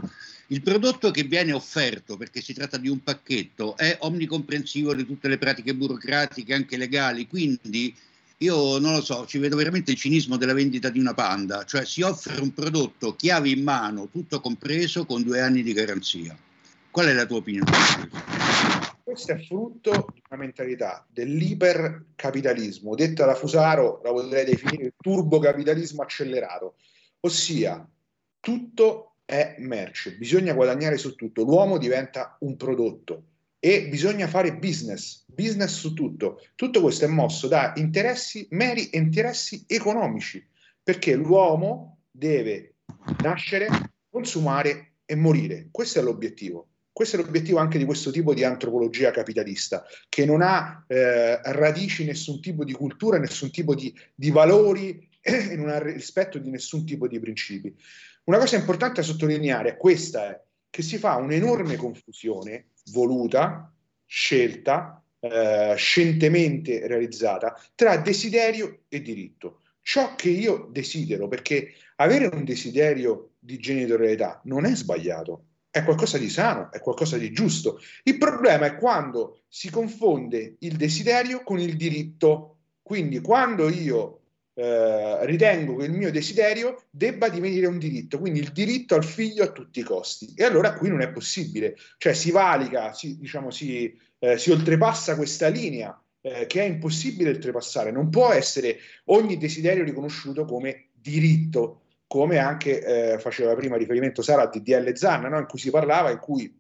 [0.50, 5.28] Il prodotto che viene offerto, perché si tratta di un pacchetto, è omnicomprensivo di tutte
[5.28, 7.94] le pratiche burocratiche, anche legali, quindi
[8.40, 11.86] io non lo so, ci vedo veramente il cinismo della vendita di una panda, cioè
[11.86, 16.38] si offre un prodotto chiave in mano, tutto compreso, con due anni di garanzia.
[16.92, 17.72] Qual è la tua opinione?
[19.04, 26.04] Questo è frutto di una mentalità dell'ipercapitalismo, detta da Fusaro, la potrei definire il turbocapitalismo
[26.04, 26.76] accelerato,
[27.22, 27.88] ossia
[28.40, 33.24] tutto è merce, bisogna guadagnare su tutto, l'uomo diventa un prodotto
[33.60, 36.42] e bisogna fare business, business su tutto.
[36.56, 40.46] Tutto questo è mosso da interessi, meri interessi economici,
[40.82, 42.76] perché l'uomo deve
[43.22, 43.68] nascere,
[44.10, 45.70] consumare e morire.
[45.72, 46.70] Questo è l'obiettivo.
[46.92, 52.04] Questo è l'obiettivo anche di questo tipo di antropologia capitalista, che non ha eh, radici
[52.06, 56.86] nessun tipo di cultura, nessun tipo di, di valori e non ha rispetto di nessun
[56.86, 57.76] tipo di principi.
[58.24, 63.72] Una cosa importante da sottolineare, questa è che si fa un'enorme confusione voluta,
[64.06, 69.62] scelta, eh, scientemente realizzata tra desiderio e diritto.
[69.82, 76.18] Ciò che io desidero, perché avere un desiderio di genitorialità non è sbagliato, è qualcosa
[76.18, 77.80] di sano, è qualcosa di giusto.
[78.04, 82.58] Il problema è quando si confonde il desiderio con il diritto.
[82.82, 84.22] Quindi quando io
[84.60, 89.44] eh, ritengo che il mio desiderio debba divenire un diritto, quindi il diritto al figlio
[89.44, 90.34] a tutti i costi.
[90.36, 95.16] E allora qui non è possibile, cioè si valica, si, diciamo, si, eh, si oltrepassa
[95.16, 97.92] questa linea eh, che è impossibile oltrepassare.
[97.92, 104.42] Non può essere ogni desiderio riconosciuto come diritto, come anche eh, faceva prima riferimento Sara
[104.42, 105.38] al DDL Zanna, no?
[105.38, 106.52] in cui si parlava, in cui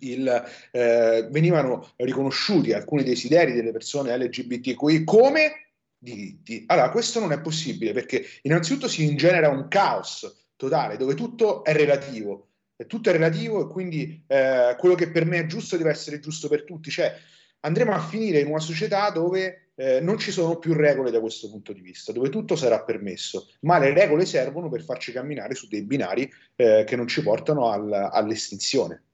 [0.00, 5.52] il, eh, venivano riconosciuti alcuni desideri delle persone LGBTQI come
[6.02, 6.64] diritti.
[6.66, 11.72] Allora, questo non è possibile perché innanzitutto si ingenera un caos totale dove tutto è
[11.72, 12.48] relativo,
[12.86, 16.48] tutto è relativo e quindi eh, quello che per me è giusto deve essere giusto
[16.48, 17.16] per tutti, cioè
[17.60, 21.48] andremo a finire in una società dove eh, non ci sono più regole da questo
[21.48, 25.68] punto di vista, dove tutto sarà permesso, ma le regole servono per farci camminare su
[25.68, 29.04] dei binari eh, che non ci portano al, all'estinzione.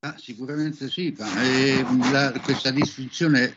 [0.00, 3.54] Ah, sicuramente sì, ma eh, la- questa distinzione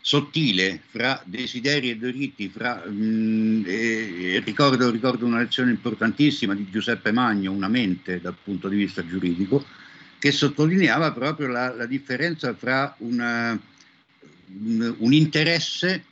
[0.00, 6.68] sottile fra desideri e diritti, fra, mh, e- e ricordo, ricordo una lezione importantissima di
[6.70, 9.64] Giuseppe Magno, Una mente dal punto di vista giuridico,
[10.18, 13.58] che sottolineava proprio la, la differenza fra una-
[14.62, 16.04] un, un interesse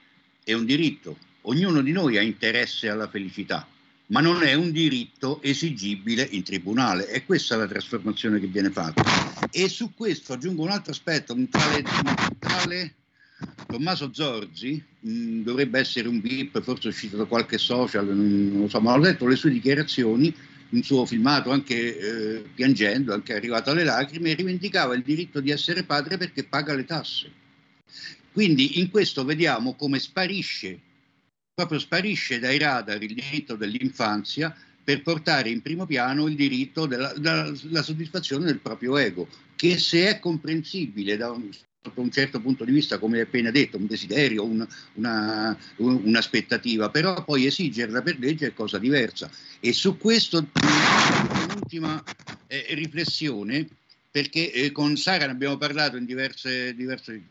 [0.45, 1.17] e un diritto.
[1.43, 3.67] Ognuno di noi ha interesse alla felicità,
[4.07, 7.09] ma non è un diritto esigibile in tribunale.
[7.11, 9.03] E questa è la trasformazione che viene fatta.
[9.51, 12.95] E su questo aggiungo un altro aspetto, un tale, un tale
[13.69, 18.81] Tommaso Zorzi, mh, dovrebbe essere un VIP, forse uscito da qualche social, non lo so,
[18.81, 20.35] ma ho letto le sue dichiarazioni,
[20.71, 25.83] un suo filmato anche eh, piangendo, anche arrivato alle lacrime, rivendicava il diritto di essere
[25.85, 27.31] padre perché paga le tasse.
[28.33, 30.79] Quindi in questo vediamo come sparisce,
[31.55, 37.13] proprio sparisce dai radar il diritto dell'infanzia per portare in primo piano il diritto della,
[37.15, 41.51] della- della soddisfazione del proprio ego, che se è comprensibile da un-
[41.83, 46.91] sotto un certo punto di vista, come appena detto, un desiderio, un- una, un- un'aspettativa,
[46.91, 49.31] però poi esigerla per legge è cosa diversa.
[49.61, 52.03] E su questo un'ultima
[52.49, 53.67] eh, riflessione,
[54.11, 57.23] perché eh, con Sara ne abbiamo parlato in diverse, diverse,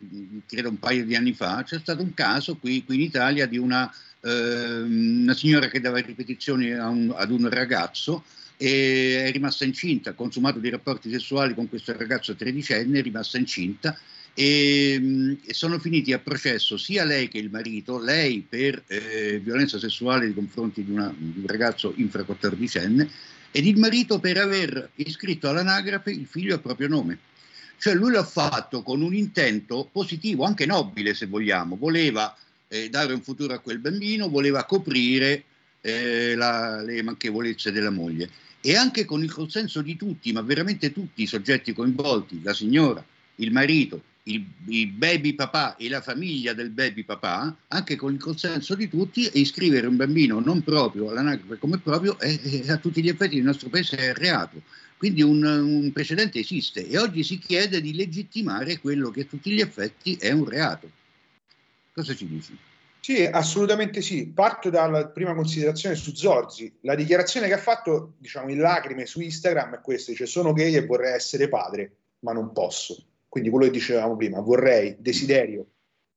[0.48, 3.58] credo un paio di anni fa, c'è stato un caso qui, qui in Italia di
[3.58, 3.92] una,
[4.22, 8.24] ehm, una signora che dava ripetizioni un- ad un ragazzo
[8.60, 13.38] e è rimasta incinta, ha consumato dei rapporti sessuali con questo ragazzo tredicenne, è rimasta
[13.38, 13.98] incinta
[14.40, 19.40] e, mh, e sono finiti a processo sia lei che il marito, lei per eh,
[19.44, 23.10] violenza sessuale nei confronti di, una- di un ragazzo infraquattordicenne
[23.50, 27.18] ed il marito per aver iscritto all'anagrafe il figlio a proprio nome.
[27.80, 32.36] Cioè lui l'ha fatto con un intento positivo, anche nobile se vogliamo, voleva
[32.68, 35.46] eh, dare un futuro a quel bambino, voleva coprire
[35.82, 38.30] eh, la- le manchevolezze della moglie
[38.62, 43.04] e anche con il consenso di tutti, ma veramente tutti i soggetti coinvolti, la signora,
[43.38, 48.20] il marito, il, il baby papà e la famiglia del baby papà, anche con il
[48.20, 52.78] consenso di tutti, e iscrivere un bambino non proprio all'anagrafe come proprio è, è- a
[52.78, 54.62] tutti gli effetti nel nostro paese è reato.
[54.98, 59.52] Quindi un, un precedente esiste e oggi si chiede di legittimare quello che a tutti
[59.52, 60.90] gli effetti è un reato.
[61.94, 62.58] Cosa ci dici?
[63.00, 64.28] Sì, assolutamente sì.
[64.28, 66.74] Parto dalla prima considerazione su Zorzi.
[66.82, 70.74] La dichiarazione che ha fatto, diciamo, in lacrime su Instagram è questa, dice sono gay
[70.74, 73.07] e vorrei essere padre, ma non posso.
[73.28, 75.68] Quindi quello che dicevamo prima, vorrei, desiderio,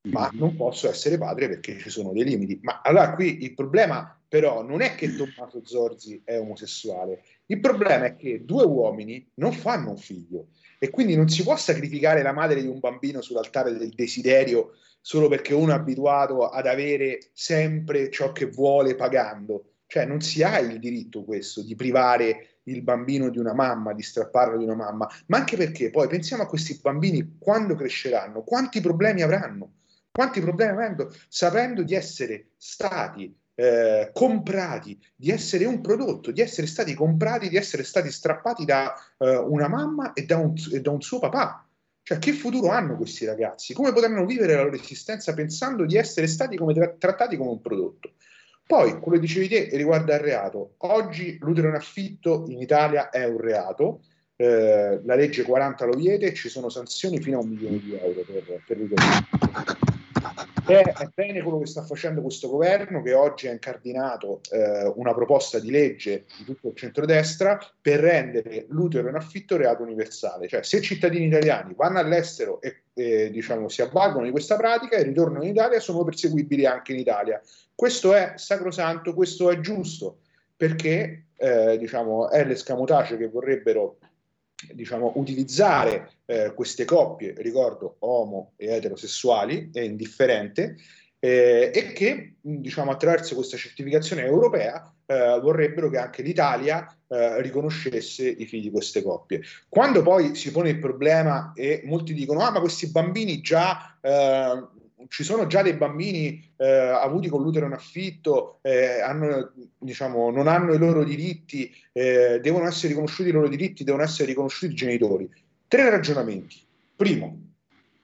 [0.09, 2.59] ma non posso essere padre perché ci sono dei limiti.
[2.63, 8.05] Ma allora qui il problema però non è che Tommaso Zorzi è omosessuale, il problema
[8.05, 12.33] è che due uomini non fanno un figlio e quindi non si può sacrificare la
[12.33, 18.09] madre di un bambino sull'altare del desiderio solo perché uno è abituato ad avere sempre
[18.11, 19.65] ciò che vuole pagando.
[19.87, 24.03] Cioè non si ha il diritto questo di privare il bambino di una mamma, di
[24.03, 28.81] strapparlo di una mamma, ma anche perché poi pensiamo a questi bambini quando cresceranno, quanti
[28.81, 29.73] problemi avranno,
[30.11, 36.67] quanti problemi avranno sapendo di essere stati eh, comprati, di essere un prodotto, di essere
[36.67, 40.91] stati comprati, di essere stati strappati da eh, una mamma e da un, e da
[40.91, 41.67] un suo papà.
[42.03, 43.75] Cioè, che futuro hanno questi ragazzi?
[43.75, 47.61] Come potranno vivere la loro esistenza pensando di essere stati come tra- trattati come un
[47.61, 48.15] prodotto?
[48.71, 50.75] Poi, che dicevi te riguarda il reato.
[50.77, 54.03] Oggi l'utero in affitto in Italia è un reato,
[54.37, 57.99] eh, la legge 40 lo vieta e ci sono sanzioni fino a un milione di
[58.01, 60.00] euro per, per l'utero in affitto.
[60.67, 65.15] È, è bene quello che sta facendo questo governo che oggi ha incardinato eh, una
[65.15, 70.47] proposta di legge di tutto il centrodestra per rendere l'utero in affitto reato universale.
[70.47, 75.03] Cioè se cittadini italiani vanno all'estero e eh, diciamo, si avvalgono di questa pratica e
[75.03, 77.41] ritornano in Italia sono perseguibili anche in Italia.
[77.75, 80.19] Questo è sacrosanto, questo è giusto
[80.55, 83.97] perché eh, diciamo, è l'escamotage che vorrebbero
[84.73, 90.77] diciamo, utilizzare eh, queste coppie, ricordo, omo e eterosessuali, è indifferente,
[91.19, 98.29] eh, e che diciamo, attraverso questa certificazione europea eh, vorrebbero che anche l'Italia eh, riconoscesse
[98.29, 99.43] i figli di queste coppie.
[99.69, 103.99] Quando poi si pone il problema e molti dicono, ah ma questi bambini già...
[105.09, 110.47] ci sono già dei bambini eh, avuti con l'utero in affitto, eh, hanno, diciamo, non
[110.47, 114.77] hanno i loro diritti, eh, devono essere riconosciuti i loro diritti, devono essere riconosciuti i
[114.77, 115.31] genitori.
[115.67, 116.57] Tre ragionamenti.
[116.97, 117.39] Primo,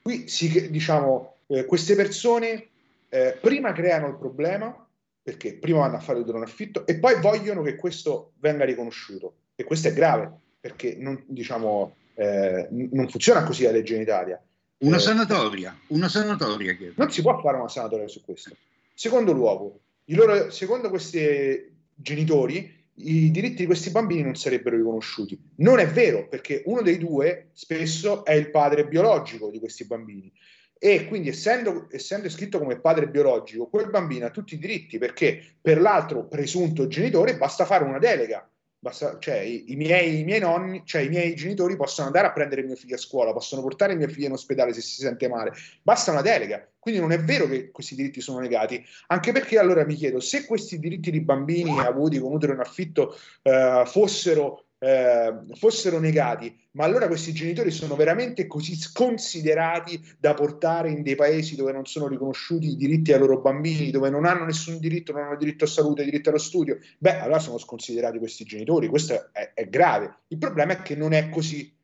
[0.02, 2.68] qui si, diciamo, eh, queste persone
[3.08, 4.86] eh, prima creano il problema,
[5.22, 9.34] perché prima vanno a fare l'utero in affitto, e poi vogliono che questo venga riconosciuto.
[9.56, 14.40] E questo è grave, perché non, diciamo, eh, non funziona così la legge in Italia.
[14.78, 16.94] Una Eh, sanatoria, una sanatoria chiedo.
[16.96, 18.54] non si può fare una sanatoria su questo.
[18.94, 25.38] Secondo luogo, i loro- secondo questi genitori, i diritti di questi bambini non sarebbero riconosciuti.
[25.56, 30.32] Non è vero, perché uno dei due spesso è il padre biologico di questi bambini.
[30.78, 35.42] E quindi, essendo, essendo iscritto come padre biologico, quel bambino ha tutti i diritti perché
[35.60, 38.46] per l'altro presunto genitore basta fare una delega.
[38.86, 42.62] Basta- cioè, i, miei, i miei nonni, cioè i miei genitori possono andare a prendere
[42.62, 45.52] mio figlio a scuola, possono portare mio figlio in ospedale se si sente male,
[45.82, 46.64] basta una delega.
[46.78, 50.46] Quindi non è vero che questi diritti sono negati, anche perché allora mi chiedo se
[50.46, 56.84] questi diritti di bambini avuti con utero in affitto eh, fossero, eh, fossero negati, ma
[56.84, 62.06] allora questi genitori sono veramente così sconsiderati da portare in dei paesi dove non sono
[62.06, 65.66] riconosciuti i diritti ai loro bambini, dove non hanno nessun diritto, non hanno diritto a
[65.66, 70.18] salute, diritto allo studio, beh, allora sono sconsiderati questi genitori, questo è, è grave.
[70.28, 71.76] Il problema è che non è così.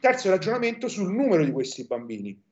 [0.00, 2.42] Terzo ragionamento sul numero di questi bambini.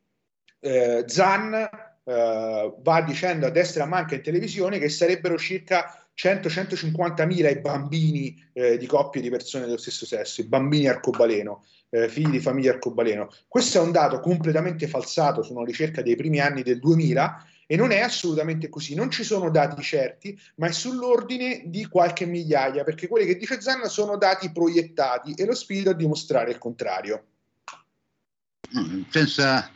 [0.60, 6.09] Eh, Zan eh, va dicendo a destra e a manca in televisione che sarebbero circa
[6.22, 11.64] 100-150 mila i bambini eh, di coppie di persone dello stesso sesso, i bambini arcobaleno,
[11.88, 13.30] eh, figli di famiglie arcobaleno.
[13.48, 17.76] Questo è un dato completamente falsato su una ricerca dei primi anni del 2000 e
[17.76, 22.84] non è assolutamente così, non ci sono dati certi, ma è sull'ordine di qualche migliaia,
[22.84, 27.24] perché quelli che dice Zanna sono dati proiettati e lo spirito a dimostrare il contrario.
[29.08, 29.70] senza,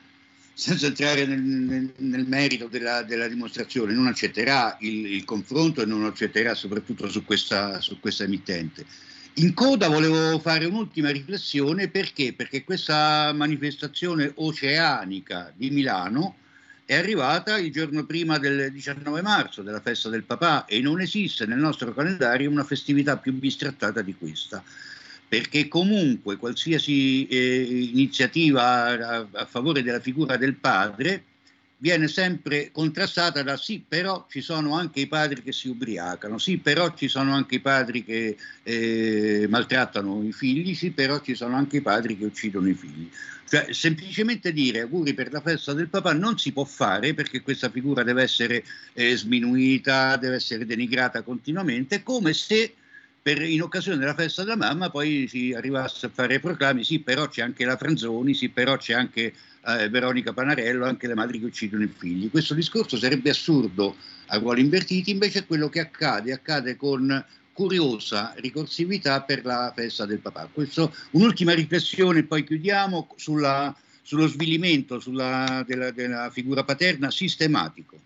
[0.54, 5.84] senza entrare nel, nel- nel merito della, della dimostrazione, non accetterà il, il confronto e
[5.84, 8.86] non accetterà soprattutto su questa, su questa emittente.
[9.38, 12.34] In coda volevo fare un'ultima riflessione perché?
[12.34, 16.36] Perché questa manifestazione oceanica di Milano
[16.84, 21.46] è arrivata il giorno prima del 19 marzo, della festa del papà, e non esiste
[21.46, 24.62] nel nostro calendario una festività più bistrattata di questa
[25.28, 31.24] perché comunque qualsiasi eh, iniziativa a, a favore della figura del padre
[31.84, 36.56] viene sempre contrastata da sì, però ci sono anche i padri che si ubriacano, sì,
[36.56, 41.56] però ci sono anche i padri che eh, maltrattano i figli, sì, però ci sono
[41.56, 43.10] anche i padri che uccidono i figli.
[43.46, 47.68] Cioè, semplicemente dire auguri per la festa del papà non si può fare perché questa
[47.68, 48.64] figura deve essere
[48.94, 52.74] eh, sminuita, deve essere denigrata continuamente, come se
[53.24, 57.26] per- in occasione della festa della mamma poi si arrivasse a fare proclami, sì però
[57.26, 59.32] c'è anche la Franzoni, sì però c'è anche
[59.66, 62.28] eh, Veronica Panarello, anche le madri che uccidono i figli.
[62.30, 63.96] Questo discorso sarebbe assurdo
[64.26, 67.24] a ruoli invertiti, invece è quello che accade, accade con
[67.54, 70.46] curiosa ricorsività per la festa del papà.
[70.52, 77.98] Questo, un'ultima riflessione, poi chiudiamo sulla- sullo svilimento sulla- della, della figura paterna sistematico.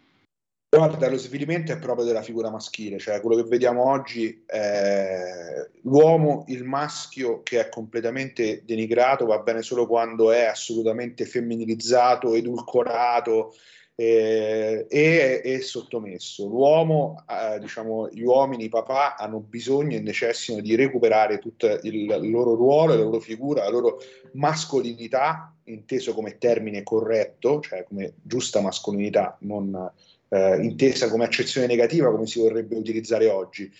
[0.71, 6.45] Guarda, lo svilimento è proprio della figura maschile, cioè quello che vediamo oggi è l'uomo,
[6.49, 13.55] il maschio che è completamente denigrato, va bene solo quando è assolutamente femminilizzato, edulcorato
[13.95, 16.47] eh, e, e sottomesso.
[16.47, 22.05] L'uomo, eh, diciamo, gli uomini, i papà hanno bisogno e necessitano di recuperare tutto il,
[22.31, 28.61] loro ruolo, la loro figura, la loro mascolinità, inteso come termine corretto, cioè come giusta
[28.61, 29.91] mascolinità, non
[30.29, 33.73] eh, intesa come accezione negativa come si vorrebbe utilizzare oggi.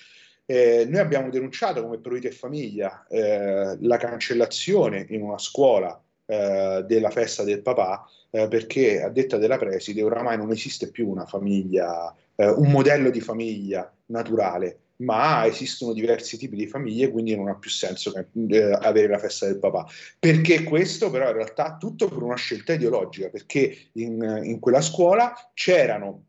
[0.47, 6.85] Eh, noi abbiamo denunciato come Provite e Famiglia eh, la cancellazione in una scuola eh,
[6.87, 11.27] della festa del papà eh, perché a detta della preside oramai non esiste più una
[11.27, 17.49] famiglia, eh, un modello di famiglia naturale, ma esistono diversi tipi di famiglie, quindi non
[17.49, 19.87] ha più senso eh, avere la festa del papà.
[20.19, 25.33] Perché questo però in realtà tutto per una scelta ideologica, perché in, in quella scuola
[25.55, 26.25] c'erano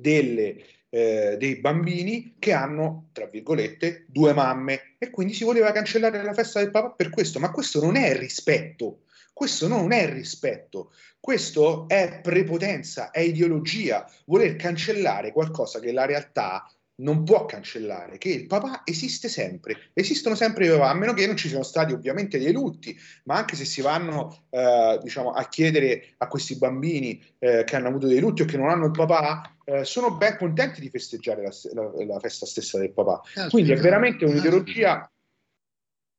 [0.00, 0.56] delle,
[0.90, 4.94] eh, dei bambini che hanno, tra virgolette, due mamme.
[4.98, 8.16] E quindi si voleva cancellare la festa del papà per questo, ma questo non è
[8.16, 9.02] rispetto,
[9.32, 16.68] questo non è rispetto, questo è prepotenza, è ideologia, voler cancellare qualcosa che la realtà
[17.00, 21.26] non può cancellare, che il papà esiste sempre, esistono sempre i papà, a meno che
[21.26, 25.46] non ci siano stati ovviamente dei lutti, ma anche se si vanno eh, diciamo, a
[25.48, 28.90] chiedere a questi bambini eh, che hanno avuto dei lutti o che non hanno il
[28.92, 33.20] papà, eh, sono ben contenti di festeggiare la, la- la festa stessa del papà.
[33.22, 35.08] Caspita, Quindi è veramente un'ideologia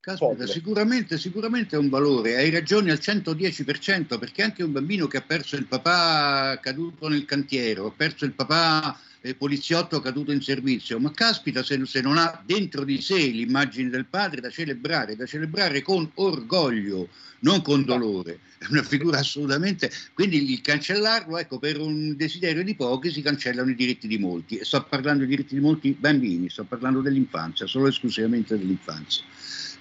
[0.02, 5.18] Caspita, sicuramente, sicuramente è un valore, hai ragione al 110%, perché anche un bambino che
[5.18, 10.42] ha perso il papà caduto nel cantiere, ha perso il papà eh, poliziotto caduto in
[10.42, 15.16] servizio, ma caspita se, se non ha dentro di sé l'immagine del padre da celebrare,
[15.16, 17.10] da celebrare con orgoglio,
[17.40, 18.40] non con dolore.
[18.58, 19.92] È una figura assolutamente...
[20.14, 24.58] Quindi il cancellarlo, ecco, per un desiderio di pochi si cancellano i diritti di molti.
[24.58, 29.24] E sto parlando di diritti di molti bambini, sto parlando dell'infanzia, solo esclusivamente dell'infanzia.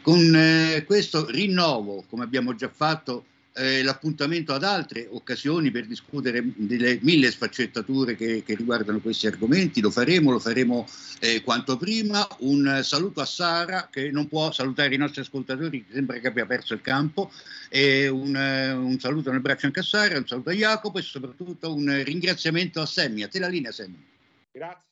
[0.02, 3.24] Con eh, questo rinnovo, come abbiamo già fatto,
[3.58, 9.80] eh, l'appuntamento ad altre occasioni per discutere delle mille sfaccettature che, che riguardano questi argomenti.
[9.80, 10.86] Lo faremo, lo faremo
[11.20, 12.26] eh, quanto prima.
[12.40, 16.46] Un saluto a Sara che non può salutare i nostri ascoltatori, che sembra che abbia
[16.46, 17.30] perso il campo.
[17.68, 21.02] E un, eh, un saluto nel braccio anche a Sara, un saluto a Jacopo e
[21.02, 23.22] soprattutto un ringraziamento a Semmi.
[23.24, 24.06] A te la linea, Semmi.
[24.52, 24.86] Grazie.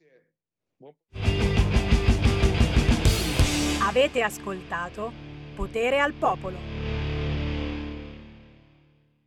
[3.81, 5.13] Avete ascoltato
[5.55, 6.76] Potere al Popolo.